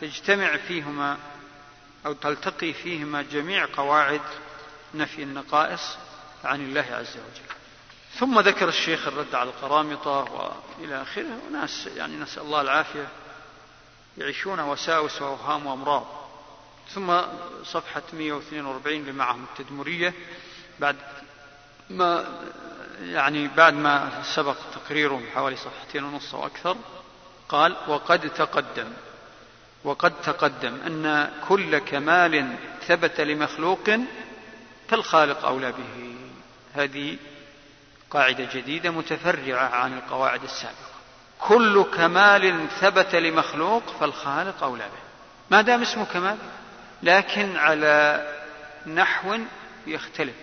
[0.00, 1.18] تجتمع فيهما
[2.06, 4.20] أو تلتقي فيهما جميع قواعد
[4.94, 5.96] نفي النقائص
[6.44, 7.54] عن الله عز وجل.
[8.18, 10.10] ثم ذكر الشيخ الرد على القرامطة
[10.78, 11.38] وإلى آخره.
[11.48, 13.08] وناس يعني نسأل الله العافية
[14.18, 16.06] يعيشون وساوس وأوهام وأمراض.
[16.94, 17.20] ثم
[17.64, 20.14] صفحة 142 لمعهم التدمرية.
[20.80, 20.96] بعد
[21.90, 22.26] ما
[23.02, 26.76] يعني بعد ما سبق تقريره حوالي صفحتين ونص أو أكثر
[27.48, 28.92] قال وقد تقدم.
[29.84, 32.56] وقد تقدم أن كل كمال
[32.86, 33.90] ثبت لمخلوق
[34.88, 36.16] فالخالق أولى به.
[36.74, 37.16] هذه
[38.10, 40.94] قاعدة جديدة متفرعة عن القواعد السابقة.
[41.40, 45.04] كل كمال ثبت لمخلوق فالخالق أولى به.
[45.50, 46.36] ما دام اسمه كمال
[47.02, 48.26] لكن على
[48.86, 49.38] نحو
[49.86, 50.34] يختلف.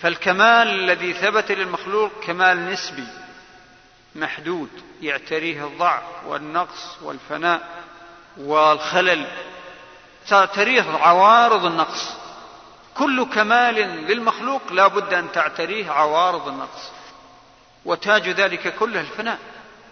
[0.00, 3.06] فالكمال الذي ثبت للمخلوق كمال نسبي
[4.14, 4.70] محدود
[5.02, 7.84] يعتريه الضعف والنقص والفناء
[8.36, 9.26] والخلل.
[10.28, 12.12] تعتريه عوارض النقص.
[12.94, 13.74] كل كمال
[14.06, 16.90] للمخلوق لا بد أن تعتريه عوارض النقص.
[17.84, 19.38] وتاج ذلك كله الفناء.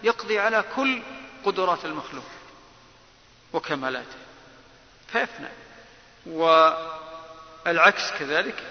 [0.03, 1.01] يقضي على كل
[1.45, 2.25] قدرات المخلوق
[3.53, 4.17] وكمالاته.
[5.07, 5.49] فيفنى.
[6.25, 8.63] والعكس كذلك.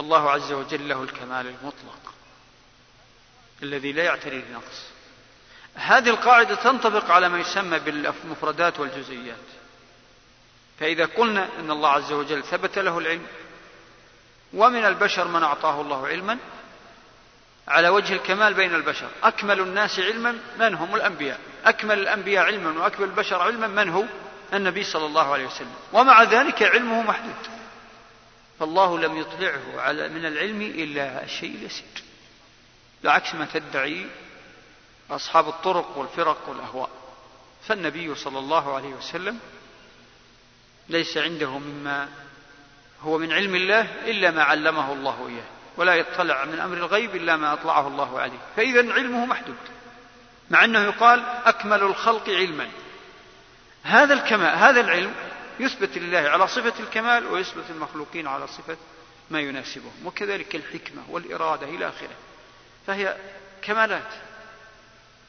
[0.00, 2.14] فالله عز وجل له الكمال المطلق
[3.62, 4.82] الذي لا يعتريه نقص
[5.74, 9.36] هذه القاعدة تنطبق على ما يسمى بالمفردات والجزئيات.
[10.80, 13.26] فإذا قلنا أن الله عز وجل ثبت له العلم
[14.52, 16.38] ومن البشر من أعطاه الله علما
[17.68, 19.08] على وجه الكمال بين البشر.
[19.22, 24.04] أكمل الناس علما من هم الأنبياء؟ أكمل الأنبياء علما وأكمل البشر علما من هو؟
[24.52, 25.74] النبي صلى الله عليه وسلم.
[25.92, 27.49] ومع ذلك علمه محدود.
[28.60, 32.04] فالله لم يطلعه على من العلم إلا الشيء اليسير.
[33.04, 34.06] بعكس ما تدعي
[35.10, 36.90] أصحاب الطرق والفرق والأهواء.
[37.68, 39.38] فالنبي صلى الله عليه وسلم
[40.88, 42.08] ليس عنده مما
[43.02, 43.80] هو من علم الله
[44.10, 45.46] إلا ما علمه الله إياه
[45.76, 48.38] ولا يطلع من أمر الغيب إلا ما أطلعه الله عليه.
[48.56, 49.56] فإذا علمه محدود
[50.50, 52.68] مع أنه يقال أكمل الخلق علما.
[53.82, 55.14] هذا الكمال هذا العلم
[55.60, 58.76] يثبت لله على صفة الكمال ويثبت المخلوقين على صفة
[59.30, 62.16] ما يناسبهم وكذلك الحكمة والإرادة إلى آخره.
[62.86, 63.16] فهي
[63.62, 64.12] كمالات.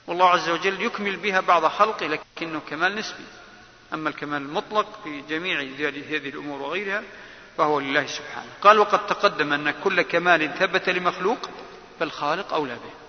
[0.08, 3.24] والله عز وجل يكمل بها بعض خلقه لكنه كمال نسبي.
[3.94, 7.03] أما الكمال المطلق في جميع هذه الأمور وغيرها
[7.58, 8.49] فهو لله سبحانه.
[8.62, 11.49] قال وقد تقدم أن كل كمال ثبت لمخلوق
[11.99, 13.01] فالخالق أولى به.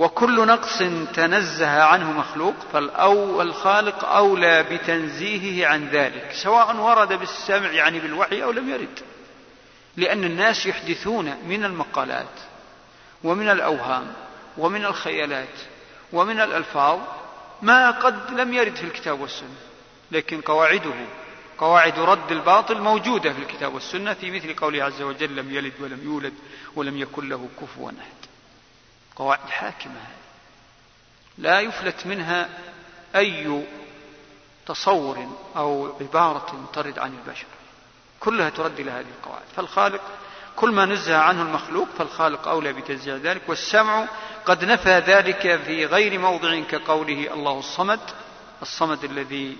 [0.00, 0.78] وكل نقص
[1.14, 8.70] تنزه عنه مخلوق فالخالق أولى بتنزيهه عن ذلك سواء ورد بالسمع يعني بالوحي أو لم
[8.70, 8.98] يرد
[9.96, 12.40] لأن الناس يحدثون من المقالات
[13.24, 14.12] ومن الأوهام
[14.58, 15.58] ومن الخيالات
[16.12, 16.98] ومن الألفاظ
[17.62, 19.56] ما قد لم يرد في الكتاب والسنة
[20.12, 20.94] لكن قواعده
[21.58, 26.00] قواعد رد الباطل موجودة في الكتاب والسنة في مثل قوله عز وجل لم يلد ولم
[26.04, 26.34] يولد
[26.76, 28.19] ولم يكن له كفوا أحد.
[29.20, 30.00] قواعد حاكمة.
[31.38, 32.48] لا يفلت منها
[33.16, 33.64] أي
[34.66, 37.46] تصور أو عبارة ترد عن البشر.
[38.20, 39.42] كلها ترد إلى هذه القواعد.
[39.56, 40.00] فالخالق
[40.56, 44.08] كل ما نزه عنه المخلوق فالخالق أولى بتنزيه ذلك والسمع
[44.46, 48.00] قد نفى ذلك في غير موضع كقوله الله الصمد
[48.62, 49.56] الصمد الذي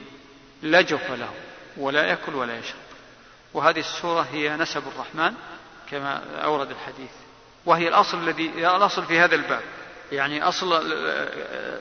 [0.62, 1.30] لا جوف له
[1.76, 2.80] ولا يأكل ولا يشرب.
[3.54, 5.34] وهذه السورة هي نسب الرحمن
[5.90, 7.10] كما أورد الحديث.
[7.66, 9.62] وهي الأصل الذي الأصل في هذا الباب.
[10.12, 10.82] يعني أصل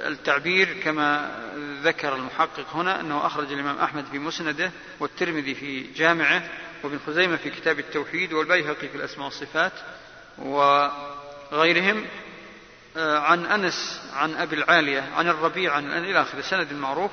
[0.07, 1.31] التعبير كما
[1.83, 6.43] ذكر المحقق هنا أنه أخرج الإمام أحمد في مسنده والترمذي في جامعه
[6.83, 9.71] وابن خزيمة في كتاب التوحيد والبيهقي في الأسماء والصفات
[10.37, 12.05] وغيرهم
[12.97, 17.11] آه، عن أنس عن أبي العالية عن الربيع عن إلى آخر سند معروف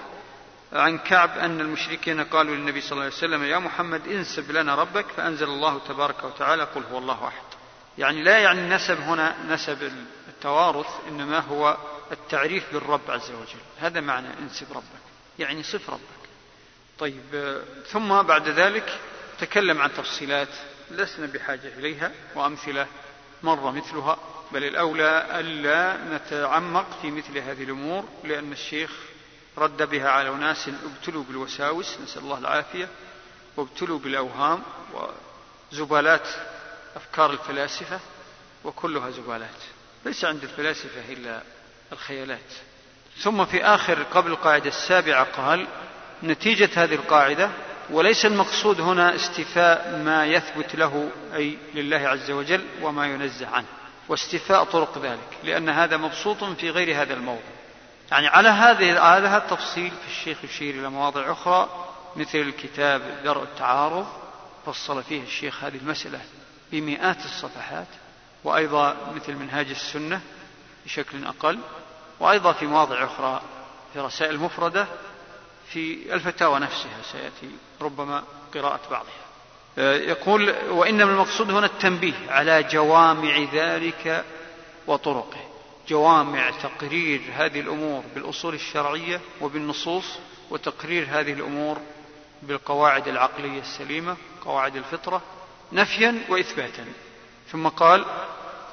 [0.72, 5.06] عن كعب أن المشركين قالوا للنبي صلى الله عليه وسلم يا محمد انسب لنا ربك
[5.16, 7.55] فأنزل الله تبارك وتعالى قل هو الله أحد.
[7.98, 9.92] يعني لا يعني النسب هنا نسب
[10.28, 11.76] التوارث إنما هو
[12.12, 13.60] التعريف بالرب عز وجل.
[13.78, 15.02] هذا معنى انسب ربك
[15.38, 16.00] يعني صف ربك.
[16.98, 18.98] طيب ثم بعد ذلك
[19.40, 20.48] تكلم عن تفصيلات
[20.90, 22.86] لسنا بحاجة إليها وأمثلة
[23.42, 24.18] مر مثلها.
[24.52, 28.90] بل الأولى ألا نتعمق في مثل هذه الأمور لأن الشيخ
[29.58, 32.88] رد بها على أناس ابتلوا بالوساوس نسأل الله العافية
[33.56, 34.62] وابتلوا بالأوهام
[35.72, 36.28] وزبالات
[36.96, 38.00] أفكار الفلاسفة
[38.64, 39.62] وكلها زبالات.
[40.04, 41.42] ليس عند الفلاسفة إلا
[41.92, 42.52] الخيالات.
[43.18, 45.66] ثم في آخر قبل القاعدة السابعة قال
[46.22, 47.50] نتيجة هذه القاعدة
[47.90, 53.66] وليس المقصود هنا استيفاء ما يثبت له أي لله عز وجل وما ينزه عنه.
[54.08, 57.40] واستيفاء طرق ذلك لأن هذا مبسوط في غير هذا الموضع.
[58.10, 61.68] يعني على هذه على هذا التفصيل في الشيخ يشير إلى مواضع أخرى
[62.16, 64.06] مثل الكتاب درء التعارض
[64.66, 66.20] فصل فيه الشيخ هذه المسألة.
[66.72, 67.86] بمئات الصفحات
[68.44, 70.20] وأيضا مثل منهاج السنة
[70.84, 71.58] بشكل أقل
[72.20, 73.42] وأيضا في مواضع أخرى
[73.92, 74.86] في رسائل مفردة
[75.68, 78.22] في الفتاوى نفسها سيأتي ربما
[78.54, 79.26] قراءة بعضها.
[79.78, 84.24] آه، يقول وإنما المقصود هنا التنبيه على جوامع ذلك
[84.86, 85.56] وطرقه.
[85.88, 90.18] جوامع تقرير هذه الأمور بالأصول الشرعية وبالنصوص
[90.50, 91.78] وتقرير هذه الأمور
[92.42, 95.22] بالقواعد العقلية السليمة قواعد الفطرة
[95.72, 96.84] نفيا وإثباتا.
[97.52, 98.04] ثم قال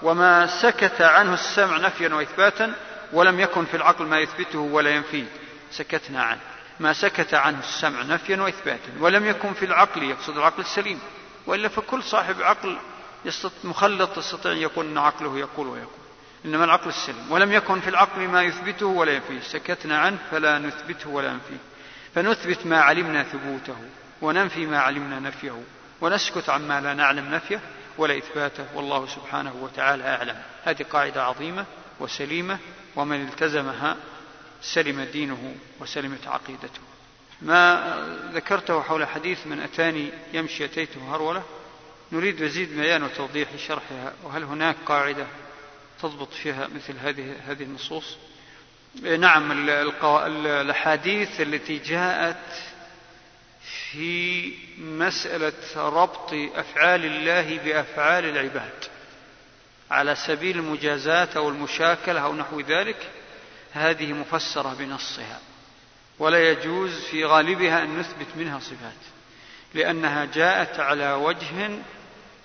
[0.01, 2.73] وما سكت عنه السمع نفيا وإثباتا
[3.13, 5.25] ولم يكن في العقل ما يثبته ولا ينفيه
[5.71, 6.39] سكتنا عنه.
[6.79, 10.99] ما سكت عنه السمع نفيا وإثباتا ولم يكن في العقل يقصد العقل السليم.
[11.47, 12.77] وإلا فكل صاحب عقل
[13.63, 16.03] مخلط يستطيع أن يقول أن عقله يقول ويقول.
[16.45, 17.31] إنما العقل السليم.
[17.31, 21.57] ولم يكن في العقل ما يثبته ولا ينفيه سكتنا عنه فلا نثبته ولا ننفيه
[22.15, 23.75] فنثبت ما علمنا ثبوته
[24.21, 25.63] وننفي ما علمنا نفيه.
[26.03, 27.59] ونسكت عما لا نعلم نفيه
[27.97, 28.65] ولا إثباته.
[28.75, 30.41] والله سبحانه وتعالى أعلم.
[30.63, 31.65] هذه قاعدة عظيمة
[31.99, 32.59] وسليمة
[32.95, 33.97] ومن التزمها
[34.61, 36.81] سلم دينه وسلمت عقيدته.
[37.41, 37.93] ما
[38.33, 41.43] ذكرته حول حديث من أتاني يمشي أتيته هرولة
[42.11, 44.13] نريد مزيد بيان وتوضيح شرحها.
[44.23, 45.27] وهل هناك قاعدة
[46.01, 48.17] تضبط فيها مثل هذه هذه النصوص؟
[49.19, 49.69] نعم
[50.31, 52.72] الأحاديث التي جاءت
[53.93, 58.83] في مسألة ربط أفعال الله بأفعال العباد.
[59.91, 63.09] على سبيل المجازاة أو المشاكلة أو نحو ذلك
[63.73, 65.39] هذه مفسرة بنصها.
[66.19, 69.01] ولا يجوز في غالبها أن نثبت منها صفات
[69.73, 71.79] لأنها جاءت على وجه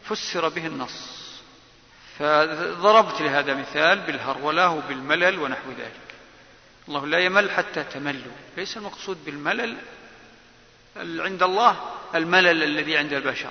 [0.05, 1.19] فسر به النص.
[2.19, 6.15] فضربت لهذا مثال بالهرولة وبالملل ونحو ذلك.
[6.89, 8.33] الله لا يمل حتى تملوا.
[8.57, 9.77] ليس المقصود بالملل
[10.99, 11.77] عند الله
[12.15, 13.51] الملل الذي عند البشر.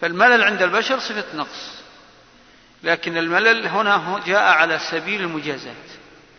[0.00, 1.76] فالملل عند البشر صفة نقص.
[2.82, 5.86] لكن الملل هنا جاء على سبيل المجازات.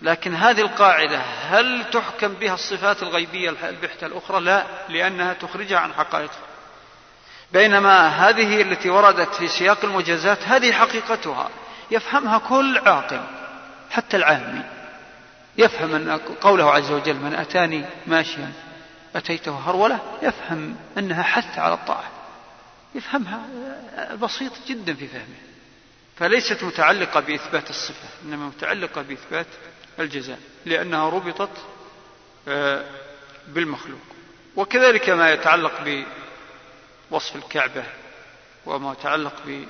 [0.01, 1.17] لكن هذه القاعدة
[1.49, 6.47] هل تحكم بها الصفات الغيبية البحتة الأخرى؟ لا لأنها تخرجها عن حقائقها
[7.53, 11.49] بينما هذه التي وردت في سياق المجازات هذه حقيقتها.
[11.91, 13.21] يفهمها كل عاقل
[13.91, 14.63] حتى العامي.
[15.57, 18.51] يفهم أن قوله عز وجل من أتاني ماشيا.
[19.17, 22.11] أتيته هرولة يفهم أنها حث على الطاعة.
[22.95, 23.47] يفهمها
[24.15, 25.37] بسيط جدا في فهمه.
[26.17, 29.47] فليست متعلقة بإثبات الصفة إنما متعلقة بإثبات
[29.99, 31.65] الجزاء لأنها ربطت
[32.47, 32.85] آه،
[33.47, 34.01] بالمخلوق.
[34.55, 36.05] وكذلك ما يتعلق
[37.11, 37.83] بوصف الكعبة
[38.65, 39.65] وما يتعلق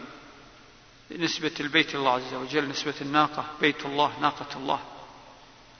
[1.09, 4.79] بنسبة البيت الله عز وجل نسبة الناقة بيت الله ناقة الله.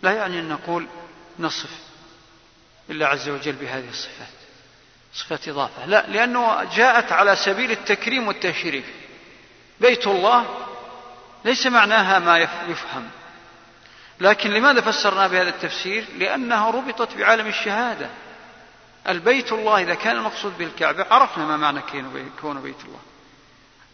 [0.01, 0.87] لا يعني أن نقول
[1.39, 1.86] نصف.
[2.89, 4.27] الله عز وجل بهذه الصفات.
[5.13, 5.85] صفات إضافة.
[5.85, 8.85] لا لأنه جاءت على سبيل التكريم والتشريف.
[9.79, 10.45] بيت الله
[11.45, 12.37] ليس معناها ما
[12.67, 13.09] يفهم.
[14.19, 18.09] لكن لماذا فسرنا بهذا التفسير؟ لأنها ربطت بعالم الشهادة.
[19.09, 21.81] البيت الله إذا كان المقصود به الكعبة عرفنا ما معنى
[22.41, 22.99] كون بيت الله.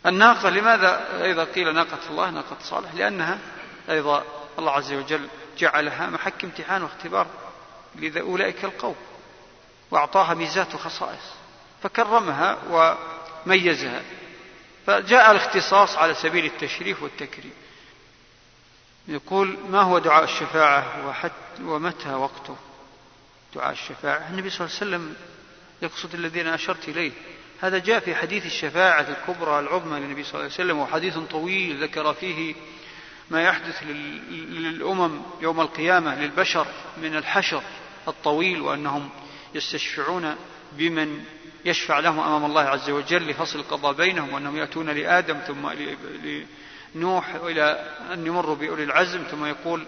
[0.05, 3.37] الناقة لماذا أيضا قيل ناقة الله ناقة صالح؟ لأنها
[3.89, 4.23] أيضا
[4.59, 7.27] الله عز وجل جعلها محك امتحان واختبار
[7.95, 8.95] لأولئك القوم
[9.91, 11.33] وأعطاها ميزات وخصائص
[11.83, 12.57] فكرمها
[13.45, 14.01] وميزها.
[14.87, 17.53] فجاء الاختصاص على سبيل التشريف والتكريم.
[19.07, 22.55] يقول ما هو دعاء الشفاعة وحت ومتى وقته؟
[23.55, 24.29] دعاء الشفاعة.
[24.29, 25.15] النبي صلى الله عليه وسلم
[25.81, 27.11] يقصد الذين أشرت إليه.
[27.61, 32.13] هذا جاء في حديث الشفاعة الكبرى العظمى للنبي صلى الله عليه وسلم وحديث طويل ذكر
[32.13, 32.55] فيه
[33.29, 36.67] ما يحدث للأمم يوم القيامة للبشر
[36.97, 37.63] من الحشر.
[38.07, 39.09] الطويل وأنهم
[39.55, 40.35] يستشفعون
[40.71, 41.23] بمن
[41.65, 45.69] يشفع لهم أمام الله عز وجل لفصل القضاء بينهم وأنهم يأتون لآدم ثم
[46.95, 49.85] لنوح إلى أن يمروا بأولي العزم ثم يقول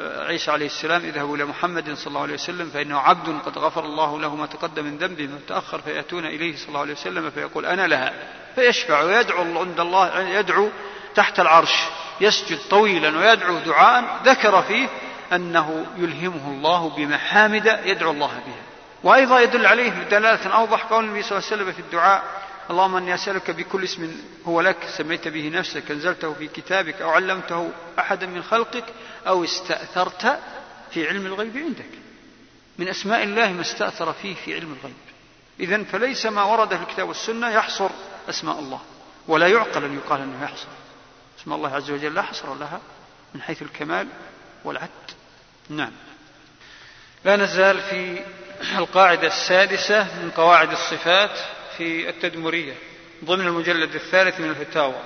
[0.00, 3.84] آه، عيسى عليه السلام اذهبوا إلى محمد صلى الله عليه وسلم فإنه عبد قد غفر
[3.84, 7.66] الله له ما تقدم من ذنبه ما تأخر فيأتون إليه صلى الله عليه وسلم فيقول
[7.66, 8.12] أنا لها.
[8.54, 10.70] فيشفع ويدعو عند الله يدعو
[11.14, 11.74] تحت العرش
[12.20, 14.88] يسجد طويلا ويدعو دعاء ذكر فيه
[15.34, 18.62] أنه يلهمه الله بمحامد يدعو الله بها.
[19.02, 23.14] وأيضا يدل عليه بدلالة أوضح قول النبي صلى الله عليه وسلم في الدعاء اللهم أني
[23.14, 24.16] أسألك بكل اسم
[24.46, 28.84] هو لك سميت به نفسك أنزلته في كتابك أو علمته أحدا من خلقك
[29.26, 30.38] أو استأثرت
[30.90, 31.90] في علم الغيب عندك.
[32.78, 34.94] من أسماء الله ما استأثر فيه في علم الغيب.
[35.60, 37.90] اذا فليس ما ورد في الكتاب والسنة يحصر
[38.28, 38.80] أسماء الله
[39.28, 40.68] ولا يعقل أن يقال أنه يحصر.
[41.40, 42.80] أسماء الله عز وجل لا حصر لها
[43.34, 44.08] من حيث الكمال
[44.64, 44.88] والعد.
[45.68, 45.92] نعم.
[47.24, 48.22] لا نزال في
[48.78, 51.38] القاعدة السادسة من قواعد الصفات
[51.76, 52.74] في التدمرية
[53.24, 55.00] ضمن المجلد الثالث من الفتاوى.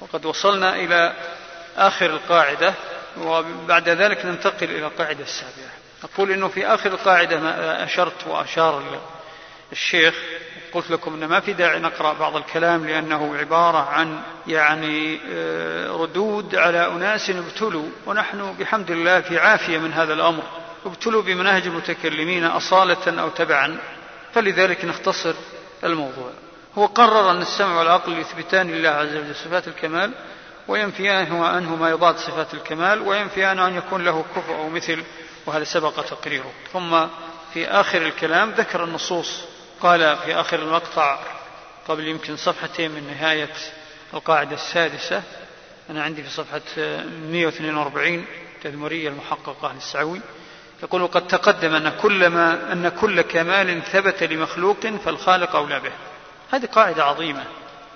[0.00, 1.12] وقد وصلنا إلى
[1.76, 2.74] آخر القاعدة
[3.18, 5.72] وبعد ذلك ننتقل إلى القاعدة السابعة.
[6.04, 9.00] أقول أنه في آخر القاعدة ما أشرت وأشار
[9.72, 10.14] الشيخ
[10.72, 16.54] قلت لكم أن ما في داعي نقرأ بعض الكلام لأنه عبارة عن يعني آه، ردود
[16.54, 20.42] على أناس ابتلوا ونحن بحمد الله في عافية من هذا الأمر.
[20.86, 23.78] ابتلوا بمناهج المتكلمين أصالة أو تبعا
[24.34, 25.34] فلذلك نختصر
[25.84, 26.30] الموضوع.
[26.78, 30.12] هو قرر أن السمع والعقل يثبتان لله عز وجل صفات الكمال
[30.68, 35.02] وينفيان عنه ما يضاد صفات الكمال وينفيان أن يكون له كفء أو مثل
[35.46, 36.52] وهذا سبق تقريره.
[36.72, 37.06] ثم
[37.54, 39.44] في آخر الكلام ذكر النصوص
[39.80, 41.18] قال في آخر المقطع
[41.88, 43.52] قبل يمكن صفحتين من نهاية
[44.14, 45.22] القاعدة السادسة
[45.90, 48.24] أنا عندي في صفحة 142
[48.62, 50.20] تدمرية المحققة للسعوي
[50.82, 55.92] يقول قد تقدم أن كل ما أن كل كمال ثبت لمخلوق فالخالق أولى به.
[56.50, 57.44] هذه قاعدة عظيمة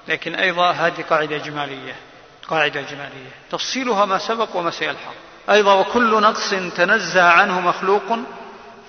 [0.09, 1.97] لكن أيضا هذه قاعدة إجمالية
[2.48, 3.31] قاعدة إجمالية.
[3.51, 5.15] تفصيلها ما سبق وما سيلحق.
[5.51, 8.19] أيضا وكل نقص تنزه عنه مخلوق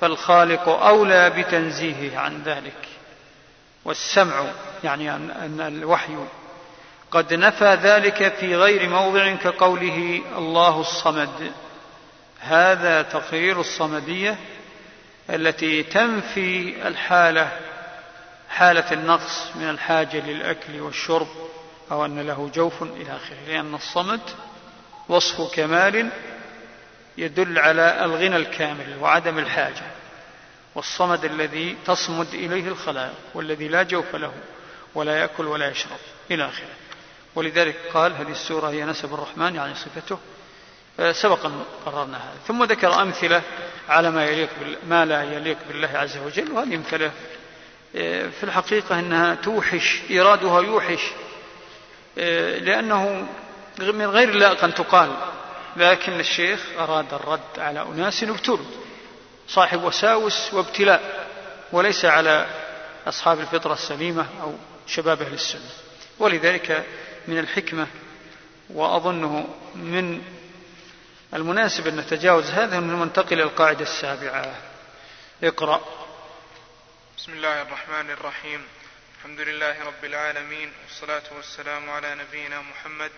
[0.01, 2.87] فالخالق أولى بتنزيهه عن ذلك.
[3.85, 4.45] والسمع
[4.83, 6.15] يعني أن الوحي.
[7.11, 11.51] قد نفى ذلك في غير موضع كقوله الله الصمد.
[12.39, 14.37] هذا تقرير الصمدية
[15.29, 17.51] التي تنفي الحالة
[18.49, 21.27] حالة النقص من الحاجة للأكل والشرب
[21.91, 24.21] أو أن له جوف إلى آخره لأن الصمد
[25.09, 26.09] وصف كمال
[27.17, 29.83] يدل على الغنى الكامل وعدم الحاجة
[30.75, 34.31] والصمد الذي تصمد إليه الخلائق والذي لا جوف له
[34.95, 35.97] ولا يأكل ولا يشرب
[36.31, 36.75] إلى آخره.
[37.35, 40.17] ولذلك قال هذه السورة هي نسب الرحمن يعني صفته.
[40.99, 42.37] آه، سبق أن قررنا هذا.
[42.47, 43.41] ثم ذكر أمثلة
[43.89, 44.49] على ما يليق
[44.87, 47.11] ما لا يليق بالله عز وجل وهذه أمثلة
[47.95, 51.01] آه، في الحقيقة أنها توحش إيرادها يوحش
[52.17, 53.27] آه، لأنه
[53.79, 55.11] من غير اللائق أن تقال.
[55.75, 58.65] لكن الشيخ أراد الرد على أناس ابتلوا
[59.47, 61.27] صاحب وساوس وابتلاء
[61.71, 62.47] وليس على
[63.07, 64.55] أصحاب الفطرة السليمة أو
[64.87, 65.69] شباب أهل السنة.
[66.19, 66.85] ولذلك
[67.27, 67.87] من الحكمة
[68.69, 70.21] وأظنه من
[71.33, 74.55] المناسب أن نتجاوز هذا وننتقل إلى القاعدة السابعة.
[75.43, 75.81] اقرأ.
[77.17, 78.63] بسم الله الرحمن الرحيم.
[79.19, 83.11] الحمد لله رب العالمين والصلاة والسلام على نبينا محمد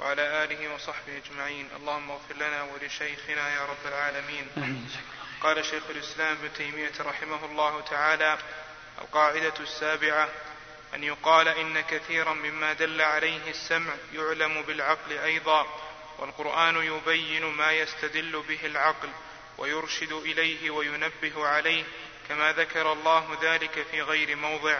[0.00, 1.68] وعلى آله وصحبه أجمعين.
[1.76, 4.46] اللهم اغفر لنا ولشيخنا يا رب العالمين.
[5.42, 8.38] قال شيخ الإسلام ابن تيمية رحمه الله تعالى
[8.98, 10.28] القاعدة السابعة
[10.94, 15.66] أن يقال إن كثيرا مما دل عليه السمع يعلم بالعقل أيضا
[16.18, 19.08] والقرآن يبين ما يستدل به العقل
[19.58, 21.84] ويرشد إليه وينبه عليه
[22.28, 24.78] كما ذكر الله ذلك في غير موضع.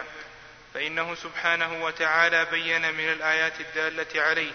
[0.73, 4.51] فإنه سبحانه وتعالى بين من الآيات الدالة عليه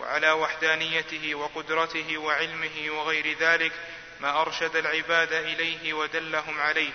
[0.00, 3.72] وعلى وحدانيته وقدرته وعلمه وغير ذلك
[4.20, 6.90] ما أرشد العباد إليه ودلهم عليه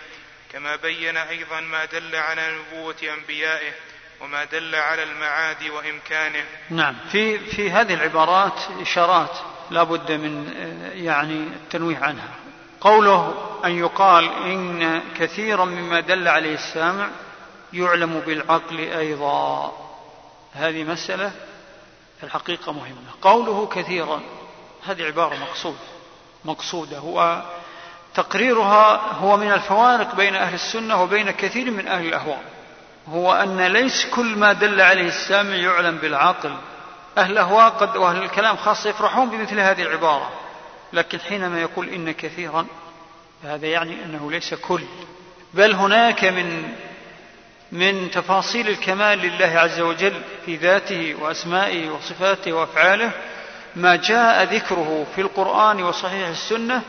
[0.53, 3.71] كما بين أيضا ما دل على نبوة أنبيائه
[4.21, 6.43] وما دل على المعاد وإمكانه.
[6.69, 6.95] نعم.
[7.11, 9.37] في في هذه العبارات إشارات
[9.71, 10.53] لا بد من
[10.93, 12.29] يعني التنويه عنها.
[12.81, 17.09] قوله أن يقال إن كثيرا مما دل عليه السامع
[17.73, 19.73] يعلم بالعقل أيضا.
[20.53, 21.31] هذه في
[22.25, 23.11] الحقيقة مهمة.
[23.21, 24.21] قوله كثيرا
[24.85, 25.77] هذه عبارة مقصود.
[26.45, 27.43] مقصودة هو
[28.13, 32.43] تقريرها هو من الفوارق بين أهل السنة وبين كثير من أهل الأهواء.
[33.09, 36.55] هو أن ليس كل ما دل عليه السامع يعلم بالعقل.
[37.17, 40.29] أهل الأهواء قد وأهل الكلام خاصة يفرحون بمثل هذه العبارة.
[40.93, 42.65] لكن حينما يقول إن كثيرا
[43.43, 44.83] فهذا يعني أنه ليس كل.
[45.53, 46.75] بل هناك من
[47.71, 53.11] من تفاصيل الكمال لله عز وجل في ذاته وأسمائه وصفاته وأفعاله
[53.75, 56.81] ما جاء ذكره في القرآن وصحيح السنة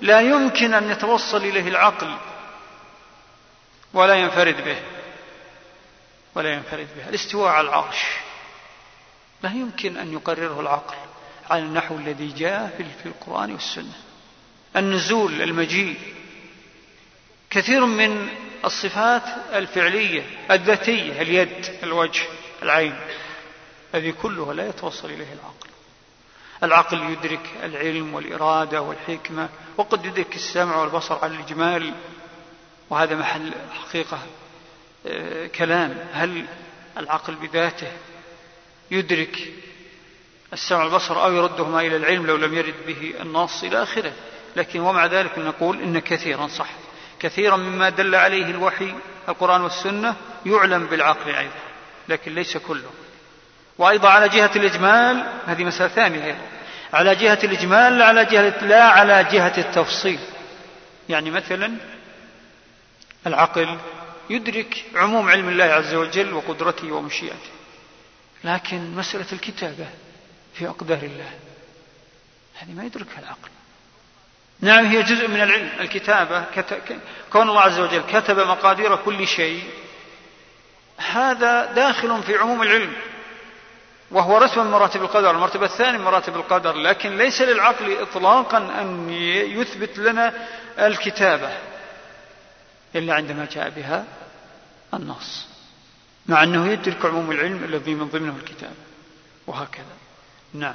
[0.00, 2.14] لا يمكن أن يتوصل إليه العقل
[3.94, 4.76] ولا ينفرد به
[6.34, 8.04] ولا ينفرد بها الاستواء على العرش.
[9.42, 10.96] لا يمكن أن يقرره العقل
[11.50, 13.92] على النحو الذي جاء في القرآن والسنة.
[14.76, 15.96] النزول المجيء.
[17.50, 18.28] كثير من
[18.64, 19.22] الصفات
[19.52, 22.22] الفعلية الذاتية اليد الوجه
[22.62, 22.96] العين.
[23.94, 25.68] هذه كلها لا يتوصل إليه العقل.
[26.62, 31.94] العقل يدرك العلم والإرادة والحكمة وقد يدرك السمع والبصر على الإجمال.
[32.90, 34.18] وهذا محل حقيقة
[35.06, 36.08] آه، كلام.
[36.12, 36.46] هل
[36.98, 37.92] العقل بذاته
[38.90, 39.52] يدرك
[40.52, 44.12] السمع والبصر أو يردهما إلى العلم لو لم يرد به النص إلى آخره؟
[44.56, 46.70] لكن ومع ذلك نقول إن كثيرا صح.
[47.20, 48.94] كثيرا مما دل عليه الوحي
[49.28, 50.16] القرآن والسنة
[50.46, 51.52] يعلم بالعقل أيضا
[52.08, 52.90] لكن ليس كله.
[53.78, 56.38] وأيضا على جهة الإجمال هذه مسألة ثانية
[56.92, 60.18] على جهة الإجمال لا على جهة لا على جهة التفصيل.
[61.08, 61.76] يعني مثلا
[63.26, 63.78] العقل
[64.30, 67.50] يدرك عموم علم الله عز وجل وقدرته ومشيئته
[68.44, 69.86] لكن مسألة الكتابة
[70.54, 71.30] في أقدار الله
[72.54, 73.48] هذه ما يدركها العقل.
[74.60, 76.44] نعم هي جزء من العلم الكتابة.
[77.32, 79.62] كون الله عز وجل كتب مقادير كل شيء
[81.12, 82.92] هذا داخل في عموم العلم
[84.10, 85.30] وهو رسم من مراتب القدر.
[85.30, 89.10] المرتبة الثانية من مراتب القدر لكن ليس للعقل إطلاقا أن
[89.60, 90.32] يثبت لنا
[90.78, 91.50] الكتابة
[92.94, 94.04] إلا عندما جاء بها
[94.94, 95.46] النص
[96.26, 98.74] مع أنه يدرك عموم العلم الذي من ضمنه الكتابة
[99.46, 99.96] وهكذا.
[100.54, 100.74] نعم.